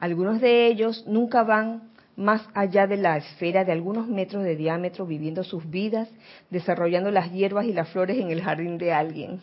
Algunos 0.00 0.40
de 0.40 0.66
ellos 0.66 1.04
nunca 1.06 1.44
van 1.44 1.92
más 2.16 2.48
allá 2.52 2.88
de 2.88 2.96
la 2.96 3.16
esfera 3.16 3.64
de 3.64 3.70
algunos 3.70 4.08
metros 4.08 4.42
de 4.42 4.56
diámetro 4.56 5.06
viviendo 5.06 5.44
sus 5.44 5.70
vidas, 5.70 6.08
desarrollando 6.50 7.12
las 7.12 7.30
hierbas 7.30 7.66
y 7.66 7.72
las 7.72 7.88
flores 7.90 8.18
en 8.18 8.32
el 8.32 8.42
jardín 8.42 8.76
de 8.76 8.92
alguien. 8.92 9.40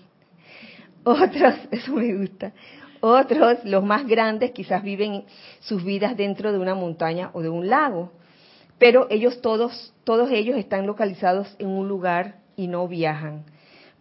Otros, 1.06 1.56
eso 1.72 1.94
me 1.94 2.14
gusta, 2.16 2.52
otros, 3.00 3.64
los 3.64 3.82
más 3.82 4.06
grandes, 4.06 4.52
quizás 4.52 4.84
viven 4.84 5.24
sus 5.62 5.86
vidas 5.86 6.18
dentro 6.18 6.52
de 6.52 6.60
una 6.60 6.76
montaña 6.76 7.30
o 7.32 7.42
de 7.42 7.48
un 7.48 7.70
lago 7.70 8.12
pero 8.82 9.06
ellos 9.12 9.42
todos, 9.42 9.94
todos 10.04 10.32
ellos 10.32 10.58
están 10.58 10.88
localizados 10.88 11.56
en 11.60 11.68
un 11.68 11.88
lugar 11.88 12.38
y 12.56 12.66
no 12.66 12.88
viajan. 12.88 13.46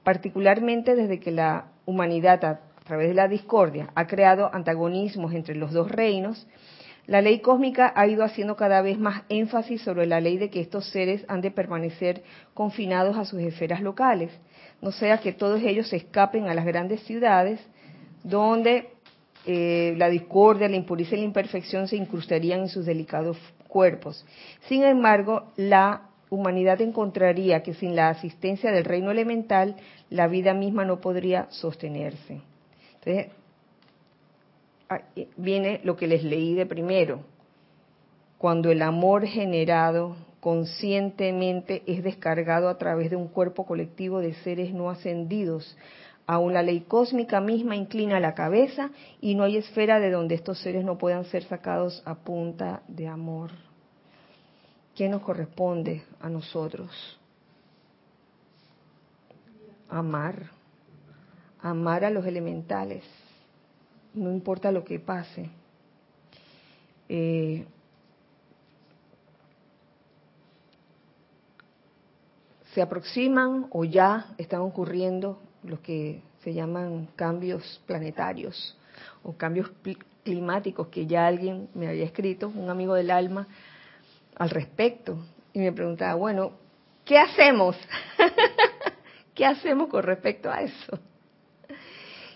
Particularmente 0.04 0.96
desde 0.96 1.20
que 1.20 1.32
la 1.32 1.66
humanidad 1.84 2.42
a 2.46 2.60
través 2.84 3.08
de 3.08 3.14
la 3.14 3.28
discordia 3.28 3.90
ha 3.94 4.06
creado 4.06 4.48
antagonismos 4.54 5.34
entre 5.34 5.54
los 5.54 5.72
dos 5.72 5.90
reinos, 5.90 6.48
la 7.06 7.20
ley 7.20 7.40
cósmica 7.40 7.92
ha 7.94 8.06
ido 8.06 8.24
haciendo 8.24 8.56
cada 8.56 8.80
vez 8.80 8.98
más 8.98 9.24
énfasis 9.28 9.82
sobre 9.82 10.06
la 10.06 10.18
ley 10.18 10.38
de 10.38 10.48
que 10.48 10.62
estos 10.62 10.88
seres 10.88 11.26
han 11.28 11.42
de 11.42 11.50
permanecer 11.50 12.22
confinados 12.54 13.18
a 13.18 13.26
sus 13.26 13.40
esferas 13.40 13.82
locales, 13.82 14.30
no 14.80 14.92
sea 14.92 15.18
que 15.18 15.34
todos 15.34 15.60
ellos 15.62 15.90
se 15.90 15.96
escapen 15.96 16.48
a 16.48 16.54
las 16.54 16.64
grandes 16.64 17.02
ciudades 17.02 17.60
donde 18.24 18.88
eh, 19.52 19.94
la 19.96 20.08
discordia, 20.08 20.68
la 20.68 20.76
impureza 20.76 21.16
y 21.16 21.18
la 21.18 21.24
imperfección 21.24 21.88
se 21.88 21.96
incrustarían 21.96 22.60
en 22.60 22.68
sus 22.68 22.86
delicados 22.86 23.36
cuerpos. 23.66 24.24
Sin 24.68 24.84
embargo, 24.84 25.48
la 25.56 26.02
humanidad 26.28 26.80
encontraría 26.80 27.64
que 27.64 27.74
sin 27.74 27.96
la 27.96 28.10
asistencia 28.10 28.70
del 28.70 28.84
reino 28.84 29.10
elemental, 29.10 29.74
la 30.08 30.28
vida 30.28 30.54
misma 30.54 30.84
no 30.84 31.00
podría 31.00 31.48
sostenerse. 31.50 32.42
Entonces, 33.02 33.32
viene 35.36 35.80
lo 35.82 35.96
que 35.96 36.06
les 36.06 36.22
leí 36.22 36.54
de 36.54 36.66
primero. 36.66 37.22
Cuando 38.38 38.70
el 38.70 38.82
amor 38.82 39.26
generado 39.26 40.14
conscientemente 40.38 41.82
es 41.86 42.04
descargado 42.04 42.68
a 42.68 42.78
través 42.78 43.10
de 43.10 43.16
un 43.16 43.26
cuerpo 43.26 43.66
colectivo 43.66 44.20
de 44.20 44.34
seres 44.34 44.72
no 44.72 44.90
ascendidos, 44.90 45.76
aún 46.30 46.54
la 46.54 46.62
ley 46.62 46.82
cósmica 46.82 47.40
misma 47.40 47.74
inclina 47.74 48.20
la 48.20 48.36
cabeza 48.36 48.90
y 49.20 49.34
no 49.34 49.42
hay 49.42 49.56
esfera 49.56 49.98
de 49.98 50.12
donde 50.12 50.36
estos 50.36 50.60
seres 50.60 50.84
no 50.84 50.96
puedan 50.96 51.24
ser 51.24 51.42
sacados 51.42 52.04
a 52.04 52.14
punta 52.14 52.84
de 52.86 53.08
amor. 53.08 53.50
¿Qué 54.94 55.08
nos 55.08 55.22
corresponde 55.22 56.04
a 56.20 56.28
nosotros? 56.28 57.18
Amar, 59.88 60.50
amar 61.60 62.04
a 62.04 62.10
los 62.10 62.24
elementales, 62.24 63.02
no 64.14 64.30
importa 64.30 64.70
lo 64.70 64.84
que 64.84 65.00
pase. 65.00 65.50
Eh, 67.08 67.66
se 72.72 72.80
aproximan 72.80 73.66
o 73.72 73.84
ya 73.84 74.32
están 74.38 74.60
ocurriendo 74.60 75.49
los 75.62 75.80
que 75.80 76.22
se 76.42 76.54
llaman 76.54 77.08
cambios 77.16 77.82
planetarios 77.86 78.76
o 79.22 79.32
cambios 79.32 79.70
climáticos 80.22 80.88
que 80.88 81.06
ya 81.06 81.26
alguien 81.26 81.68
me 81.74 81.88
había 81.88 82.04
escrito, 82.04 82.48
un 82.48 82.70
amigo 82.70 82.94
del 82.94 83.10
alma, 83.10 83.46
al 84.36 84.50
respecto. 84.50 85.18
Y 85.52 85.58
me 85.60 85.72
preguntaba, 85.72 86.14
bueno, 86.14 86.52
¿qué 87.04 87.18
hacemos? 87.18 87.76
¿Qué 89.34 89.44
hacemos 89.44 89.88
con 89.88 90.02
respecto 90.02 90.50
a 90.50 90.62
eso? 90.62 90.98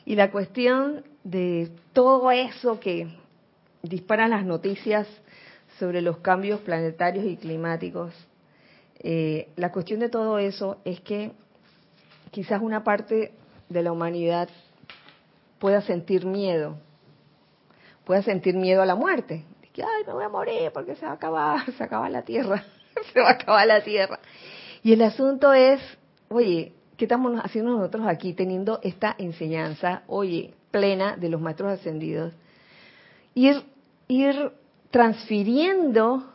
Y 0.04 0.16
la 0.16 0.30
cuestión 0.30 1.04
de 1.22 1.70
todo 1.92 2.30
eso 2.30 2.78
que 2.78 3.08
disparan 3.82 4.30
las 4.30 4.44
noticias 4.44 5.06
sobre 5.78 6.02
los 6.02 6.18
cambios 6.18 6.60
planetarios 6.60 7.24
y 7.24 7.36
climáticos, 7.36 8.12
eh, 8.98 9.48
la 9.56 9.72
cuestión 9.72 10.00
de 10.00 10.08
todo 10.08 10.38
eso 10.38 10.78
es 10.84 11.00
que 11.00 11.32
quizás 12.34 12.60
una 12.60 12.82
parte 12.82 13.32
de 13.68 13.82
la 13.84 13.92
humanidad 13.92 14.48
pueda 15.60 15.82
sentir 15.82 16.26
miedo, 16.26 16.76
pueda 18.04 18.22
sentir 18.22 18.56
miedo 18.56 18.82
a 18.82 18.86
la 18.86 18.96
muerte. 18.96 19.44
Que, 19.72 19.84
ay, 19.84 20.02
me 20.04 20.14
voy 20.14 20.24
a 20.24 20.28
morir 20.28 20.72
porque 20.74 20.96
se 20.96 21.06
va 21.06 21.12
a 21.12 21.14
acabar, 21.14 21.72
se 21.78 21.84
acaba 21.84 22.10
la 22.10 22.22
tierra, 22.22 22.64
se 23.12 23.20
va 23.20 23.28
a 23.28 23.32
acabar 23.34 23.64
la 23.68 23.84
tierra. 23.84 24.18
Y 24.82 24.92
el 24.92 25.02
asunto 25.02 25.52
es, 25.52 25.80
oye, 26.28 26.72
¿qué 26.96 27.04
estamos 27.04 27.40
haciendo 27.40 27.78
nosotros 27.78 28.04
aquí 28.08 28.32
teniendo 28.32 28.80
esta 28.82 29.14
enseñanza, 29.16 30.02
oye, 30.08 30.54
plena 30.72 31.16
de 31.16 31.28
los 31.28 31.40
maestros 31.40 31.78
ascendidos? 31.78 32.34
Ir, 33.34 33.62
ir 34.08 34.50
transfiriendo 34.90 36.34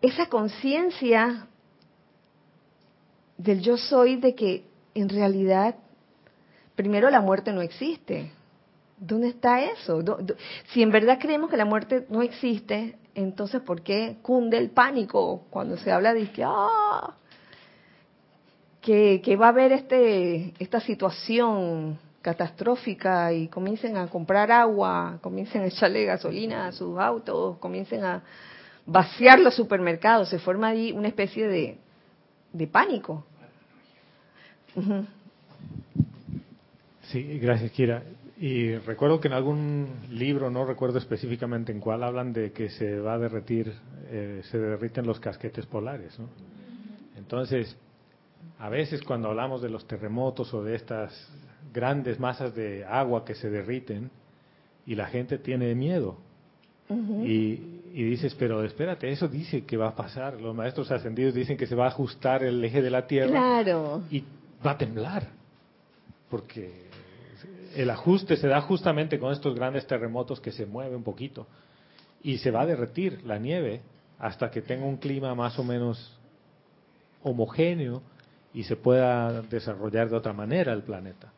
esa 0.00 0.26
conciencia 0.28 1.48
del 3.42 3.62
yo 3.62 3.78
soy 3.78 4.16
de 4.16 4.34
que 4.34 4.64
en 4.94 5.08
realidad 5.08 5.74
primero 6.76 7.08
la 7.10 7.20
muerte 7.20 7.52
no 7.52 7.62
existe. 7.62 8.32
¿Dónde 8.98 9.28
está 9.28 9.62
eso? 9.62 10.04
Si 10.72 10.82
en 10.82 10.90
verdad 10.90 11.18
creemos 11.18 11.48
que 11.48 11.56
la 11.56 11.64
muerte 11.64 12.06
no 12.10 12.20
existe, 12.20 12.96
entonces 13.14 13.62
¿por 13.62 13.80
qué 13.80 14.18
cunde 14.20 14.58
el 14.58 14.70
pánico 14.70 15.46
cuando 15.48 15.78
se 15.78 15.90
habla 15.90 16.12
de 16.12 16.30
que, 16.30 16.44
ah, 16.44 17.14
que, 18.82 19.36
va 19.40 19.46
a 19.46 19.48
haber 19.48 19.72
este, 19.72 20.52
esta 20.58 20.80
situación 20.80 21.98
catastrófica 22.20 23.32
y 23.32 23.48
comiencen 23.48 23.96
a 23.96 24.06
comprar 24.08 24.52
agua, 24.52 25.18
comiencen 25.22 25.62
a 25.62 25.66
echarle 25.66 26.04
gasolina 26.04 26.66
a 26.66 26.72
sus 26.72 26.98
autos, 26.98 27.56
comiencen 27.56 28.04
a 28.04 28.22
vaciar 28.84 29.40
los 29.40 29.54
supermercados, 29.54 30.28
se 30.28 30.38
forma 30.38 30.68
ahí 30.68 30.92
una 30.92 31.08
especie 31.08 31.48
de 32.52 32.66
pánico. 32.66 33.24
Sí, 37.10 37.38
gracias, 37.40 37.72
Kira. 37.72 38.02
Y 38.40 38.76
recuerdo 38.76 39.20
que 39.20 39.28
en 39.28 39.34
algún 39.34 39.88
libro, 40.10 40.50
no 40.50 40.64
recuerdo 40.64 40.98
específicamente 40.98 41.72
en 41.72 41.80
cuál, 41.80 42.02
hablan 42.02 42.32
de 42.32 42.52
que 42.52 42.70
se 42.70 42.98
va 42.98 43.14
a 43.14 43.18
derretir, 43.18 43.70
eh, 44.08 44.40
se 44.50 44.58
derriten 44.58 45.06
los 45.06 45.20
casquetes 45.20 45.66
polares. 45.66 46.16
Entonces, 47.18 47.76
a 48.58 48.70
veces 48.70 49.02
cuando 49.02 49.28
hablamos 49.28 49.60
de 49.60 49.68
los 49.68 49.86
terremotos 49.86 50.54
o 50.54 50.62
de 50.62 50.74
estas 50.74 51.12
grandes 51.74 52.18
masas 52.18 52.54
de 52.54 52.84
agua 52.84 53.26
que 53.26 53.34
se 53.34 53.50
derriten, 53.50 54.10
y 54.86 54.94
la 54.94 55.06
gente 55.06 55.36
tiene 55.36 55.74
miedo, 55.74 56.16
y, 56.88 57.60
y, 57.92 58.02
dices, 58.04 58.34
pero 58.36 58.64
espérate, 58.64 59.08
eso 59.10 59.28
dice 59.28 59.64
que 59.64 59.76
va 59.76 59.88
a 59.88 59.94
pasar. 59.94 60.40
Los 60.40 60.56
maestros 60.56 60.90
ascendidos 60.90 61.34
dicen 61.34 61.56
que 61.56 61.66
se 61.66 61.76
va 61.76 61.84
a 61.84 61.88
ajustar 61.88 62.42
el 62.42 62.64
eje 62.64 62.82
de 62.82 62.90
la 62.90 63.06
Tierra. 63.06 63.30
Claro. 63.30 64.02
Y 64.10 64.24
va 64.64 64.72
a 64.72 64.78
temblar, 64.78 65.28
porque 66.28 66.88
el 67.74 67.90
ajuste 67.90 68.36
se 68.36 68.48
da 68.48 68.60
justamente 68.60 69.18
con 69.18 69.32
estos 69.32 69.54
grandes 69.54 69.86
terremotos 69.86 70.40
que 70.40 70.52
se 70.52 70.66
mueve 70.66 70.96
un 70.96 71.04
poquito 71.04 71.46
y 72.22 72.38
se 72.38 72.50
va 72.50 72.62
a 72.62 72.66
derretir 72.66 73.24
la 73.24 73.38
nieve 73.38 73.80
hasta 74.18 74.50
que 74.50 74.62
tenga 74.62 74.84
un 74.84 74.98
clima 74.98 75.34
más 75.34 75.58
o 75.58 75.64
menos 75.64 76.18
homogéneo 77.22 78.02
y 78.52 78.64
se 78.64 78.76
pueda 78.76 79.42
desarrollar 79.42 80.10
de 80.10 80.16
otra 80.16 80.32
manera 80.32 80.72
el 80.72 80.82
planeta. 80.82 81.32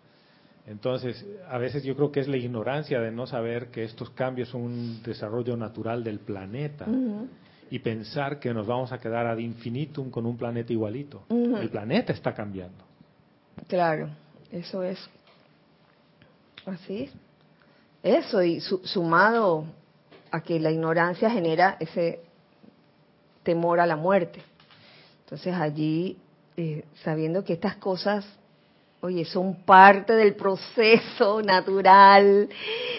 Entonces, 0.67 1.27
a 1.49 1.59
veces 1.59 1.83
yo 1.83 1.97
creo 1.97 2.13
que 2.13 2.21
es 2.21 2.29
la 2.29 2.37
ignorancia 2.37 3.01
de 3.01 3.11
no 3.11 3.27
saber 3.27 3.69
que 3.69 3.85
estos 3.85 4.11
cambios 4.11 4.49
son 4.49 4.63
un 4.63 5.03
desarrollo 5.03 5.57
natural 5.57 6.05
del 6.05 6.21
planeta 6.21 6.87
y 7.71 7.79
pensar 7.81 8.39
que 8.39 8.55
nos 8.55 8.67
vamos 8.67 8.93
a 8.93 8.99
quedar 8.99 9.27
ad 9.27 9.39
infinitum 9.39 10.11
con 10.11 10.25
un 10.25 10.37
planeta 10.37 10.73
igualito. 10.73 11.25
El 11.29 11.69
planeta 11.69 12.13
está 12.13 12.33
cambiando. 12.33 12.92
Claro, 13.69 14.09
eso 14.51 14.83
es. 14.83 14.99
Así 16.67 17.11
eso, 18.03 18.43
y 18.43 18.61
sumado 18.61 19.65
a 20.31 20.41
que 20.43 20.59
la 20.59 20.71
ignorancia 20.71 21.31
genera 21.31 21.77
ese 21.79 22.21
temor 23.43 23.81
a 23.81 23.87
la 23.87 23.97
muerte. 23.97 24.43
Entonces 25.25 25.55
allí, 25.55 26.19
eh, 26.57 26.85
sabiendo 27.05 27.45
que 27.45 27.53
estas 27.53 27.77
cosas, 27.77 28.27
oye, 29.01 29.25
son 29.25 29.63
parte 29.65 30.15
del 30.15 30.35
proceso 30.35 31.43
natural 31.45 32.49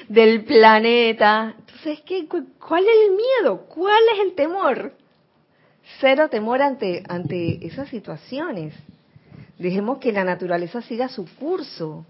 del 0.08 0.44
planeta, 0.46 1.56
entonces, 1.60 2.02
¿qué, 2.06 2.28
¿cuál 2.28 2.84
es 2.84 3.10
el 3.10 3.16
miedo? 3.16 3.66
¿Cuál 3.68 4.02
es 4.14 4.20
el 4.26 4.36
temor? 4.36 4.94
Cero 6.00 6.30
temor 6.30 6.62
ante, 6.62 7.04
ante 7.10 7.66
esas 7.66 7.90
situaciones. 7.90 8.74
Dejemos 9.58 10.00
que 10.00 10.12
la 10.12 10.24
naturaleza 10.24 10.82
siga 10.82 11.10
su 11.10 11.26
curso. 11.36 12.06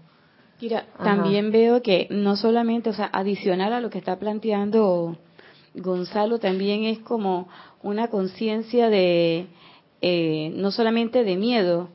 Mira, 0.60 0.86
también 1.02 1.50
veo 1.50 1.82
que 1.82 2.06
no 2.10 2.36
solamente, 2.36 2.90
o 2.90 2.92
sea, 2.92 3.10
adicional 3.12 3.72
a 3.72 3.80
lo 3.80 3.90
que 3.90 3.98
está 3.98 4.18
planteando 4.18 5.18
Gonzalo, 5.74 6.38
también 6.38 6.84
es 6.84 7.00
como 7.00 7.48
una 7.82 8.08
conciencia 8.08 8.88
de, 8.88 9.46
eh, 10.00 10.52
no 10.54 10.70
solamente 10.70 11.24
de 11.24 11.36
miedo, 11.36 11.88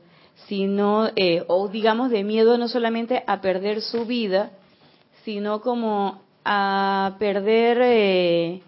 sino, 0.46 1.08
eh, 1.16 1.44
o 1.48 1.68
digamos 1.68 2.10
de 2.10 2.22
miedo 2.22 2.58
no 2.58 2.68
solamente 2.68 3.24
a 3.26 3.40
perder 3.40 3.80
su 3.80 4.04
vida, 4.04 4.52
sino 5.24 5.60
como 5.60 6.22
a 6.44 7.16
perder 7.18 7.78
eh, 7.82 8.62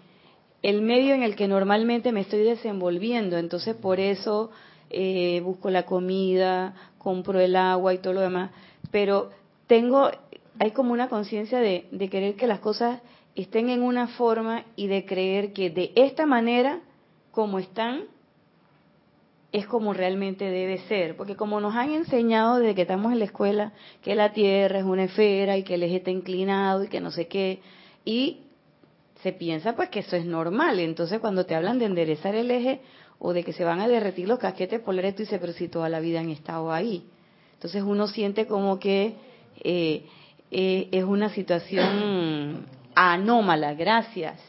el 0.61 0.81
medio 0.81 1.13
en 1.13 1.23
el 1.23 1.35
que 1.35 1.47
normalmente 1.47 2.11
me 2.11 2.21
estoy 2.21 2.43
desenvolviendo. 2.43 3.37
Entonces, 3.37 3.75
por 3.75 3.99
eso 3.99 4.51
busco 5.43 5.69
la 5.69 5.83
comida, 5.83 6.73
compro 6.97 7.39
el 7.39 7.55
agua 7.55 7.93
y 7.93 7.97
todo 7.97 8.13
lo 8.13 8.21
demás. 8.21 8.51
Pero 8.91 9.31
tengo, 9.67 10.09
hay 10.59 10.71
como 10.71 10.93
una 10.93 11.09
conciencia 11.09 11.59
de, 11.59 11.87
querer 12.09 12.35
que 12.35 12.47
las 12.47 12.59
cosas 12.59 13.01
estén 13.35 13.69
en 13.69 13.81
una 13.81 14.07
forma 14.07 14.63
y 14.75 14.87
de 14.87 15.05
creer 15.05 15.53
que 15.53 15.69
de 15.69 15.91
esta 15.95 16.25
manera, 16.25 16.81
como 17.31 17.59
están, 17.59 18.03
es 19.51 19.67
como 19.67 19.93
realmente 19.93 20.45
debe 20.45 20.79
ser. 20.87 21.15
Porque 21.15 21.35
como 21.35 21.59
nos 21.59 21.75
han 21.75 21.91
enseñado 21.91 22.57
desde 22.57 22.75
que 22.75 22.83
estamos 22.83 23.11
en 23.11 23.19
la 23.19 23.25
escuela 23.25 23.73
que 24.01 24.15
la 24.15 24.33
Tierra 24.33 24.79
es 24.79 24.85
una 24.85 25.05
esfera 25.05 25.57
y 25.57 25.63
que 25.63 25.75
el 25.75 25.83
eje 25.83 25.97
está 25.97 26.11
inclinado 26.11 26.83
y 26.83 26.87
que 26.87 26.99
no 26.99 27.11
sé 27.11 27.27
qué, 27.27 27.61
y 28.05 28.41
se 29.21 29.31
piensa 29.31 29.75
pues 29.75 29.89
que 29.89 29.99
eso 29.99 30.15
es 30.15 30.25
normal. 30.25 30.79
Entonces 30.79 31.19
cuando 31.19 31.45
te 31.45 31.55
hablan 31.55 31.79
de 31.79 31.85
enderezar 31.85 32.35
el 32.35 32.51
eje 32.51 32.81
o 33.25 33.31
de 33.31 33.45
que 33.45 33.53
se 33.53 33.63
van 33.63 33.79
a 33.79 33.87
derretir 33.87 34.27
los 34.27 34.37
casquetes 34.37 34.81
polares, 34.81 35.15
tú 35.15 35.23
dices, 35.23 35.39
pero 35.39 35.53
si 35.53 35.69
toda 35.69 35.87
la 35.87 36.01
vida 36.01 36.19
han 36.19 36.29
estado 36.29 36.73
ahí. 36.73 37.05
Entonces 37.53 37.81
uno 37.81 38.07
siente 38.07 38.47
como 38.47 38.79
que 38.79 39.15
eh, 39.63 40.05
eh, 40.51 40.89
es 40.91 41.05
una 41.05 41.29
situación 41.29 42.65
anómala, 42.93 43.75
gracias. 43.75 44.41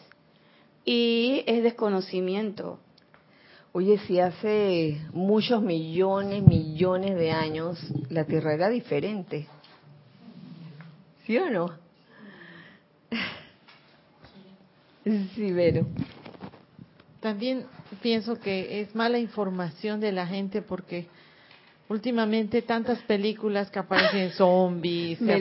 Y 0.84 1.44
es 1.46 1.62
desconocimiento. 1.62 2.80
Oye, 3.70 3.98
si 4.08 4.18
hace 4.18 5.00
muchos 5.12 5.62
millones, 5.62 6.42
millones 6.42 7.14
de 7.14 7.30
años 7.30 7.78
la 8.10 8.24
Tierra 8.24 8.54
era 8.54 8.68
diferente. 8.68 9.46
¿Sí 11.26 11.38
o 11.38 11.48
no? 11.48 11.70
Sí, 15.34 15.52
Vero. 15.52 15.86
También 17.20 17.66
pienso 17.94 18.38
que 18.38 18.80
es 18.80 18.94
mala 18.94 19.18
información 19.18 20.00
de 20.00 20.12
la 20.12 20.26
gente 20.26 20.62
porque 20.62 21.06
Últimamente 21.86 22.62
tantas 22.62 22.98
películas 23.00 23.70
que 23.70 23.78
aparecen 23.78 24.30
zombies, 24.30 25.20
Me 25.20 25.38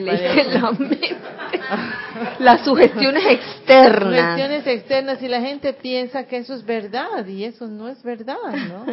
Las 2.38 2.62
sugestiones 2.64 3.24
externas. 3.26 4.38
Sugestiones 4.38 4.66
externas 4.66 5.22
y 5.22 5.28
la 5.28 5.40
gente 5.40 5.72
piensa 5.72 6.26
que 6.26 6.36
eso 6.36 6.52
es 6.52 6.62
verdad 6.66 7.26
y 7.26 7.44
eso 7.44 7.66
no 7.66 7.88
es 7.88 8.02
verdad, 8.02 8.52
¿no? 8.68 8.84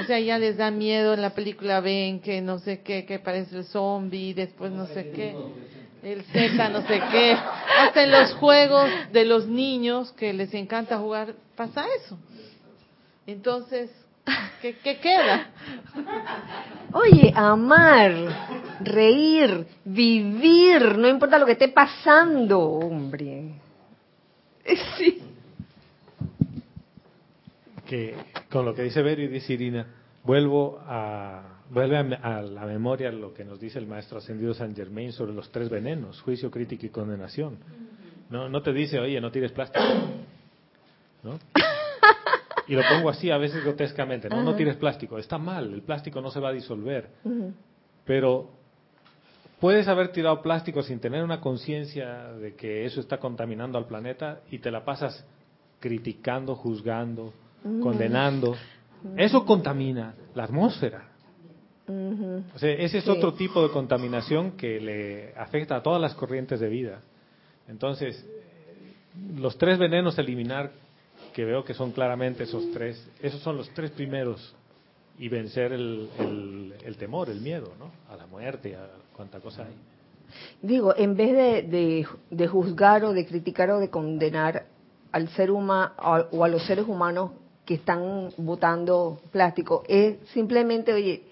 O 0.00 0.04
sea, 0.06 0.20
ya 0.20 0.38
les 0.38 0.56
da 0.56 0.70
miedo 0.70 1.14
en 1.14 1.22
la 1.22 1.30
película, 1.30 1.80
ven 1.80 2.20
que 2.20 2.40
no 2.40 2.60
sé 2.60 2.80
qué, 2.82 3.04
que 3.04 3.16
aparece 3.16 3.56
el 3.56 3.64
zombie, 3.64 4.32
después 4.32 4.70
no 4.70 4.86
sé 4.86 5.10
qué, 5.10 5.34
el 6.04 6.22
Z 6.22 6.68
no 6.68 6.80
sé 6.86 7.02
qué. 7.10 7.36
Hasta 7.80 8.04
en 8.04 8.12
los 8.12 8.34
juegos 8.34 8.88
de 9.12 9.24
los 9.24 9.48
niños 9.48 10.12
que 10.12 10.32
les 10.32 10.54
encanta 10.54 10.98
jugar 10.98 11.34
pasa 11.56 11.84
eso. 12.00 12.16
Entonces, 13.26 13.90
¿Qué, 14.60 14.98
queda? 14.98 15.50
Oye, 16.92 17.32
amar, 17.36 18.12
reír, 18.80 19.66
vivir, 19.84 20.96
no 20.96 21.06
importa 21.06 21.38
lo 21.38 21.44
que 21.44 21.52
esté 21.52 21.68
pasando, 21.68 22.60
hombre. 22.60 23.60
Sí. 24.96 25.20
Que 27.84 28.14
con 28.50 28.64
lo 28.64 28.74
que 28.74 28.84
dice 28.84 29.02
Vero 29.02 29.20
y 29.20 29.28
dice 29.28 29.52
Irina, 29.52 29.86
vuelvo 30.22 30.80
a 30.86 31.60
vuelve 31.68 31.98
a, 31.98 32.40
la 32.40 32.64
memoria 32.64 33.12
lo 33.12 33.34
que 33.34 33.44
nos 33.44 33.60
dice 33.60 33.78
el 33.78 33.86
maestro 33.86 34.18
ascendido 34.18 34.54
San 34.54 34.74
Germain 34.74 35.12
sobre 35.12 35.34
los 35.34 35.50
tres 35.50 35.68
venenos, 35.68 36.22
juicio, 36.22 36.50
crítica 36.50 36.86
y 36.86 36.88
condenación. 36.88 37.58
No, 38.30 38.48
no 38.48 38.62
te 38.62 38.72
dice, 38.72 38.98
oye, 38.98 39.20
no 39.20 39.30
tires 39.30 39.52
plástico. 39.52 39.84
¿No? 41.22 41.38
Y 42.66 42.74
lo 42.74 42.82
pongo 42.88 43.10
así 43.10 43.30
a 43.30 43.38
veces 43.38 43.62
grotescamente, 43.62 44.28
¿no? 44.28 44.42
No 44.42 44.54
tires 44.54 44.76
plástico, 44.76 45.18
está 45.18 45.38
mal, 45.38 45.72
el 45.72 45.82
plástico 45.82 46.20
no 46.20 46.30
se 46.30 46.40
va 46.40 46.48
a 46.48 46.52
disolver. 46.52 47.08
Pero 48.04 48.50
puedes 49.60 49.88
haber 49.88 50.08
tirado 50.08 50.40
plástico 50.42 50.82
sin 50.82 51.00
tener 51.00 51.22
una 51.22 51.40
conciencia 51.40 52.32
de 52.32 52.54
que 52.54 52.84
eso 52.84 53.00
está 53.00 53.18
contaminando 53.18 53.78
al 53.78 53.86
planeta 53.86 54.40
y 54.50 54.58
te 54.58 54.70
la 54.70 54.84
pasas 54.84 55.24
criticando, 55.80 56.54
juzgando, 56.54 57.32
condenando. 57.82 58.56
Eso 59.16 59.44
contamina 59.44 60.14
la 60.34 60.44
atmósfera. 60.44 61.08
O 61.86 62.58
sea, 62.58 62.72
ese 62.72 62.98
es 62.98 63.08
otro 63.08 63.34
tipo 63.34 63.62
de 63.62 63.70
contaminación 63.70 64.52
que 64.52 64.80
le 64.80 65.34
afecta 65.36 65.76
a 65.76 65.82
todas 65.82 66.00
las 66.00 66.14
corrientes 66.14 66.58
de 66.60 66.68
vida. 66.68 67.00
Entonces, 67.68 68.24
los 69.36 69.58
tres 69.58 69.78
venenos 69.78 70.18
a 70.18 70.22
eliminar 70.22 70.72
que 71.34 71.44
veo 71.44 71.64
que 71.64 71.74
son 71.74 71.90
claramente 71.90 72.44
esos 72.44 72.70
tres, 72.72 73.04
esos 73.20 73.40
son 73.42 73.56
los 73.56 73.68
tres 73.70 73.90
primeros 73.90 74.54
y 75.18 75.28
vencer 75.28 75.72
el, 75.72 76.72
el, 76.84 76.96
temor, 76.96 77.28
el 77.28 77.40
miedo, 77.40 77.72
¿no? 77.78 77.90
A 78.12 78.16
la 78.16 78.26
muerte, 78.26 78.76
a 78.76 78.88
cuánta 79.14 79.40
cosa 79.40 79.64
hay. 79.64 79.74
Digo, 80.62 80.94
en 80.96 81.16
vez 81.16 81.32
de, 81.32 82.06
de, 82.30 82.46
juzgar 82.46 83.04
o 83.04 83.12
de 83.12 83.26
criticar 83.26 83.70
o 83.70 83.80
de 83.80 83.90
condenar 83.90 84.66
al 85.12 85.28
ser 85.30 85.50
humano 85.50 85.92
o 86.30 86.44
a 86.44 86.48
los 86.48 86.64
seres 86.66 86.86
humanos 86.86 87.32
que 87.64 87.74
están 87.74 88.30
botando 88.36 89.20
plástico, 89.30 89.82
es 89.88 90.16
simplemente, 90.30 90.92
oye, 90.92 91.24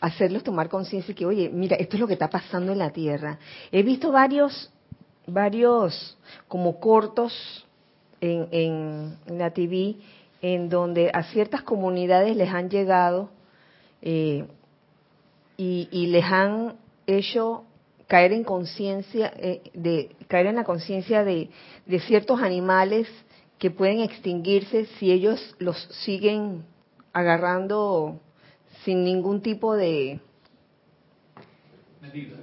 hacerlos 0.00 0.42
tomar 0.42 0.68
conciencia 0.68 1.14
que, 1.14 1.26
oye, 1.26 1.48
mira, 1.48 1.76
esto 1.76 1.96
es 1.96 2.00
lo 2.00 2.06
que 2.06 2.14
está 2.14 2.28
pasando 2.28 2.72
en 2.72 2.78
la 2.78 2.90
Tierra. 2.90 3.38
He 3.72 3.82
visto 3.82 4.12
varios, 4.12 4.70
varios 5.26 6.16
como 6.48 6.78
cortos 6.78 7.66
en, 8.20 9.16
la 9.26 9.50
TV 9.50 9.96
en 10.42 10.68
donde 10.68 11.10
a 11.12 11.22
ciertas 11.24 11.62
comunidades 11.62 12.36
les 12.36 12.48
han 12.48 12.70
llegado 12.70 13.30
eh, 14.02 14.46
y, 15.56 16.06
les 16.06 16.24
han 16.24 16.76
hecho 17.06 17.64
caer 18.06 18.32
en 18.32 18.44
conciencia 18.44 19.32
eh, 19.36 19.60
de 19.74 20.16
caer 20.26 20.46
en 20.46 20.56
la 20.56 20.64
conciencia 20.64 21.22
de 21.22 21.50
ciertos 22.06 22.40
animales 22.40 23.06
que 23.58 23.70
pueden 23.70 24.00
extinguirse 24.00 24.86
si 24.98 25.12
ellos 25.12 25.54
los 25.58 25.76
siguen 26.04 26.64
agarrando 27.12 28.18
sin 28.84 29.04
ningún 29.04 29.42
tipo 29.42 29.74
de, 29.74 30.20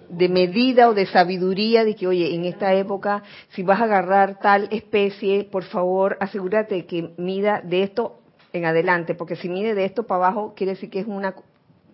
de 0.09 0.29
medida 0.29 0.87
o 0.89 0.93
de 0.93 1.05
sabiduría 1.05 1.83
de 1.83 1.95
que, 1.95 2.07
oye, 2.07 2.33
en 2.33 2.45
esta 2.45 2.73
época, 2.73 3.23
si 3.49 3.63
vas 3.63 3.81
a 3.81 3.85
agarrar 3.85 4.39
tal 4.39 4.67
especie, 4.71 5.43
por 5.45 5.63
favor, 5.63 6.17
asegúrate 6.19 6.85
que 6.85 7.13
mida 7.17 7.61
de 7.61 7.83
esto 7.83 8.19
en 8.53 8.65
adelante, 8.65 9.15
porque 9.15 9.35
si 9.35 9.49
mide 9.49 9.75
de 9.75 9.85
esto 9.85 10.03
para 10.03 10.25
abajo, 10.25 10.53
quiere 10.55 10.73
decir 10.73 10.89
que 10.89 10.99
es 10.99 11.07
una, 11.07 11.35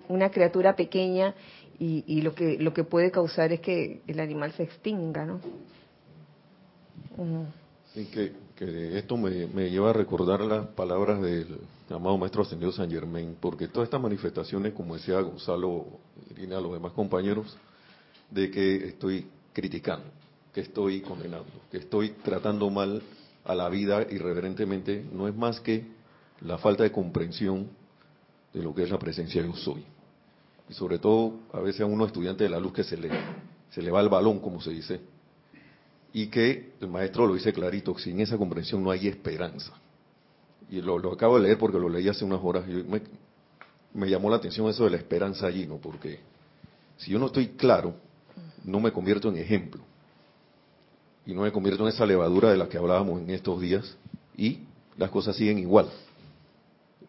una 0.09 0.29
criatura 0.29 0.75
pequeña 0.75 1.35
y, 1.79 2.03
y 2.05 2.21
lo, 2.21 2.35
que, 2.35 2.57
lo 2.59 2.73
que 2.73 2.83
puede 2.83 3.11
causar 3.11 3.51
es 3.51 3.59
que 3.59 4.01
el 4.07 4.19
animal 4.19 4.51
se 4.51 4.63
extinga, 4.63 5.25
¿no? 5.25 5.39
Que, 7.93 8.33
que, 8.55 8.97
esto 8.97 9.17
me, 9.17 9.45
me, 9.47 9.69
lleva 9.69 9.91
a 9.91 9.93
recordar 9.93 10.41
las 10.41 10.67
palabras 10.67 11.21
del 11.21 11.59
amado 11.89 12.17
Maestro 12.17 12.41
Ascendido 12.41 12.71
San 12.71 12.89
Germain, 12.89 13.35
porque 13.39 13.67
todas 13.67 13.87
estas 13.87 14.01
manifestaciones, 14.01 14.73
como 14.73 14.95
decía 14.95 15.21
Gonzalo, 15.21 15.85
Irina, 16.31 16.59
los 16.59 16.73
demás 16.73 16.93
compañeros, 16.93 17.55
de 18.31 18.49
que 18.49 18.87
estoy 18.87 19.27
criticando, 19.53 20.07
que 20.53 20.61
estoy 20.61 21.01
condenando, 21.01 21.51
que 21.69 21.77
estoy 21.77 22.09
tratando 22.23 22.69
mal 22.71 23.01
a 23.45 23.53
la 23.53 23.69
vida 23.69 24.07
irreverentemente, 24.09 25.05
no 25.11 25.27
es 25.27 25.35
más 25.35 25.59
que 25.59 25.85
la 26.41 26.57
falta 26.57 26.83
de 26.83 26.91
comprensión 26.91 27.69
de 28.53 28.63
lo 28.63 28.73
que 28.73 28.83
es 28.83 28.89
la 28.89 28.97
presencia 28.97 29.41
de 29.41 29.49
yo 29.49 29.55
soy. 29.55 29.83
Y 30.67 30.73
sobre 30.73 30.97
todo, 30.97 31.41
a 31.51 31.59
veces 31.59 31.81
a 31.81 31.85
uno 31.85 32.05
estudiante 32.05 32.43
de 32.43 32.49
la 32.49 32.59
luz 32.59 32.73
que 32.73 32.83
se 32.83 32.97
le, 32.97 33.09
se 33.69 33.81
le 33.81 33.91
va 33.91 34.01
el 34.01 34.09
balón, 34.09 34.39
como 34.39 34.61
se 34.61 34.71
dice, 34.71 34.99
y 36.13 36.27
que 36.27 36.73
el 36.79 36.87
maestro 36.87 37.25
lo 37.25 37.33
dice 37.33 37.51
clarito, 37.51 37.97
sin 37.97 38.21
esa 38.21 38.37
comprensión 38.37 38.83
no 38.83 38.91
hay 38.91 39.07
esperanza. 39.07 39.73
Y 40.69 40.79
lo, 40.79 41.11
acabo 41.11 41.37
de 41.37 41.43
leer 41.43 41.57
porque 41.57 41.79
lo 41.79 41.89
leí 41.89 42.07
hace 42.07 42.23
unas 42.23 42.39
horas 42.41 42.65
y 42.67 42.85
me, 43.93 44.09
llamó 44.09 44.29
la 44.29 44.37
atención 44.37 44.69
eso 44.69 44.85
de 44.85 44.91
la 44.91 44.97
esperanza 44.97 45.47
allí, 45.47 45.65
¿no? 45.65 45.77
Porque 45.77 46.19
si 46.97 47.11
yo 47.11 47.19
no 47.19 47.25
estoy 47.25 47.49
claro, 47.49 47.95
no 48.63 48.79
me 48.79 48.91
convierto 48.91 49.27
en 49.29 49.37
ejemplo. 49.37 49.81
Y 51.25 51.33
no 51.33 51.41
me 51.41 51.51
convierto 51.51 51.83
en 51.83 51.89
esa 51.89 52.05
levadura 52.05 52.51
de 52.51 52.57
la 52.57 52.69
que 52.69 52.77
hablábamos 52.77 53.21
en 53.21 53.31
estos 53.31 53.59
días 53.59 53.97
y 54.37 54.59
las 54.97 55.09
cosas 55.09 55.35
siguen 55.35 55.57
igual. 55.57 55.89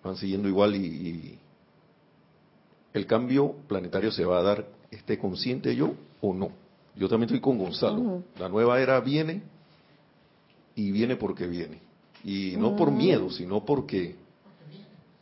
Van 0.02 0.16
siguiendo 0.16 0.48
igual 0.48 0.76
y, 0.76 1.38
el 2.94 3.06
cambio 3.06 3.56
planetario 3.66 4.12
se 4.12 4.24
va 4.24 4.38
a 4.38 4.42
dar, 4.42 4.68
esté 4.92 5.18
consciente 5.18 5.74
yo 5.74 5.94
o 6.20 6.32
no. 6.32 6.63
Yo 6.96 7.08
también 7.08 7.28
estoy 7.28 7.40
con 7.40 7.58
Gonzalo. 7.58 8.22
La 8.38 8.48
nueva 8.48 8.80
era 8.80 9.00
viene 9.00 9.42
y 10.74 10.90
viene 10.90 11.16
porque 11.16 11.46
viene. 11.46 11.80
Y 12.24 12.56
no 12.56 12.76
por 12.76 12.90
miedo, 12.90 13.30
sino 13.30 13.64
porque 13.64 14.16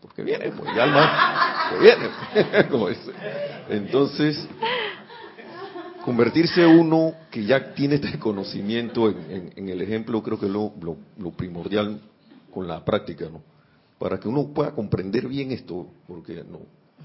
porque 0.03 0.25
viene, 0.25 0.51
pues 0.51 0.75
ya 0.75 0.83
alma 0.83 1.71
que 1.71 1.79
viene. 1.79 2.11
Entonces, 3.71 4.49
convertirse 6.05 6.67
uno 6.67 7.15
que 7.31 7.45
ya 7.45 7.73
tiene 7.73 7.95
este 7.95 8.19
conocimiento 8.19 9.09
en, 9.09 9.69
el 9.69 9.81
ejemplo, 9.81 10.21
creo 10.23 10.39
que 10.39 10.47
es 10.47 10.53
lo, 10.53 10.73
lo, 10.81 11.31
primordial 11.31 12.01
con 12.53 12.67
la 12.67 12.85
práctica, 12.85 13.29
¿no? 13.31 13.43
Para 13.99 14.19
que 14.19 14.29
uno 14.29 14.49
pueda 14.49 14.73
comprender 14.73 15.29
bien 15.29 15.53
esto, 15.53 15.87
porque 16.09 16.43
no, 16.43 16.59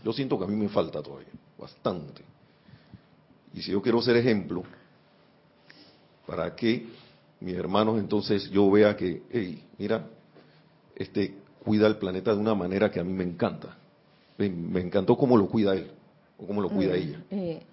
yo 0.03 0.11
siento 0.11 0.39
que 0.39 0.45
a 0.45 0.47
mí 0.47 0.55
me 0.55 0.68
falta 0.68 1.01
todavía, 1.01 1.30
bastante. 1.57 2.24
Y 3.58 3.64
si 3.64 3.72
yo 3.72 3.82
quiero 3.82 3.99
ser 4.03 4.16
ejemplo, 4.18 4.64
para 6.28 6.55
que 6.55 6.86
mis 7.39 7.55
hermanos 7.55 7.97
entonces 7.97 8.51
yo 8.51 8.70
vea 8.70 8.95
que, 8.95 9.24
hey, 9.32 9.64
mira, 9.80 10.05
este 10.95 11.34
cuida 11.66 11.88
el 11.88 11.95
planeta 11.95 12.36
de 12.36 12.39
una 12.39 12.53
manera 12.53 12.91
que 12.91 12.99
a 12.99 13.03
mí 13.03 13.12
me 13.12 13.24
encanta. 13.24 13.76
Me, 14.38 14.45
encantó 14.80 15.18
cómo 15.18 15.36
lo 15.36 15.47
cuida 15.47 15.74
él, 15.74 15.89
o 16.38 16.45
cómo 16.45 16.62
lo 16.62 16.70
cuida 16.70 16.93
mm, 16.93 16.95
ella. 16.95 17.24
Eh, 17.32 17.64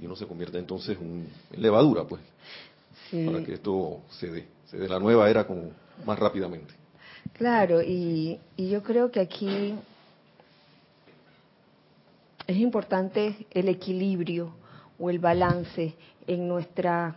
y 0.00 0.06
uno 0.06 0.16
se 0.16 0.26
convierte 0.26 0.58
entonces 0.58 0.96
en 0.98 1.28
levadura, 1.60 2.04
pues, 2.04 2.22
para 3.26 3.44
que 3.44 3.52
esto 3.52 4.00
se 4.18 4.30
dé, 4.30 4.46
se 4.64 4.78
dé 4.78 4.88
la 4.88 4.98
nueva 4.98 5.28
era 5.28 5.46
como 5.46 5.72
más 6.06 6.18
rápidamente. 6.18 6.72
Claro, 7.34 7.82
y, 7.82 8.40
y 8.56 8.70
yo 8.70 8.82
creo 8.82 9.10
que 9.10 9.20
aquí 9.20 9.74
es 12.46 12.56
importante 12.56 13.46
el 13.50 13.68
equilibrio 13.68 14.63
o 14.98 15.10
el 15.10 15.18
balance 15.18 15.94
en 16.26 16.48
nuestra 16.48 17.16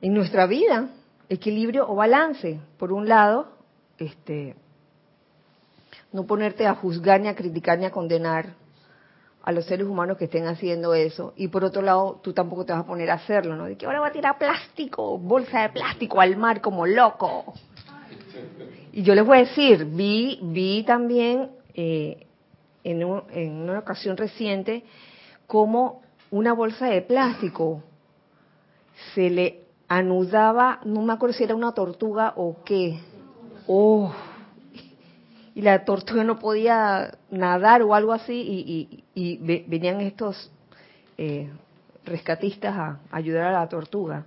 en 0.00 0.14
nuestra 0.14 0.46
vida, 0.46 0.88
equilibrio 1.28 1.88
o 1.88 1.96
balance. 1.96 2.60
Por 2.78 2.92
un 2.92 3.08
lado, 3.08 3.48
este 3.98 4.54
no 6.12 6.26
ponerte 6.26 6.66
a 6.66 6.74
juzgar 6.74 7.20
ni 7.20 7.28
a 7.28 7.34
criticar 7.34 7.78
ni 7.78 7.84
a 7.84 7.90
condenar 7.90 8.54
a 9.42 9.52
los 9.52 9.64
seres 9.66 9.86
humanos 9.86 10.16
que 10.16 10.24
estén 10.24 10.46
haciendo 10.46 10.94
eso. 10.94 11.32
Y 11.36 11.48
por 11.48 11.64
otro 11.64 11.82
lado, 11.82 12.20
tú 12.22 12.32
tampoco 12.32 12.64
te 12.64 12.72
vas 12.72 12.82
a 12.82 12.86
poner 12.86 13.10
a 13.10 13.14
hacerlo, 13.14 13.56
¿no? 13.56 13.66
De 13.66 13.76
que 13.76 13.86
ahora 13.86 14.00
va 14.00 14.08
a 14.08 14.12
tirar 14.12 14.38
plástico, 14.38 15.18
bolsa 15.18 15.62
de 15.62 15.68
plástico 15.70 16.20
al 16.20 16.36
mar 16.36 16.60
como 16.60 16.86
loco. 16.86 17.54
Y 18.96 19.02
yo 19.02 19.14
les 19.14 19.26
voy 19.26 19.36
a 19.36 19.40
decir, 19.40 19.84
vi, 19.84 20.38
vi 20.40 20.82
también 20.82 21.50
eh, 21.74 22.26
en, 22.82 23.02
en 23.02 23.52
una 23.52 23.80
ocasión 23.80 24.16
reciente 24.16 24.84
cómo 25.46 26.00
una 26.30 26.54
bolsa 26.54 26.86
de 26.86 27.02
plástico 27.02 27.82
se 29.14 29.28
le 29.28 29.64
anudaba, 29.86 30.80
no 30.86 31.02
me 31.02 31.12
acuerdo 31.12 31.34
si 31.34 31.44
era 31.44 31.54
una 31.54 31.72
tortuga 31.72 32.32
o 32.36 32.56
qué. 32.64 32.98
Oh, 33.66 34.14
y 35.54 35.60
la 35.60 35.84
tortuga 35.84 36.24
no 36.24 36.38
podía 36.38 37.18
nadar 37.30 37.82
o 37.82 37.94
algo 37.94 38.14
así 38.14 39.02
y, 39.14 39.36
venían 39.66 40.00
estos 40.00 40.50
eh, 41.18 41.50
rescatistas 42.06 42.74
a, 42.74 43.00
ayudar 43.10 43.44
a 43.44 43.60
la 43.60 43.68
tortuga. 43.68 44.24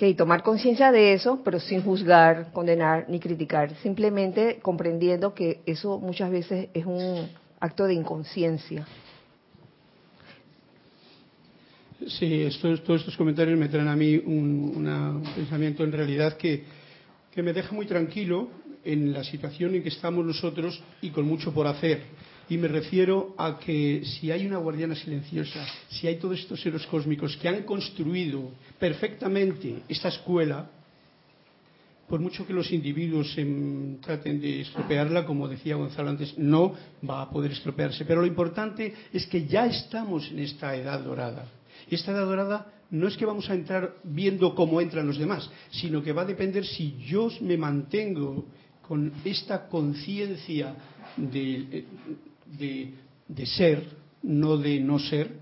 Que 0.00 0.14
tomar 0.14 0.42
conciencia 0.42 0.90
de 0.90 1.12
eso, 1.12 1.42
pero 1.44 1.60
sin 1.60 1.82
juzgar, 1.82 2.52
condenar 2.54 3.04
ni 3.10 3.20
criticar, 3.20 3.76
simplemente 3.82 4.58
comprendiendo 4.62 5.34
que 5.34 5.60
eso 5.66 5.98
muchas 5.98 6.30
veces 6.30 6.70
es 6.72 6.86
un 6.86 7.28
acto 7.60 7.84
de 7.84 7.92
inconsciencia. 7.92 8.86
Sí, 12.06 12.48
todos 12.62 13.00
estos 13.00 13.14
comentarios 13.14 13.58
me 13.58 13.68
traen 13.68 13.88
a 13.88 13.94
mí 13.94 14.16
un, 14.16 15.22
pensamiento 15.36 15.84
en 15.84 15.92
realidad 15.92 16.38
que, 16.38 16.64
que 17.30 17.42
me 17.42 17.52
deja 17.52 17.74
muy 17.74 17.84
tranquilo 17.84 18.48
en 18.82 19.12
la 19.12 19.22
situación 19.22 19.74
en 19.74 19.82
que 19.82 19.90
estamos 19.90 20.24
nosotros 20.24 20.82
y 21.02 21.10
con 21.10 21.26
mucho 21.26 21.52
por 21.52 21.66
hacer. 21.66 22.04
Y 22.50 22.58
me 22.58 22.66
refiero 22.66 23.32
a 23.38 23.60
que 23.60 24.02
si 24.04 24.32
hay 24.32 24.44
una 24.44 24.58
guardiana 24.58 24.96
silenciosa, 24.96 25.64
si 25.88 26.08
hay 26.08 26.16
todos 26.16 26.40
estos 26.40 26.60
seres 26.60 26.84
cósmicos 26.88 27.36
que 27.36 27.48
han 27.48 27.62
construido 27.62 28.50
perfectamente 28.76 29.84
esta 29.88 30.08
escuela, 30.08 30.68
por 32.08 32.18
mucho 32.18 32.44
que 32.44 32.52
los 32.52 32.72
individuos 32.72 33.36
traten 34.00 34.40
de 34.40 34.62
estropearla, 34.62 35.24
como 35.24 35.46
decía 35.46 35.76
Gonzalo 35.76 36.10
antes, 36.10 36.36
no 36.38 36.74
va 37.08 37.22
a 37.22 37.30
poder 37.30 37.52
estropearse. 37.52 38.04
Pero 38.04 38.20
lo 38.20 38.26
importante 38.26 38.92
es 39.12 39.26
que 39.26 39.46
ya 39.46 39.66
estamos 39.66 40.28
en 40.32 40.40
esta 40.40 40.74
edad 40.74 40.98
dorada. 41.04 41.46
Y 41.88 41.94
esta 41.94 42.10
edad 42.10 42.26
dorada 42.26 42.66
no 42.90 43.06
es 43.06 43.16
que 43.16 43.26
vamos 43.26 43.48
a 43.48 43.54
entrar 43.54 43.94
viendo 44.02 44.56
cómo 44.56 44.80
entran 44.80 45.06
los 45.06 45.18
demás, 45.18 45.48
sino 45.70 46.02
que 46.02 46.12
va 46.12 46.22
a 46.22 46.26
depender 46.26 46.66
si 46.66 46.96
yo 47.06 47.28
me 47.42 47.56
mantengo 47.56 48.44
con 48.82 49.12
esta 49.24 49.68
conciencia 49.68 50.74
de, 51.16 51.84
de, 52.58 53.46
ser, 53.46 53.84
no 54.22 54.56
de 54.56 54.80
no 54.80 54.98
ser, 54.98 55.40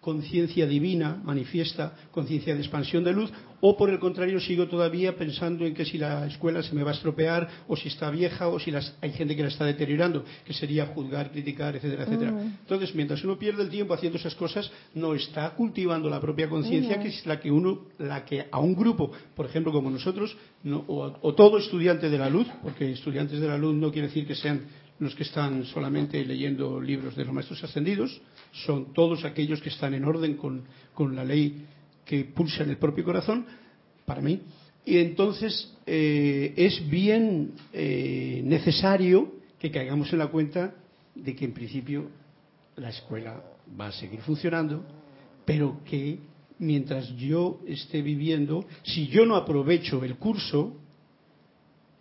conciencia 0.00 0.66
divina 0.68 1.20
manifiesta, 1.24 1.92
conciencia 2.12 2.54
de 2.54 2.60
expansión 2.60 3.02
de 3.02 3.12
luz, 3.12 3.32
o 3.60 3.76
por 3.76 3.90
el 3.90 3.98
contrario 3.98 4.38
sigo 4.38 4.68
todavía 4.68 5.16
pensando 5.16 5.66
en 5.66 5.74
que 5.74 5.84
si 5.84 5.98
la 5.98 6.26
escuela 6.26 6.62
se 6.62 6.76
me 6.76 6.84
va 6.84 6.92
a 6.92 6.94
estropear, 6.94 7.48
o 7.66 7.76
si 7.76 7.88
está 7.88 8.08
vieja, 8.10 8.46
o 8.46 8.60
si 8.60 8.70
las, 8.70 8.94
hay 9.00 9.10
gente 9.10 9.34
que 9.34 9.42
la 9.42 9.48
está 9.48 9.64
deteriorando, 9.64 10.24
que 10.44 10.52
sería 10.52 10.86
juzgar, 10.86 11.32
criticar, 11.32 11.74
etcétera, 11.74 12.04
etcétera. 12.04 12.30
Mm. 12.30 12.58
Entonces, 12.60 12.94
mientras 12.94 13.24
uno 13.24 13.36
pierde 13.36 13.64
el 13.64 13.68
tiempo 13.68 13.94
haciendo 13.94 14.16
esas 14.18 14.36
cosas, 14.36 14.70
no 14.94 15.14
está 15.14 15.50
cultivando 15.54 16.08
la 16.08 16.20
propia 16.20 16.48
conciencia, 16.48 17.00
que 17.00 17.08
es 17.08 17.26
la 17.26 17.40
que 17.40 17.50
uno, 17.50 17.86
la 17.98 18.24
que 18.24 18.46
a 18.48 18.60
un 18.60 18.76
grupo, 18.76 19.10
por 19.34 19.46
ejemplo, 19.46 19.72
como 19.72 19.90
nosotros, 19.90 20.36
o, 20.86 21.18
o 21.20 21.34
todo 21.34 21.58
estudiante 21.58 22.08
de 22.08 22.18
la 22.18 22.30
luz, 22.30 22.46
porque 22.62 22.92
estudiantes 22.92 23.40
de 23.40 23.48
la 23.48 23.58
luz 23.58 23.74
no 23.74 23.90
quiere 23.90 24.08
decir 24.08 24.26
que 24.26 24.36
sean 24.36 24.66
los 24.98 25.14
que 25.14 25.24
están 25.24 25.64
solamente 25.66 26.24
leyendo 26.24 26.80
libros 26.80 27.14
de 27.16 27.24
los 27.24 27.34
maestros 27.34 27.62
ascendidos, 27.62 28.20
son 28.52 28.92
todos 28.94 29.24
aquellos 29.24 29.60
que 29.60 29.68
están 29.68 29.94
en 29.94 30.04
orden 30.04 30.36
con, 30.36 31.14
la 31.14 31.24
ley 31.24 31.66
que 32.04 32.24
pulsa 32.24 32.62
en 32.62 32.70
el 32.70 32.78
propio 32.78 33.04
corazón, 33.04 33.46
para 34.04 34.20
mí. 34.20 34.40
Y 34.84 34.98
entonces 34.98 35.74
eh, 35.84 36.54
es 36.56 36.88
bien 36.88 37.52
eh, 37.72 38.40
necesario 38.44 39.34
que 39.58 39.70
caigamos 39.70 40.12
en 40.12 40.20
la 40.20 40.28
cuenta 40.28 40.74
de 41.14 41.34
que 41.34 41.44
en 41.44 41.52
principio 41.52 42.08
la 42.76 42.90
escuela 42.90 43.42
va 43.78 43.88
a 43.88 43.92
seguir 43.92 44.20
funcionando, 44.20 44.84
pero 45.44 45.80
que 45.84 46.18
mientras 46.58 47.14
yo 47.16 47.60
esté 47.66 48.00
viviendo, 48.00 48.64
si 48.82 49.08
yo 49.08 49.26
no 49.26 49.36
aprovecho 49.36 50.02
el 50.04 50.16
curso, 50.16 50.76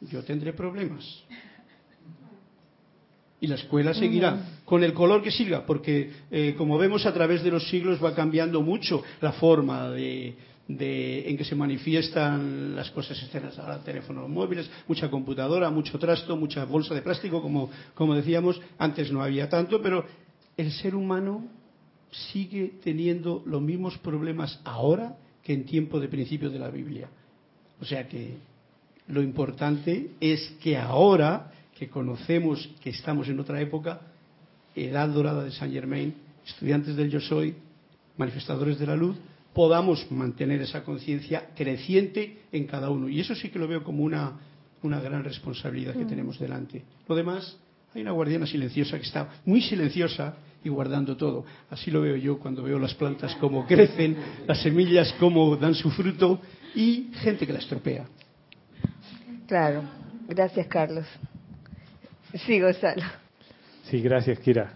yo 0.02 0.24
tendré 0.24 0.54
problemas 0.54 1.04
y 3.46 3.48
la 3.48 3.56
escuela 3.56 3.94
seguirá 3.94 4.60
con 4.66 4.84
el 4.84 4.94
color 4.94 5.22
que 5.22 5.30
siga, 5.30 5.66
porque 5.68 6.10
eh, 6.32 6.56
como 6.58 6.80
vemos 6.80 7.06
a 7.06 7.14
través 7.14 7.44
de 7.44 7.52
los 7.52 7.70
siglos 7.70 8.04
va 8.04 8.16
cambiando 8.16 8.62
mucho 8.62 9.04
la 9.22 9.34
forma 9.34 9.90
de, 9.92 10.36
en 10.68 11.38
que 11.38 11.46
se 11.46 11.56
manifiestan 11.56 12.76
las 12.76 12.90
cosas 12.90 13.22
externas. 13.22 13.60
Ahora 13.60 13.84
teléfonos 13.84 14.28
móviles, 14.28 14.70
mucha 14.88 15.12
computadora, 15.12 15.70
mucho 15.70 16.00
trasto, 16.00 16.36
mucha 16.36 16.66
bolsa 16.66 16.96
de 16.96 17.04
plástico, 17.04 17.40
como, 17.40 17.70
como 17.94 18.16
decíamos, 18.16 18.60
antes 18.80 19.12
no 19.12 19.22
había 19.22 19.48
tanto, 19.48 19.80
pero 19.80 20.04
el 20.58 20.72
ser 20.72 20.96
humano 20.96 21.46
sigue 22.32 22.74
teniendo 22.84 23.44
los 23.46 23.62
mismos 23.62 23.96
problemas 24.00 24.60
ahora 24.64 25.18
que 25.44 25.54
en 25.54 25.66
tiempo 25.66 26.00
de 26.00 26.08
principio 26.08 26.50
de 26.50 26.58
la 26.58 26.72
Biblia. 26.72 27.10
O 27.80 27.86
sea 27.86 28.08
que 28.08 28.38
lo 29.08 29.22
importante 29.22 30.14
es 30.20 30.56
que 30.64 30.78
ahora 30.78 31.52
que 31.78 31.90
conocemos 31.90 32.70
que 32.82 32.90
estamos 32.90 33.28
en 33.28 33.40
otra 33.40 33.62
época, 33.62 34.02
edad 34.76 35.10
dorada 35.10 35.44
de 35.44 35.52
Saint 35.52 35.74
Germain, 35.74 36.16
estudiantes 36.46 36.96
del 36.96 37.10
yo 37.10 37.20
soy, 37.20 37.56
manifestadores 38.18 38.80
de 38.80 38.88
la 38.88 38.96
luz, 38.96 39.18
podamos 39.54 40.10
mantener 40.12 40.62
esa 40.62 40.84
conciencia 40.84 41.50
creciente 41.56 42.44
en 42.52 42.66
cada 42.66 42.90
uno. 42.90 43.10
Y 43.10 43.20
eso 43.20 43.36
sí 43.36 43.50
que 43.50 43.60
lo 43.60 43.68
veo 43.68 43.84
como 43.84 44.04
una, 44.04 44.34
una 44.84 45.00
gran 45.00 45.24
responsabilidad 45.24 45.94
que 45.94 46.06
mm. 46.06 46.10
tenemos 46.10 46.40
delante. 46.40 46.84
Lo 47.08 47.16
demás, 47.16 47.58
hay 47.94 48.02
una 48.02 48.12
guardiana 48.12 48.46
silenciosa 48.46 48.98
que 48.98 49.04
está 49.04 49.42
muy 49.46 49.62
silenciosa 49.62 50.36
y 50.64 50.70
guardando 50.70 51.16
todo. 51.16 51.46
Así 51.70 51.92
lo 51.92 52.02
veo 52.02 52.16
yo 52.16 52.40
cuando 52.40 52.64
veo 52.64 52.80
las 52.80 52.94
plantas 52.96 53.36
cómo 53.36 53.66
crecen, 53.68 54.18
las 54.48 54.62
semillas 54.62 55.14
cómo 55.20 55.56
dan 55.56 55.76
su 55.76 55.90
fruto 55.92 56.40
y 56.74 57.12
gente 57.14 57.46
que 57.46 57.54
la 57.54 57.60
estropea. 57.60 58.06
Claro, 59.48 59.84
gracias 60.28 60.68
Carlos. 60.68 61.06
Sí, 62.36 62.60
Gonzalo. 62.60 63.04
Sí, 63.84 64.02
gracias 64.02 64.40
Kira. 64.40 64.74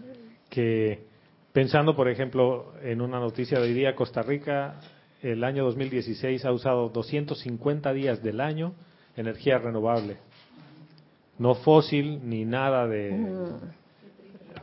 Que 0.50 1.04
pensando, 1.52 1.96
por 1.96 2.08
ejemplo, 2.08 2.74
en 2.82 3.02
una 3.02 3.20
noticia 3.20 3.60
de 3.60 3.68
hoy 3.68 3.74
día, 3.74 3.96
Costa 3.96 4.22
Rica 4.22 4.80
el 5.22 5.44
año 5.44 5.66
2016 5.66 6.46
ha 6.46 6.52
usado 6.54 6.90
250 6.90 7.92
días 7.92 8.24
del 8.24 8.40
año 8.40 8.74
energía 9.18 9.58
renovable. 9.58 10.18
No 11.38 11.56
fósil 11.56 12.22
ni 12.24 12.46
nada 12.46 12.88
de... 12.88 13.12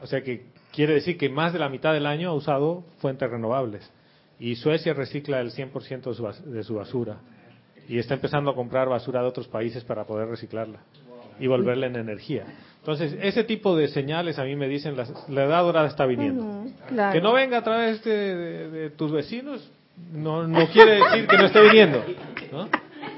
O 0.03 0.07
sea 0.07 0.22
que 0.22 0.47
quiere 0.72 0.94
decir 0.94 1.18
que 1.18 1.28
más 1.28 1.53
de 1.53 1.59
la 1.59 1.68
mitad 1.68 1.92
del 1.92 2.07
año 2.07 2.30
ha 2.30 2.34
usado 2.34 2.84
fuentes 2.99 3.30
renovables. 3.30 3.90
Y 4.38 4.57
Suecia 4.57 4.94
recicla 4.94 5.40
el 5.40 5.51
100% 5.51 6.05
de 6.05 6.14
su, 6.14 6.51
de 6.51 6.62
su 6.62 6.74
basura. 6.74 7.18
Y 7.88 7.99
está 7.99 8.14
empezando 8.14 8.51
a 8.51 8.55
comprar 8.55 8.88
basura 8.88 9.20
de 9.20 9.28
otros 9.28 9.49
países 9.49 9.84
para 9.84 10.05
poder 10.05 10.28
reciclarla 10.28 10.80
y 11.39 11.47
volverla 11.47 11.87
en 11.87 11.97
energía. 11.97 12.45
Entonces, 12.78 13.16
ese 13.20 13.43
tipo 13.45 13.76
de 13.76 13.89
señales 13.89 14.39
a 14.39 14.45
mí 14.45 14.55
me 14.55 14.68
dicen, 14.68 14.97
la 14.97 15.45
edad 15.45 15.62
dorada 15.62 15.89
está 15.89 16.07
viniendo. 16.07 16.64
Que 17.12 17.20
no 17.20 17.32
venga 17.32 17.59
a 17.59 17.62
través 17.64 18.03
de, 18.05 18.70
de 18.70 18.91
tus 18.91 19.11
vecinos, 19.11 19.70
no, 20.12 20.47
no 20.47 20.68
quiere 20.68 21.03
decir 21.03 21.26
que 21.26 21.37
no 21.37 21.47
esté 21.47 21.62
viniendo. 21.62 22.05
¿no? 22.53 22.68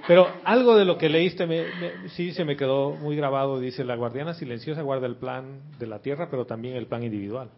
Pero 0.06 0.26
algo 0.44 0.74
de 0.74 0.86
lo 0.86 0.96
que 0.96 1.10
leíste 1.10 1.46
me, 1.46 1.66
sí 2.08 2.32
se 2.32 2.44
me 2.44 2.56
quedó 2.56 2.92
muy 2.92 3.14
grabado. 3.14 3.60
Dice, 3.60 3.84
la 3.84 3.94
guardiana 3.94 4.32
silenciosa 4.32 4.80
guarda 4.80 5.06
el 5.06 5.16
plan 5.16 5.60
de 5.78 5.86
la 5.86 5.98
Tierra, 5.98 6.28
pero 6.30 6.46
también 6.46 6.76
el 6.76 6.86
plan 6.86 7.02
individual. 7.02 7.50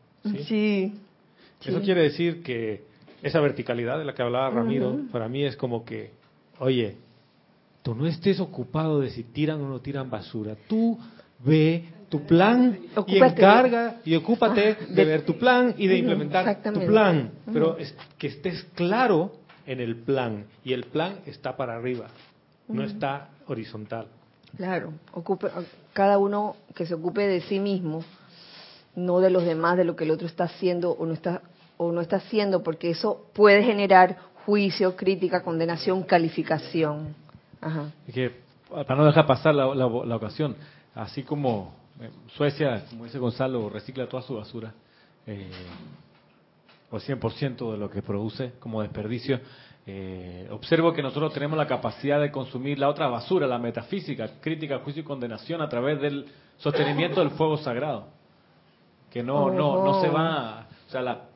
Sí. 0.46 0.92
Eso 1.64 1.80
quiere 1.80 2.02
decir 2.02 2.42
que 2.42 2.82
esa 3.22 3.40
verticalidad 3.40 3.98
de 3.98 4.04
la 4.04 4.14
que 4.14 4.22
hablaba 4.22 4.50
Ramiro, 4.50 4.98
para 5.12 5.28
mí 5.28 5.44
es 5.44 5.56
como 5.56 5.84
que, 5.84 6.10
oye, 6.58 6.96
tú 7.82 7.94
no 7.94 8.06
estés 8.06 8.40
ocupado 8.40 9.00
de 9.00 9.10
si 9.10 9.24
tiran 9.24 9.60
o 9.60 9.68
no 9.68 9.80
tiran 9.80 10.10
basura. 10.10 10.56
Tú 10.68 10.98
ve 11.44 11.84
tu 12.08 12.22
plan 12.22 12.78
y 13.06 13.18
encarga 13.18 14.00
y 14.04 14.16
ocúpate 14.16 14.76
ah, 14.80 14.84
de, 14.88 15.04
ver 15.04 15.22
tu 15.22 15.38
plan 15.38 15.74
y 15.78 15.86
de 15.86 15.98
implementar 15.98 16.62
tu 16.62 16.80
plan. 16.86 17.30
Pero 17.52 17.78
es, 17.78 17.94
que 18.18 18.26
estés 18.26 18.64
claro 18.74 19.32
en 19.66 19.80
el 19.80 19.96
plan 19.96 20.46
y 20.64 20.72
el 20.72 20.84
plan 20.84 21.20
está 21.26 21.56
para 21.56 21.76
arriba, 21.76 22.08
no 22.68 22.82
está 22.82 23.28
horizontal. 23.46 24.08
Claro, 24.56 24.92
ocupe, 25.12 25.48
cada 25.92 26.18
uno 26.18 26.56
que 26.74 26.84
se 26.84 26.94
ocupe 26.94 27.26
de 27.28 27.40
sí 27.42 27.60
mismo, 27.60 28.02
no 28.96 29.20
de 29.20 29.30
los 29.30 29.44
demás, 29.44 29.76
de 29.76 29.84
lo 29.84 29.94
que 29.94 30.02
el 30.02 30.10
otro 30.10 30.26
está 30.26 30.44
haciendo 30.44 30.90
o 30.90 31.06
no 31.06 31.14
está 31.14 31.42
o 31.76 31.92
no 31.92 32.02
está 32.02 32.16
haciendo, 32.16 32.62
porque 32.62 32.90
eso 32.90 33.30
puede 33.32 33.62
generar 33.62 34.18
juicio, 34.44 34.96
crítica, 34.96 35.42
condenación, 35.42 36.02
calificación. 36.02 37.14
Ajá. 37.60 37.92
que 38.12 38.40
para 38.70 38.96
no 38.96 39.04
dejar 39.04 39.26
pasar 39.26 39.54
la, 39.54 39.74
la 39.74 40.16
ocasión, 40.16 40.56
así 40.94 41.22
como 41.22 41.74
eh, 42.00 42.10
Suecia, 42.34 42.84
como 42.88 43.04
dice 43.04 43.18
Gonzalo, 43.18 43.68
recicla 43.68 44.08
toda 44.08 44.22
su 44.22 44.34
basura, 44.34 44.72
eh, 45.26 45.50
o 46.90 46.96
100% 46.96 47.72
de 47.72 47.78
lo 47.78 47.90
que 47.90 48.02
produce 48.02 48.52
como 48.58 48.80
desperdicio. 48.80 49.40
Eh, 49.86 50.48
observo 50.50 50.92
que 50.92 51.02
nosotros 51.02 51.32
tenemos 51.32 51.58
la 51.58 51.66
capacidad 51.66 52.20
de 52.20 52.30
consumir 52.30 52.78
la 52.78 52.88
otra 52.88 53.08
basura, 53.08 53.46
la 53.46 53.58
metafísica, 53.58 54.40
crítica, 54.40 54.80
juicio 54.80 55.02
y 55.02 55.04
condenación 55.04 55.60
a 55.60 55.68
través 55.68 56.00
del 56.00 56.26
sostenimiento 56.58 57.20
del 57.20 57.30
fuego 57.30 57.58
sagrado. 57.58 58.08
Que 59.10 59.22
no, 59.22 59.50
no, 59.50 59.84
no 59.84 60.00
se 60.00 60.08
va, 60.08 60.68
o 60.86 60.90
sea, 60.90 61.02
la, 61.02 61.29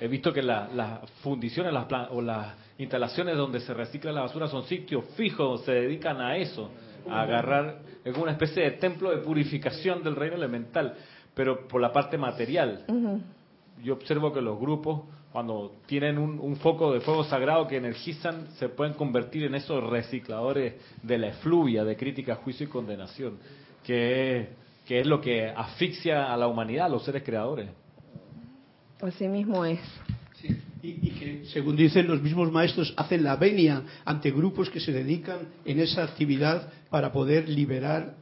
he 0.00 0.08
visto 0.08 0.32
que 0.32 0.42
las 0.42 1.10
fundiciones 1.22 1.72
las, 1.72 1.86
o 2.10 2.22
las 2.22 2.54
instalaciones 2.78 3.36
donde 3.36 3.60
se 3.60 3.74
recicla 3.74 4.12
la 4.12 4.22
basura 4.22 4.48
son 4.48 4.64
sitios 4.64 5.04
fijos, 5.16 5.62
se 5.64 5.72
dedican 5.72 6.20
a 6.20 6.36
eso 6.36 6.70
a 7.08 7.22
agarrar, 7.22 7.80
es 8.04 8.16
una 8.16 8.32
especie 8.32 8.64
de 8.64 8.70
templo 8.72 9.10
de 9.10 9.18
purificación 9.18 10.02
del 10.02 10.16
reino 10.16 10.36
elemental, 10.36 10.94
pero 11.34 11.68
por 11.68 11.80
la 11.80 11.92
parte 11.92 12.16
material. 12.18 12.84
Yo 13.82 13.94
observo 13.94 14.32
que 14.32 14.40
los 14.40 14.58
grupos, 14.58 15.02
cuando 15.32 15.76
tienen 15.86 16.18
un, 16.18 16.56
foco 16.56 16.92
de 16.92 17.00
fuego 17.00 17.24
sagrado 17.24 17.66
que 17.66 17.76
energizan, 17.76 18.48
se 18.58 18.68
pueden 18.68 18.94
convertir 18.94 19.44
en 19.44 19.54
esos 19.54 19.82
recicladores 19.88 20.74
de 21.02 21.18
la 21.18 21.28
efluvia 21.28 21.84
de 21.84 21.96
crítica, 21.96 22.36
juicio 22.36 22.66
y 22.66 22.70
condenación, 22.70 23.38
que 23.84 24.48
que 24.90 24.98
es 24.98 25.06
lo 25.06 25.20
que 25.20 25.46
asfixia 25.46 26.32
a 26.32 26.36
la 26.36 26.48
humanidad, 26.48 26.86
a 26.86 26.88
los 26.88 27.04
seres 27.04 27.22
creadores. 27.22 27.70
Así 29.02 29.28
mismo 29.28 29.64
es 29.64 29.80
y, 30.82 31.10
que, 31.10 31.44
según 31.52 31.76
dicen 31.76 32.06
los 32.06 32.22
mismos 32.22 32.50
maestros, 32.50 32.94
hacen 32.96 33.22
la 33.22 33.36
venia 33.36 33.82
ante 34.04 34.30
grupos 34.30 34.70
que 34.70 34.80
se 34.80 34.92
dedican 34.92 35.40
en 35.64 35.80
esa 35.80 36.04
actividad 36.04 36.72
para 36.88 37.12
poder 37.12 37.48
liberar 37.48 38.14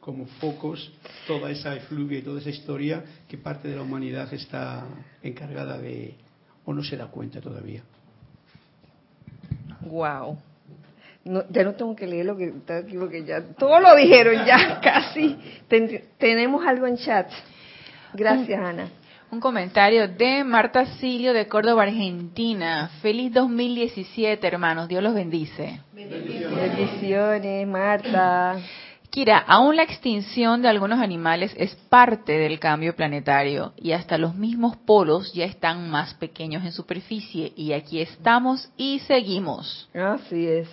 como 0.00 0.26
focos 0.40 0.90
toda 1.26 1.50
esa 1.50 1.76
efluvia 1.76 2.18
y 2.18 2.22
toda 2.22 2.40
esa 2.40 2.50
historia 2.50 3.04
que 3.28 3.36
parte 3.36 3.68
de 3.68 3.76
la 3.76 3.82
humanidad 3.82 4.32
está 4.32 4.86
encargada 5.22 5.76
de 5.78 6.14
o 6.64 6.72
no 6.72 6.82
se 6.82 6.96
da 6.96 7.08
cuenta 7.08 7.40
todavía. 7.40 7.82
Wow. 9.82 10.38
ya 11.24 11.62
no 11.62 11.74
tengo 11.74 11.94
que 11.94 12.06
leer 12.06 12.26
lo 12.26 12.36
que 12.36 12.46
está 12.46 12.78
aquí 12.78 12.96
porque 12.96 13.24
ya 13.24 13.42
todo 13.42 13.80
lo 13.80 13.94
dijeron 13.96 14.46
ya 14.46 14.80
casi. 14.82 15.36
tenemos 16.16 16.66
algo 16.66 16.86
en 16.86 16.96
chat. 16.96 17.30
Gracias, 18.14 18.58
Ana. 18.58 18.88
Un 19.30 19.40
comentario 19.40 20.08
de 20.08 20.42
Marta 20.42 20.86
Silio 20.96 21.34
de 21.34 21.46
Córdoba, 21.48 21.82
Argentina. 21.82 22.90
Feliz 23.02 23.30
2017, 23.34 24.46
hermanos. 24.46 24.88
Dios 24.88 25.02
los 25.02 25.12
bendice. 25.12 25.82
Bendiciones, 25.92 27.68
Marta. 27.68 28.56
Kira, 29.10 29.38
aún 29.38 29.76
la 29.76 29.82
extinción 29.82 30.62
de 30.62 30.68
algunos 30.68 31.00
animales 31.00 31.54
es 31.58 31.74
parte 31.74 32.38
del 32.38 32.58
cambio 32.58 32.96
planetario 32.96 33.74
y 33.76 33.92
hasta 33.92 34.16
los 34.16 34.34
mismos 34.34 34.78
polos 34.78 35.34
ya 35.34 35.44
están 35.44 35.90
más 35.90 36.14
pequeños 36.14 36.64
en 36.64 36.72
superficie 36.72 37.52
y 37.54 37.72
aquí 37.72 38.00
estamos 38.00 38.70
y 38.78 39.00
seguimos. 39.00 39.90
Así 39.94 40.46
es. 40.46 40.68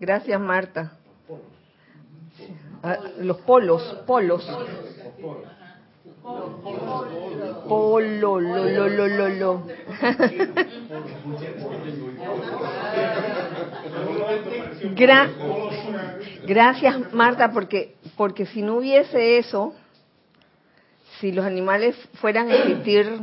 Gracias, 0.00 0.40
Marta. 0.40 0.92
Ah, 2.82 2.98
los 3.20 3.36
polos, 3.38 3.82
polos. 4.06 4.44
Polo, 6.22 8.38
lo, 8.38 8.40
lo, 8.40 8.88
lo, 8.88 9.08
lo, 9.08 9.28
lo. 9.28 9.62
gracias, 16.46 17.12
Marta, 17.12 17.50
porque, 17.50 17.96
porque 18.16 18.46
si 18.46 18.62
no 18.62 18.76
hubiese 18.76 19.38
eso, 19.38 19.74
si 21.18 21.32
los 21.32 21.44
animales 21.44 21.96
fueran 22.14 22.50
a 22.50 22.54
existir 22.54 23.20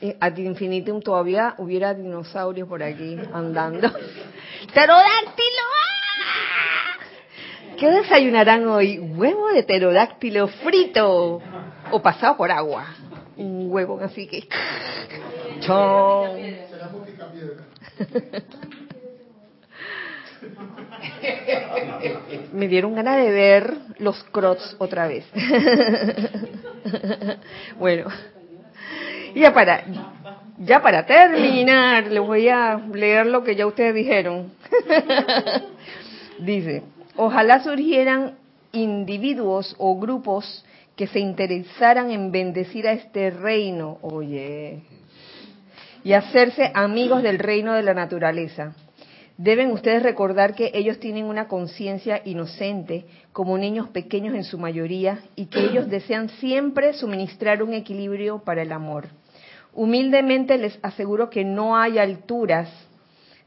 eh, 0.00 0.16
ad 0.20 0.36
infinitum, 0.36 1.02
todavía 1.02 1.56
hubiera 1.58 1.92
dinosaurios 1.92 2.68
por 2.68 2.84
aquí 2.84 3.18
andando. 3.32 3.88
¡Pterodáctilo! 4.72 5.49
¿Qué 7.80 7.90
desayunarán 7.90 8.68
hoy? 8.68 8.98
Huevo 8.98 9.48
de 9.48 9.62
pterodáctilo 9.62 10.48
frito 10.48 11.40
o 11.90 12.02
pasado 12.02 12.36
por 12.36 12.52
agua. 12.52 12.88
Un 13.38 13.72
huevo 13.72 13.98
así 14.02 14.26
que... 14.26 14.46
¡Chon! 15.60 16.36
Me 22.52 22.68
dieron 22.68 22.94
ganas 22.94 23.16
de 23.16 23.30
ver 23.30 23.72
los 23.98 24.22
crots 24.24 24.76
otra 24.78 25.06
vez. 25.06 25.24
bueno, 27.78 28.10
ya 29.34 29.54
para, 29.54 29.84
ya 30.58 30.82
para 30.82 31.06
terminar, 31.06 32.08
les 32.08 32.20
voy 32.20 32.50
a 32.50 32.76
leer 32.92 33.24
lo 33.24 33.42
que 33.42 33.56
ya 33.56 33.66
ustedes 33.66 33.94
dijeron. 33.94 34.52
Dice, 36.38 36.82
ojalá 37.16 37.62
surgieran 37.62 38.36
individuos 38.72 39.74
o 39.78 39.98
grupos 39.98 40.64
que 40.96 41.06
se 41.06 41.18
interesaran 41.18 42.10
en 42.10 42.30
bendecir 42.30 42.86
a 42.86 42.92
este 42.92 43.30
reino, 43.30 43.98
oye, 44.02 44.82
y 46.04 46.12
hacerse 46.12 46.70
amigos 46.74 47.22
del 47.22 47.38
reino 47.38 47.74
de 47.74 47.82
la 47.82 47.94
naturaleza. 47.94 48.74
Deben 49.36 49.70
ustedes 49.70 50.02
recordar 50.02 50.54
que 50.54 50.70
ellos 50.74 51.00
tienen 51.00 51.24
una 51.24 51.48
conciencia 51.48 52.20
inocente, 52.26 53.06
como 53.32 53.56
niños 53.56 53.88
pequeños 53.88 54.34
en 54.34 54.44
su 54.44 54.58
mayoría, 54.58 55.20
y 55.34 55.46
que 55.46 55.60
ellos 55.60 55.88
desean 55.88 56.28
siempre 56.28 56.92
suministrar 56.92 57.62
un 57.62 57.72
equilibrio 57.72 58.40
para 58.44 58.60
el 58.60 58.70
amor. 58.70 59.08
Humildemente 59.72 60.58
les 60.58 60.78
aseguro 60.82 61.30
que 61.30 61.44
no 61.44 61.76
hay 61.76 61.98
alturas 61.98 62.68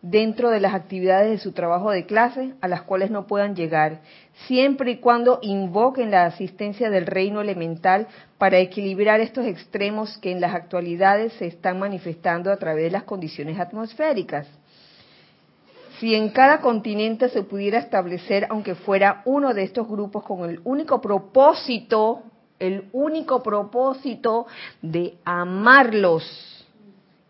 dentro 0.04 0.50
de 0.50 0.60
las 0.60 0.74
actividades 0.74 1.32
de 1.32 1.38
su 1.38 1.54
trabajo 1.54 1.90
de 1.90 2.06
clase 2.06 2.54
a 2.60 2.68
las 2.68 2.82
cuales 2.84 3.10
no 3.10 3.26
puedan 3.26 3.56
llegar, 3.56 4.02
siempre 4.48 4.92
y 4.92 4.98
cuando 4.98 5.40
invoquen 5.42 6.12
la 6.12 6.26
asistencia 6.26 6.90
del 6.90 7.06
reino 7.06 7.40
elemental 7.40 8.08
para 8.38 8.60
equilibrar 8.60 9.22
estos 9.22 9.46
extremos 9.46 10.18
que 10.18 10.32
en 10.32 10.42
las 10.42 10.54
actualidades 10.54 11.32
se 11.34 11.48
están 11.48 11.80
manifestando 11.80 12.52
a 12.52 12.58
través 12.58 12.84
de 12.84 12.92
las 12.92 13.04
condiciones 13.04 13.58
atmosféricas. 13.58 14.46
Si 16.00 16.14
en 16.16 16.30
cada 16.32 16.60
continente 16.60 17.30
se 17.30 17.44
pudiera 17.44 17.80
establecer, 17.80 18.46
aunque 18.50 18.76
fuera 18.76 19.22
uno 19.24 19.54
de 19.54 19.64
estos 19.64 19.88
grupos, 19.88 20.26
con 20.26 20.50
el 20.50 20.60
único 20.66 21.00
propósito, 21.00 22.24
el 22.60 22.90
único 22.92 23.42
propósito 23.42 24.48
de 24.82 25.14
amarlos, 25.24 26.53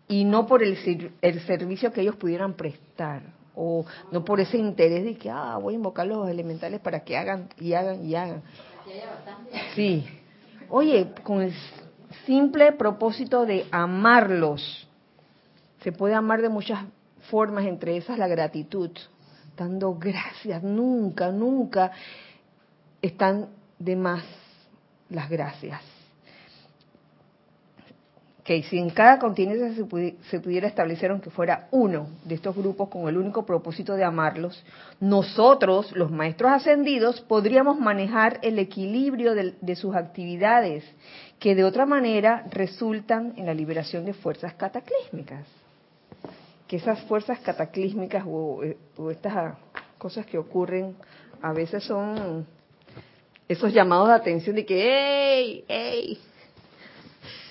y 0.08 0.24
no 0.24 0.46
por 0.46 0.62
el, 0.62 1.12
el 1.22 1.40
servicio 1.46 1.92
que 1.92 2.02
ellos 2.02 2.16
pudieran 2.16 2.54
prestar 2.54 3.22
o 3.54 3.84
no 4.10 4.24
por 4.24 4.40
ese 4.40 4.58
interés 4.58 5.04
de 5.04 5.16
que 5.16 5.30
ah 5.30 5.56
voy 5.58 5.74
a 5.74 5.76
invocar 5.76 6.06
los 6.06 6.28
elementales 6.28 6.80
para 6.80 7.00
que 7.00 7.16
hagan 7.16 7.48
y 7.60 7.72
hagan 7.72 8.04
y 8.04 8.14
hagan. 8.14 8.42
Sí. 9.74 10.04
Oye 10.68 11.12
con 11.22 11.40
el 11.40 11.54
simple 12.26 12.72
propósito 12.72 13.46
de 13.46 13.66
amarlos. 13.70 14.88
Se 15.82 15.92
puede 15.92 16.14
amar 16.14 16.42
de 16.42 16.48
muchas 16.48 16.84
formas 17.30 17.64
entre 17.64 17.96
esas 17.96 18.18
la 18.18 18.26
gratitud 18.26 18.90
dando 19.56 19.94
gracias. 19.94 20.62
Nunca 20.62 21.30
nunca 21.30 21.92
están 23.00 23.48
de 23.78 23.96
más 23.96 24.24
las 25.08 25.28
gracias 25.30 25.93
que 28.44 28.62
si 28.64 28.78
en 28.78 28.90
cada 28.90 29.18
continente 29.18 29.74
se, 29.74 30.40
pudiera 30.40 30.68
establecer, 30.68 31.10
aunque 31.10 31.30
fuera 31.30 31.66
uno 31.70 32.08
de 32.24 32.34
estos 32.34 32.54
grupos 32.54 32.90
con 32.90 33.08
el 33.08 33.16
único 33.16 33.46
propósito 33.46 33.94
de 33.94 34.04
amarlos, 34.04 34.62
nosotros, 35.00 35.90
los 35.92 36.10
maestros 36.10 36.52
ascendidos, 36.52 37.22
podríamos 37.22 37.80
manejar 37.80 38.38
el 38.42 38.58
equilibrio 38.58 39.34
de, 39.34 39.76
sus 39.76 39.96
actividades, 39.96 40.84
que 41.38 41.54
de 41.54 41.64
otra 41.64 41.86
manera 41.86 42.44
resultan 42.50 43.32
en 43.38 43.46
la 43.46 43.54
liberación 43.54 44.04
de 44.04 44.12
fuerzas 44.12 44.52
cataclísmicas. 44.54 45.46
Que 46.68 46.76
esas 46.76 47.00
fuerzas 47.04 47.40
cataclísmicas 47.40 48.24
o, 48.26 48.62
eh, 48.62 48.76
o 48.98 49.10
estas 49.10 49.54
cosas 49.96 50.26
que 50.26 50.36
ocurren 50.36 50.94
a 51.40 51.52
veces 51.54 51.82
son 51.84 52.46
esos 53.48 53.72
llamados 53.72 54.08
de 54.08 54.14
atención 54.14 54.56
de 54.56 54.66
que, 54.66 54.82
¡hey! 54.82 55.64
¡hey! 55.66 56.18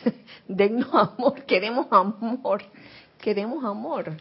dennos 0.47 0.89
amor, 0.93 1.43
queremos 1.45 1.87
amor, 1.91 2.63
queremos 3.19 3.63
amor. 3.63 4.15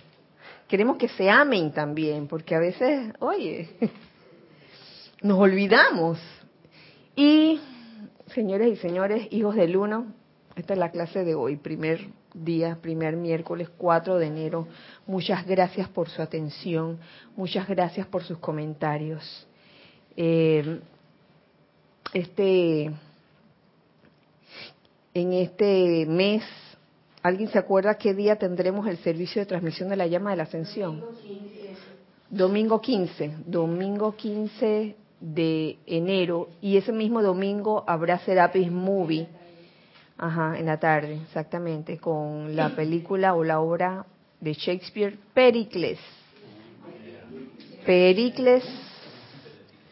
Queremos 0.69 0.97
que 0.97 1.09
se 1.09 1.29
amen 1.29 1.71
también, 1.73 2.27
porque 2.27 2.55
a 2.55 2.59
veces, 2.59 3.13
oye, 3.19 3.69
nos 5.23 5.39
olvidamos. 5.39 6.19
Y, 7.15 7.61
señores 8.29 8.73
y 8.73 8.77
señores, 8.77 9.29
hijos 9.31 9.55
del 9.55 9.77
uno, 9.77 10.07
esta 10.57 10.73
es 10.73 10.79
la 10.79 10.91
clase 10.91 11.25
de 11.25 11.35
hoy, 11.35 11.57
primer 11.57 12.09
día, 12.33 12.79
primer 12.81 13.17
miércoles 13.17 13.69
4 13.77 14.19
de 14.19 14.27
enero. 14.27 14.69
Muchas 15.07 15.47
gracias 15.47 15.89
por 15.89 16.09
su 16.09 16.23
atención, 16.23 16.99
muchas 17.37 17.69
gracias 17.69 18.07
por 18.07 18.23
sus 18.25 18.39
comentarios. 18.39 19.47
Eh, 20.17 20.81
este 22.15 22.91
en 25.15 25.33
este 25.33 26.07
mes. 26.07 26.43
¿Alguien 27.23 27.49
se 27.51 27.59
acuerda 27.59 27.97
qué 27.97 28.15
día 28.15 28.37
tendremos 28.37 28.87
el 28.87 28.97
servicio 28.99 29.41
de 29.41 29.47
transmisión 29.47 29.89
de 29.89 29.97
la 29.97 30.07
llama 30.07 30.31
de 30.31 30.37
la 30.37 30.43
ascensión? 30.45 31.05
Domingo 32.29 32.81
15. 32.81 33.37
Domingo 33.47 34.17
15 34.17 34.97
de 35.21 35.79
enero. 35.87 36.49
Y 36.61 36.77
ese 36.77 36.93
mismo 36.93 37.23
domingo 37.23 37.85
habrá 37.87 38.19
Serapis 38.19 38.71
Movie. 38.71 39.29
Ajá, 40.19 40.59
en 40.59 40.67
la 40.67 40.79
tarde, 40.79 41.21
exactamente, 41.23 41.99
con 41.99 42.55
la 42.55 42.75
película 42.77 43.35
o 43.35 43.45
la 43.45 43.61
obra 43.61 44.07
de 44.41 44.55
Shakespeare, 44.55 45.19
Pericles. 45.35 45.99
Pericles, 47.85 48.65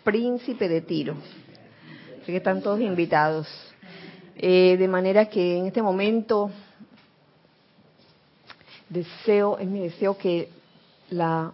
príncipe 0.05 0.69
de 0.69 0.81
Tiro. 0.81 1.15
Así 2.23 2.27
que 2.27 2.37
están 2.37 2.63
todos 2.63 2.81
invitados. 2.81 3.70
Eh, 4.43 4.79
de 4.79 4.89
manera 4.89 5.27
que 5.27 5.59
en 5.59 5.67
este 5.67 5.83
momento 5.83 6.51
deseo, 8.89 9.59
es 9.59 9.69
mi 9.69 9.81
deseo 9.81 10.17
que 10.17 10.49
la 11.11 11.53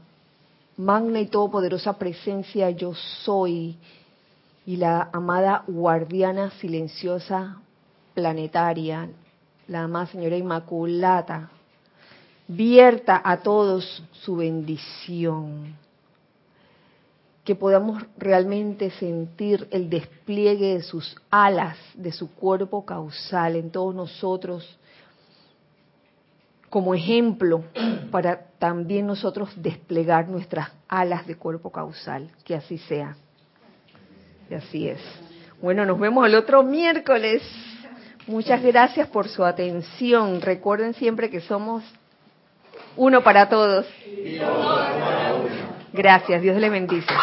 magna 0.77 1.19
y 1.19 1.27
todopoderosa 1.27 1.95
presencia 1.95 2.71
yo 2.71 2.95
soy 2.95 3.77
y 4.67 4.77
la 4.77 5.11
amada 5.13 5.65
guardiana 5.67 6.53
silenciosa 6.61 7.57
planetaria, 8.15 9.09
la 9.67 9.83
amada 9.83 10.07
señora 10.07 10.37
Inmaculata, 10.37 11.51
vierta 12.47 13.21
a 13.25 13.39
todos 13.39 14.01
su 14.13 14.37
bendición 14.37 15.75
que 17.47 17.55
podamos 17.55 18.03
realmente 18.19 18.91
sentir 18.91 19.69
el 19.71 19.89
despliegue 19.89 20.75
de 20.75 20.83
sus 20.83 21.17
alas, 21.31 21.79
de 21.95 22.11
su 22.11 22.35
cuerpo 22.35 22.85
causal 22.85 23.55
en 23.55 23.71
todos 23.71 23.95
nosotros, 23.95 24.79
como 26.69 26.93
ejemplo 26.93 27.63
para 28.11 28.49
también 28.59 29.07
nosotros 29.07 29.51
desplegar 29.55 30.29
nuestras 30.29 30.71
alas 30.89 31.25
de 31.29 31.37
cuerpo 31.37 31.71
causal. 31.71 32.29
Que 32.45 32.57
así 32.57 32.79
sea. 32.79 33.17
Y 34.51 34.55
así 34.55 34.89
es. 34.89 35.01
Bueno, 35.63 35.87
nos 35.87 36.01
vemos 36.01 36.27
el 36.27 36.35
otro 36.35 36.65
miércoles. 36.65 37.43
Muchas 38.27 38.61
gracias 38.61 39.07
por 39.07 39.29
su 39.29 39.45
atención. 39.45 40.41
Recuerden 40.41 40.95
siempre 40.95 41.31
que 41.31 41.41
somos 41.41 41.85
uno 42.97 43.23
para 43.23 43.49
todos. 43.49 43.87
Gracias. 45.93 46.43
Dios 46.43 46.57
le 46.57 46.69
bendice. 46.69 47.15